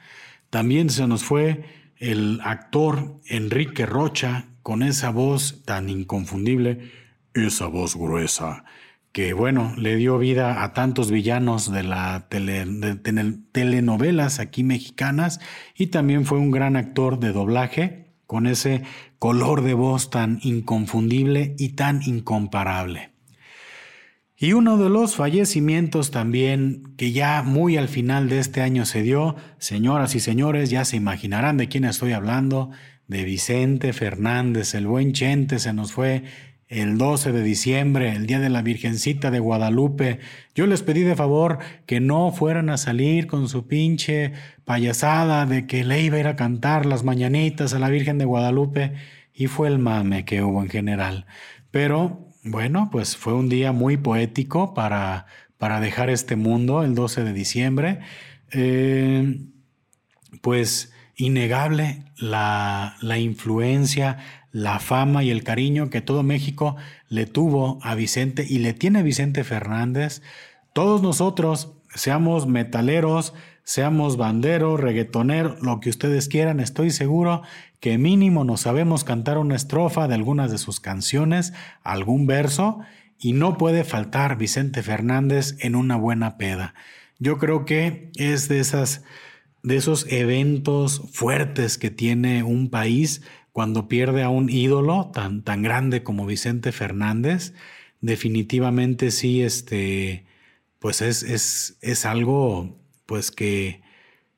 También 0.51 0.91
se 0.91 1.07
nos 1.07 1.23
fue 1.23 1.64
el 1.97 2.41
actor 2.43 3.21
Enrique 3.27 3.87
Rocha 3.87 4.47
con 4.62 4.83
esa 4.83 5.11
voz 5.11 5.62
tan 5.64 5.89
inconfundible, 5.89 6.91
esa 7.35 7.66
voz 7.66 7.95
gruesa 7.97 8.64
que 9.12 9.33
bueno, 9.33 9.75
le 9.77 9.97
dio 9.97 10.18
vida 10.18 10.62
a 10.62 10.73
tantos 10.73 11.11
villanos 11.11 11.73
de 11.73 11.83
las 11.83 12.29
telenovelas 13.53 14.39
aquí 14.39 14.62
mexicanas 14.62 15.41
y 15.77 15.89
también 15.89 16.25
fue 16.25 16.39
un 16.39 16.51
gran 16.51 16.77
actor 16.77 17.18
de 17.18 17.33
doblaje 17.33 18.10
con 18.31 18.47
ese 18.47 18.85
color 19.18 19.64
de 19.64 19.74
voz 19.74 20.09
tan 20.09 20.39
inconfundible 20.45 21.57
y 21.59 21.70
tan 21.70 22.01
incomparable. 22.07 23.11
Y 24.37 24.53
uno 24.53 24.76
de 24.76 24.89
los 24.89 25.16
fallecimientos 25.16 26.12
también 26.12 26.95
que 26.97 27.11
ya 27.11 27.43
muy 27.43 27.76
al 27.76 27.89
final 27.89 28.28
de 28.28 28.39
este 28.39 28.61
año 28.61 28.87
se 28.87 29.03
dio, 29.03 29.35
señoras 29.59 30.14
y 30.14 30.20
señores, 30.20 30.70
ya 30.70 30.85
se 30.85 30.97
imaginarán 30.97 31.57
de 31.57 31.66
quién 31.66 31.85
estoy 31.85 32.12
hablando, 32.12 32.70
de 33.09 33.24
Vicente 33.24 33.93
Fernández, 33.93 34.76
el 34.76 34.87
buen 34.87 35.12
Chente 35.12 35.59
se 35.59 35.72
nos 35.72 35.91
fue 35.91 36.22
el 36.71 36.99
12 36.99 37.33
de 37.33 37.43
diciembre, 37.43 38.12
el 38.12 38.27
día 38.27 38.39
de 38.39 38.49
la 38.49 38.62
Virgencita 38.62 39.33
de 39.33 39.41
Guadalupe, 39.41 40.21
yo 40.55 40.68
les 40.68 40.85
pedí 40.85 41.01
de 41.01 41.16
favor 41.16 41.59
que 41.85 41.99
no 41.99 42.31
fueran 42.31 42.71
a 42.71 42.79
salir 42.79 43.27
con 43.27 43.49
su 43.49 43.66
pinche 43.66 44.33
payasada 44.64 45.47
de 45.47 45.66
que 45.66 45.85
le 45.85 46.01
iba 46.01 46.16
a 46.16 46.21
ir 46.21 46.27
a 46.29 46.37
cantar 46.37 46.87
las 46.87 47.03
mañanitas 47.03 47.75
a 47.75 47.81
la 47.81 47.89
Virgen 47.89 48.18
de 48.18 48.25
Guadalupe 48.25 48.93
y 49.35 49.49
fue 49.49 49.66
el 49.66 49.81
mame 49.81 50.25
que 50.25 50.45
hubo 50.45 50.62
en 50.62 50.68
general. 50.68 51.27
Pero 51.73 52.29
bueno, 52.45 52.89
pues 52.93 53.16
fue 53.16 53.35
un 53.35 53.49
día 53.49 53.73
muy 53.73 53.97
poético 53.97 54.73
para, 54.73 55.27
para 55.59 55.81
dejar 55.81 56.09
este 56.09 56.37
mundo 56.37 56.85
el 56.85 56.95
12 56.95 57.25
de 57.25 57.33
diciembre. 57.33 57.99
Eh, 58.53 59.41
pues 60.41 60.93
innegable 61.16 62.05
la, 62.16 62.97
la 63.01 63.18
influencia, 63.18 64.18
la 64.53 64.79
fama 64.81 65.23
y 65.23 65.31
el 65.31 65.45
cariño 65.45 65.91
que 65.91 66.01
todo 66.01 66.23
México 66.23 66.77
le 67.09 67.27
tuvo 67.27 67.79
a 67.83 67.95
Vicente 67.95 68.47
y 68.49 68.59
le 68.59 68.73
tiene 68.73 69.03
Vicente 69.03 69.45
Fernández. 69.45 70.23
Todos 70.73 71.03
nosotros, 71.03 71.73
seamos 71.95 72.47
metaleros, 72.47 73.35
seamos 73.65 74.17
banderos, 74.17 74.81
reggaetoneros, 74.81 75.63
lo 75.63 75.81
que 75.81 75.91
ustedes 75.91 76.29
quieran, 76.29 76.61
estoy 76.61 76.91
seguro 76.91 77.43
que 77.79 77.99
mínimo 77.99 78.45
nos 78.45 78.63
sabemos 78.63 79.05
cantar 79.05 79.39
una 79.39 79.57
estrofa 79.57 80.09
de 80.09 80.15
algunas 80.15 80.51
de 80.51 80.59
sus 80.59 80.81
canciones, 80.81 81.53
algún 81.83 82.27
verso, 82.27 82.81
y 83.19 83.33
no 83.33 83.57
puede 83.59 83.85
faltar 83.85 84.37
Vicente 84.37 84.83
Fernández 84.83 85.57
en 85.61 85.75
una 85.77 85.97
buena 85.97 86.37
peda. 86.37 86.75
Yo 87.19 87.39
creo 87.39 87.65
que 87.65 88.11
es 88.17 88.49
de 88.49 88.61
esas 88.61 89.05
de 89.63 89.77
esos 89.77 90.11
eventos 90.11 91.03
fuertes 91.13 91.77
que 91.77 91.91
tiene 91.91 92.43
un 92.43 92.71
país 92.71 93.23
cuando 93.61 93.89
pierde 93.89 94.23
a 94.23 94.31
un 94.31 94.49
ídolo 94.49 95.11
tan, 95.13 95.43
tan 95.43 95.61
grande 95.61 96.03
como 96.03 96.25
Vicente 96.25 96.73
Fernández, 96.73 97.53
definitivamente 98.01 99.11
sí, 99.11 99.43
este, 99.43 100.25
pues 100.79 101.03
es, 101.03 101.23
es, 101.23 101.77
es 101.83 102.07
algo 102.07 102.79
pues 103.05 103.31
que, 103.31 103.83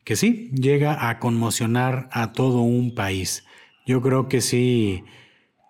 que 0.03 0.17
sí, 0.17 0.51
llega 0.53 1.09
a 1.09 1.21
conmocionar 1.21 2.09
a 2.11 2.33
todo 2.33 2.63
un 2.63 2.97
país. 2.97 3.45
Yo 3.87 4.03
creo 4.03 4.27
que 4.27 4.41
sí, 4.41 5.05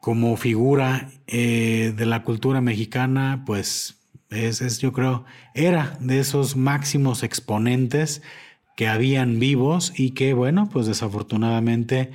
como 0.01 0.39
figura 0.39 1.11
eh, 1.27 1.93
de 1.95 2.07
la 2.07 2.23
cultura 2.23 2.63
mexicana, 2.63 3.43
pues 3.45 3.99
es, 4.31 4.63
es, 4.63 4.79
yo 4.79 4.95
creo, 4.95 5.27
era 5.53 5.99
de 6.01 6.21
esos 6.21 6.57
máximos 6.57 7.23
exponentes 7.23 8.23
que 8.79 8.89
habían 8.89 9.39
vivos 9.39 9.93
y 9.95 10.13
que, 10.13 10.33
bueno, 10.33 10.71
pues 10.73 10.87
desafortunadamente 10.87 12.13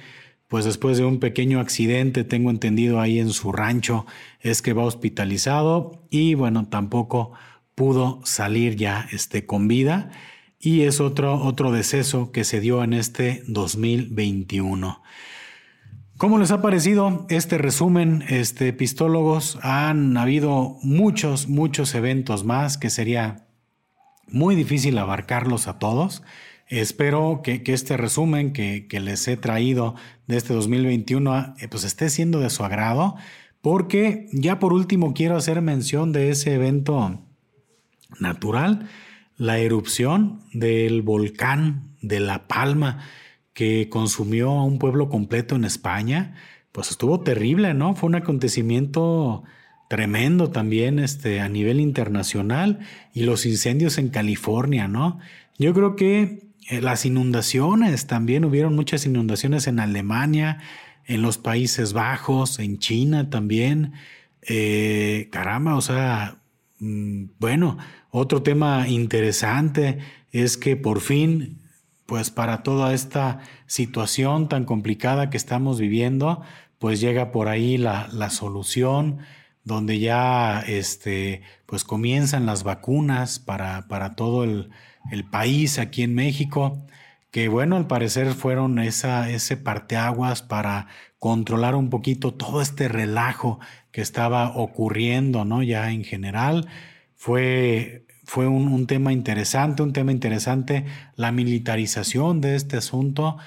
pues 0.47 0.65
después 0.65 0.97
de 0.97 1.05
un 1.05 1.19
pequeño 1.19 1.59
accidente, 1.59 2.23
tengo 2.23 2.49
entendido 2.49 3.01
ahí 3.01 3.19
en 3.19 3.31
su 3.31 3.51
rancho, 3.51 4.05
es 4.39 4.61
que 4.61 4.73
va 4.73 4.83
hospitalizado 4.83 6.03
y 6.09 6.35
bueno, 6.35 6.67
tampoco 6.67 7.33
pudo 7.75 8.21
salir 8.23 8.75
ya 8.75 9.07
este, 9.11 9.45
con 9.45 9.67
vida. 9.67 10.09
Y 10.59 10.81
es 10.81 10.99
otro, 10.99 11.35
otro 11.35 11.71
deceso 11.71 12.31
que 12.31 12.43
se 12.43 12.59
dio 12.59 12.83
en 12.83 12.93
este 12.93 13.43
2021. 13.47 15.01
¿Cómo 16.17 16.39
les 16.39 16.49
ha 16.49 16.63
parecido 16.63 17.27
este 17.29 17.59
resumen, 17.59 18.23
este, 18.27 18.73
pistólogos? 18.73 19.59
Han 19.61 20.17
habido 20.17 20.77
muchos, 20.81 21.47
muchos 21.47 21.93
eventos 21.93 22.43
más 22.43 22.79
que 22.79 22.89
sería 22.89 23.45
muy 24.27 24.55
difícil 24.55 24.97
abarcarlos 24.97 25.67
a 25.67 25.77
todos. 25.77 26.23
Espero 26.69 27.41
que, 27.43 27.61
este 27.65 27.95
resumen 27.95 28.51
que, 28.51 28.87
les 28.99 29.27
he 29.27 29.37
traído 29.37 29.95
de 30.27 30.37
este 30.37 30.53
2021 30.53 31.55
eh, 31.59 31.67
pues 31.69 31.85
esté 31.85 32.09
siendo 32.09 32.39
de 32.39 32.49
su 32.49 32.63
agrado, 32.63 33.15
porque 33.61 34.27
ya 34.33 34.59
por 34.59 34.73
último 34.73 35.13
quiero 35.13 35.37
hacer 35.37 35.61
mención 35.61 36.11
de 36.11 36.29
ese 36.29 36.53
evento 36.53 37.21
natural, 38.19 38.89
la 39.37 39.59
erupción 39.59 40.41
del 40.51 41.01
volcán 41.03 41.95
de 42.01 42.19
La 42.19 42.47
Palma 42.47 42.99
que 43.53 43.87
consumió 43.89 44.51
a 44.51 44.63
un 44.63 44.77
pueblo 44.77 45.09
completo 45.09 45.55
en 45.55 45.63
España, 45.63 46.35
pues 46.71 46.91
estuvo 46.91 47.21
terrible, 47.21 47.73
¿no? 47.73 47.95
Fue 47.95 48.07
un 48.07 48.15
acontecimiento 48.15 49.43
tremendo 49.89 50.51
también 50.51 50.99
este, 50.99 51.39
a 51.39 51.49
nivel 51.49 51.79
internacional 51.79 52.79
y 53.13 53.23
los 53.23 53.45
incendios 53.45 53.97
en 53.97 54.09
California, 54.09 54.87
¿no? 54.87 55.19
Yo 55.57 55.73
creo 55.73 55.95
que 55.95 56.46
las 56.69 57.05
inundaciones, 57.05 58.07
también 58.07 58.45
hubieron 58.45 58.75
muchas 58.75 59.05
inundaciones 59.05 59.67
en 59.67 59.79
Alemania, 59.79 60.59
en 61.05 61.21
los 61.21 61.37
Países 61.37 61.93
Bajos, 61.93 62.59
en 62.59 62.77
China 62.79 63.29
también. 63.29 63.93
Eh, 64.41 65.29
caramba, 65.31 65.75
o 65.75 65.81
sea, 65.81 66.41
mm, 66.79 67.25
bueno, 67.39 67.77
otro 68.11 68.43
tema 68.43 68.87
interesante 68.87 69.99
es 70.31 70.57
que 70.57 70.75
por 70.75 70.99
fin, 71.01 71.61
pues 72.05 72.31
para 72.31 72.63
toda 72.63 72.93
esta 72.93 73.39
situación 73.65 74.49
tan 74.49 74.65
complicada 74.65 75.29
que 75.29 75.37
estamos 75.37 75.79
viviendo, 75.79 76.41
pues 76.79 76.99
llega 76.99 77.31
por 77.31 77.47
ahí 77.47 77.77
la, 77.77 78.09
la 78.11 78.29
solución 78.29 79.19
donde 79.63 79.99
ya 79.99 80.61
este, 80.61 81.41
pues 81.65 81.83
comienzan 81.83 82.45
las 82.45 82.63
vacunas 82.63 83.39
para, 83.39 83.87
para 83.89 84.15
todo 84.15 84.43
el, 84.45 84.69
el 85.11 85.25
país 85.25 85.79
aquí 85.79 86.03
en 86.03 86.15
México, 86.15 86.85
que 87.31 87.49
bueno, 87.49 87.75
al 87.75 87.87
parecer 87.87 88.33
fueron 88.33 88.79
esa, 88.79 89.29
ese 89.29 89.57
parteaguas 89.57 90.41
para 90.41 90.87
controlar 91.19 91.75
un 91.75 91.89
poquito 91.89 92.33
todo 92.33 92.61
este 92.61 92.87
relajo 92.87 93.59
que 93.91 94.01
estaba 94.01 94.55
ocurriendo, 94.55 95.45
¿no? 95.45 95.63
Ya 95.63 95.91
en 95.91 96.03
general. 96.03 96.67
Fue, 97.15 98.05
fue 98.25 98.47
un, 98.47 98.67
un 98.67 98.87
tema 98.87 99.11
interesante, 99.11 99.81
un 99.83 99.93
tema 99.93 100.11
interesante, 100.11 100.85
la 101.15 101.31
militarización 101.31 102.41
de 102.41 102.55
este 102.55 102.77
asunto. 102.77 103.37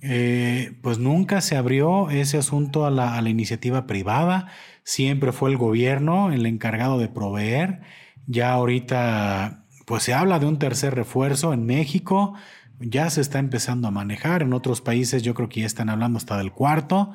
Eh, 0.00 0.78
pues 0.82 0.98
nunca 0.98 1.40
se 1.40 1.56
abrió 1.56 2.10
ese 2.10 2.38
asunto 2.38 2.86
a 2.86 2.90
la, 2.90 3.16
a 3.16 3.22
la, 3.22 3.30
iniciativa 3.30 3.86
privada, 3.86 4.46
siempre 4.84 5.32
fue 5.32 5.50
el 5.50 5.56
gobierno 5.56 6.30
el 6.32 6.46
encargado 6.46 6.98
de 6.98 7.08
proveer. 7.08 7.80
Ya 8.26 8.52
ahorita, 8.52 9.66
pues 9.88 10.02
se 10.02 10.12
habla 10.12 10.38
de 10.38 10.46
un 10.46 10.58
tercer 10.58 10.94
refuerzo 10.94 11.54
en 11.54 11.64
México, 11.64 12.34
ya 12.78 13.08
se 13.08 13.22
está 13.22 13.38
empezando 13.38 13.88
a 13.88 13.90
manejar, 13.90 14.42
en 14.42 14.52
otros 14.52 14.82
países 14.82 15.22
yo 15.22 15.32
creo 15.32 15.48
que 15.48 15.60
ya 15.60 15.66
están 15.66 15.88
hablando 15.88 16.18
hasta 16.18 16.36
del 16.36 16.52
cuarto 16.52 17.10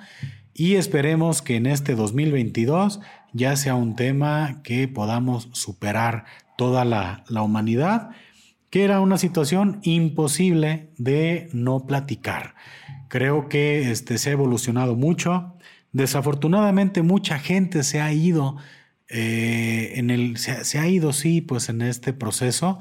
y 0.55 0.76
esperemos 0.76 1.43
que 1.43 1.55
en 1.55 1.67
este 1.67 1.93
2022 1.93 2.99
ya 3.32 3.55
sea 3.55 3.76
un 3.76 3.95
tema 3.95 4.61
que 4.63 4.88
podamos 4.88 5.49
superar 5.53 6.26
toda 6.57 6.84
la, 6.84 7.24
la 7.30 7.43
humanidad 7.43 8.09
que 8.71 8.84
era 8.84 9.01
una 9.01 9.19
situación 9.19 9.80
imposible 9.84 10.89
de 10.97 11.47
no 11.53 11.86
platicar. 11.86 12.55
Creo 13.07 13.47
que 13.47 13.91
este, 13.91 14.17
se 14.17 14.32
ha 14.32 14.34
evolucionado 14.34 14.95
mucho. 14.95 15.53
Desafortunadamente 15.91 17.03
mucha 17.03 17.38
gente 17.38 17.84
se 17.84 18.01
ha 18.01 18.11
ido 18.11 18.57
eh, 19.10 19.93
en 19.95 20.10
el, 20.10 20.38
se, 20.38 20.80
ha 20.80 20.88
ido, 20.88 21.14
sí, 21.14 21.41
pues 21.41 21.70
en 21.70 21.82
este 21.82 22.14
proceso. 22.14 22.80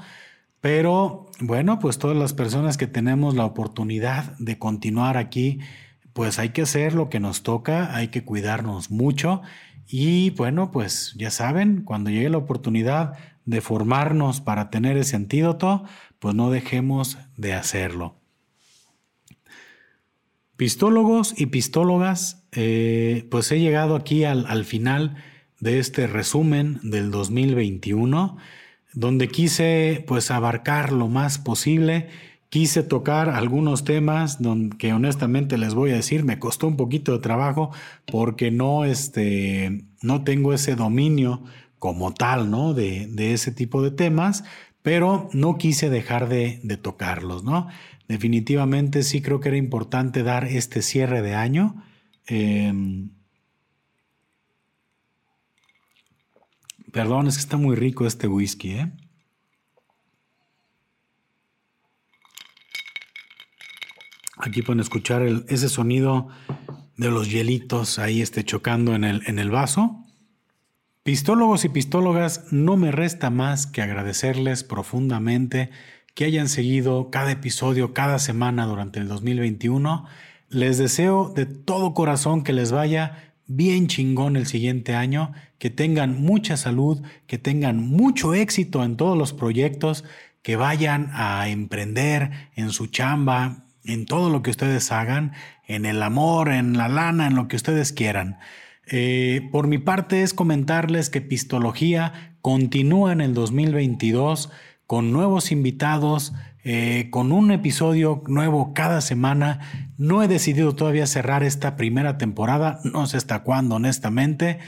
Pero 0.60 1.26
bueno, 1.40 1.78
pues 1.78 1.98
todas 1.98 2.16
las 2.16 2.34
personas 2.34 2.76
que 2.76 2.86
tenemos 2.86 3.34
la 3.34 3.44
oportunidad 3.44 4.36
de 4.38 4.58
continuar 4.58 5.16
aquí, 5.16 5.58
pues 6.12 6.38
hay 6.38 6.50
que 6.50 6.62
hacer 6.62 6.94
lo 6.94 7.08
que 7.10 7.20
nos 7.20 7.42
toca, 7.42 7.96
hay 7.96 8.08
que 8.08 8.24
cuidarnos 8.24 8.90
mucho. 8.90 9.42
Y 9.88 10.30
bueno, 10.30 10.70
pues 10.70 11.14
ya 11.16 11.30
saben, 11.30 11.82
cuando 11.82 12.10
llegue 12.10 12.30
la 12.30 12.38
oportunidad 12.38 13.14
de 13.44 13.60
formarnos 13.60 14.40
para 14.40 14.70
tener 14.70 14.96
ese 14.96 15.16
antídoto, 15.16 15.84
pues 16.18 16.34
no 16.34 16.50
dejemos 16.50 17.18
de 17.36 17.54
hacerlo. 17.54 18.16
Pistólogos 20.56 21.34
y 21.36 21.46
pistólogas, 21.46 22.46
eh, 22.52 23.26
pues 23.30 23.50
he 23.50 23.58
llegado 23.58 23.96
aquí 23.96 24.22
al, 24.22 24.46
al, 24.46 24.64
final 24.64 25.16
de 25.62 25.78
este 25.78 26.08
resumen 26.08 26.80
del 26.82 27.12
2021, 27.12 28.36
donde 28.94 29.28
quise 29.28 30.04
pues 30.08 30.32
abarcar 30.32 30.90
lo 30.90 31.06
más 31.06 31.38
posible, 31.38 32.08
quise 32.48 32.82
tocar 32.82 33.28
algunos 33.30 33.84
temas 33.84 34.42
donde, 34.42 34.76
que 34.76 34.92
honestamente 34.92 35.56
les 35.58 35.74
voy 35.74 35.92
a 35.92 35.94
decir, 35.94 36.24
me 36.24 36.40
costó 36.40 36.66
un 36.66 36.76
poquito 36.76 37.12
de 37.12 37.20
trabajo 37.20 37.70
porque 38.10 38.50
no, 38.50 38.84
este, 38.84 39.84
no 40.02 40.24
tengo 40.24 40.52
ese 40.52 40.74
dominio 40.74 41.44
como 41.78 42.12
tal, 42.12 42.50
¿no? 42.50 42.74
De, 42.74 43.06
de 43.06 43.32
ese 43.32 43.52
tipo 43.52 43.82
de 43.82 43.92
temas, 43.92 44.42
pero 44.82 45.28
no 45.32 45.58
quise 45.58 45.90
dejar 45.90 46.28
de, 46.28 46.58
de, 46.64 46.76
tocarlos, 46.76 47.44
¿no? 47.44 47.68
Definitivamente 48.08 49.04
sí 49.04 49.22
creo 49.22 49.38
que 49.38 49.50
era 49.50 49.58
importante 49.58 50.24
dar 50.24 50.44
este 50.44 50.82
cierre 50.82 51.22
de 51.22 51.36
año. 51.36 51.84
Eh, 52.26 52.72
perdón, 56.92 57.26
es 57.26 57.36
que 57.36 57.40
está 57.40 57.56
muy 57.56 57.74
rico 57.74 58.06
este 58.06 58.28
whisky, 58.28 58.72
¿eh? 58.72 58.92
Aquí 64.36 64.62
pueden 64.62 64.80
escuchar 64.80 65.22
ese 65.22 65.68
sonido 65.68 66.28
de 66.96 67.10
los 67.10 67.30
hielitos 67.30 67.98
ahí 67.98 68.20
este, 68.20 68.44
chocando 68.44 68.94
en 68.94 69.04
el, 69.04 69.22
en 69.26 69.38
el 69.38 69.50
vaso. 69.50 70.04
Pistólogos 71.04 71.64
y 71.64 71.68
pistólogas, 71.68 72.52
no 72.52 72.76
me 72.76 72.90
resta 72.92 73.30
más 73.30 73.66
que 73.66 73.82
agradecerles 73.82 74.64
profundamente 74.64 75.70
que 76.14 76.24
hayan 76.24 76.48
seguido 76.48 77.10
cada 77.10 77.30
episodio, 77.30 77.94
cada 77.94 78.18
semana 78.18 78.66
durante 78.66 79.00
el 79.00 79.08
2021. 79.08 80.06
Les 80.48 80.76
deseo 80.76 81.32
de 81.34 81.46
todo 81.46 81.94
corazón 81.94 82.42
que 82.42 82.52
les 82.52 82.72
vaya 82.72 83.31
bien 83.46 83.86
chingón 83.86 84.36
el 84.36 84.46
siguiente 84.46 84.94
año, 84.94 85.32
que 85.58 85.70
tengan 85.70 86.20
mucha 86.20 86.56
salud, 86.56 87.02
que 87.26 87.38
tengan 87.38 87.78
mucho 87.78 88.34
éxito 88.34 88.84
en 88.84 88.96
todos 88.96 89.16
los 89.16 89.32
proyectos, 89.32 90.04
que 90.42 90.56
vayan 90.56 91.10
a 91.12 91.48
emprender 91.48 92.30
en 92.56 92.70
su 92.70 92.88
chamba, 92.88 93.64
en 93.84 94.06
todo 94.06 94.30
lo 94.30 94.42
que 94.42 94.50
ustedes 94.50 94.92
hagan, 94.92 95.32
en 95.66 95.86
el 95.86 96.02
amor, 96.02 96.50
en 96.50 96.76
la 96.76 96.88
lana, 96.88 97.26
en 97.26 97.34
lo 97.34 97.48
que 97.48 97.56
ustedes 97.56 97.92
quieran. 97.92 98.38
Eh, 98.86 99.48
por 99.52 99.68
mi 99.68 99.78
parte 99.78 100.22
es 100.22 100.34
comentarles 100.34 101.10
que 101.10 101.20
Pistología 101.20 102.36
continúa 102.40 103.12
en 103.12 103.20
el 103.20 103.34
2022 103.34 104.50
con 104.86 105.12
nuevos 105.12 105.52
invitados, 105.52 106.32
eh, 106.64 107.08
con 107.10 107.32
un 107.32 107.50
episodio 107.50 108.22
nuevo 108.26 108.72
cada 108.74 109.00
semana. 109.00 109.92
No 109.98 110.22
he 110.22 110.28
decidido 110.28 110.74
todavía 110.74 111.06
cerrar 111.06 111.42
esta 111.42 111.76
primera 111.76 112.18
temporada, 112.18 112.80
no 112.84 113.06
sé 113.06 113.16
hasta 113.16 113.42
cuándo 113.42 113.76
honestamente, 113.76 114.58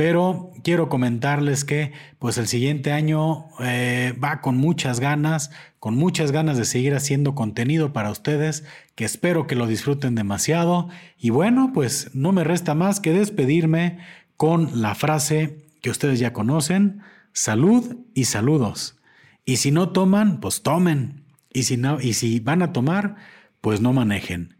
pero 0.00 0.52
quiero 0.64 0.88
comentarles 0.88 1.64
que 1.64 1.92
pues 2.18 2.38
el 2.38 2.46
siguiente 2.46 2.92
año 2.92 3.48
eh, 3.60 4.14
va 4.22 4.40
con 4.40 4.56
muchas 4.56 4.98
ganas, 4.98 5.50
con 5.78 5.94
muchas 5.94 6.32
ganas 6.32 6.56
de 6.56 6.64
seguir 6.64 6.94
haciendo 6.94 7.34
contenido 7.34 7.92
para 7.92 8.10
ustedes, 8.10 8.64
que 8.94 9.04
espero 9.04 9.46
que 9.46 9.56
lo 9.56 9.66
disfruten 9.66 10.14
demasiado. 10.14 10.88
Y 11.18 11.28
bueno, 11.28 11.72
pues 11.74 12.14
no 12.14 12.32
me 12.32 12.44
resta 12.44 12.74
más 12.74 12.98
que 13.00 13.12
despedirme 13.12 13.98
con 14.38 14.80
la 14.80 14.94
frase 14.94 15.66
que 15.82 15.90
ustedes 15.90 16.18
ya 16.18 16.32
conocen, 16.32 17.02
salud 17.34 17.96
y 18.14 18.24
saludos. 18.24 18.98
Y 19.44 19.56
si 19.56 19.70
no 19.70 19.90
toman, 19.90 20.40
pues 20.40 20.62
tomen. 20.62 21.19
Y 21.52 21.64
si, 21.64 21.76
no, 21.76 22.00
y 22.00 22.14
si 22.14 22.40
van 22.40 22.62
a 22.62 22.72
tomar, 22.72 23.16
pues 23.60 23.80
no 23.80 23.92
manejen. 23.92 24.56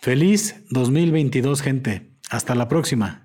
Feliz 0.00 0.64
2022, 0.70 1.62
gente. 1.62 2.10
Hasta 2.30 2.54
la 2.54 2.68
próxima. 2.68 3.21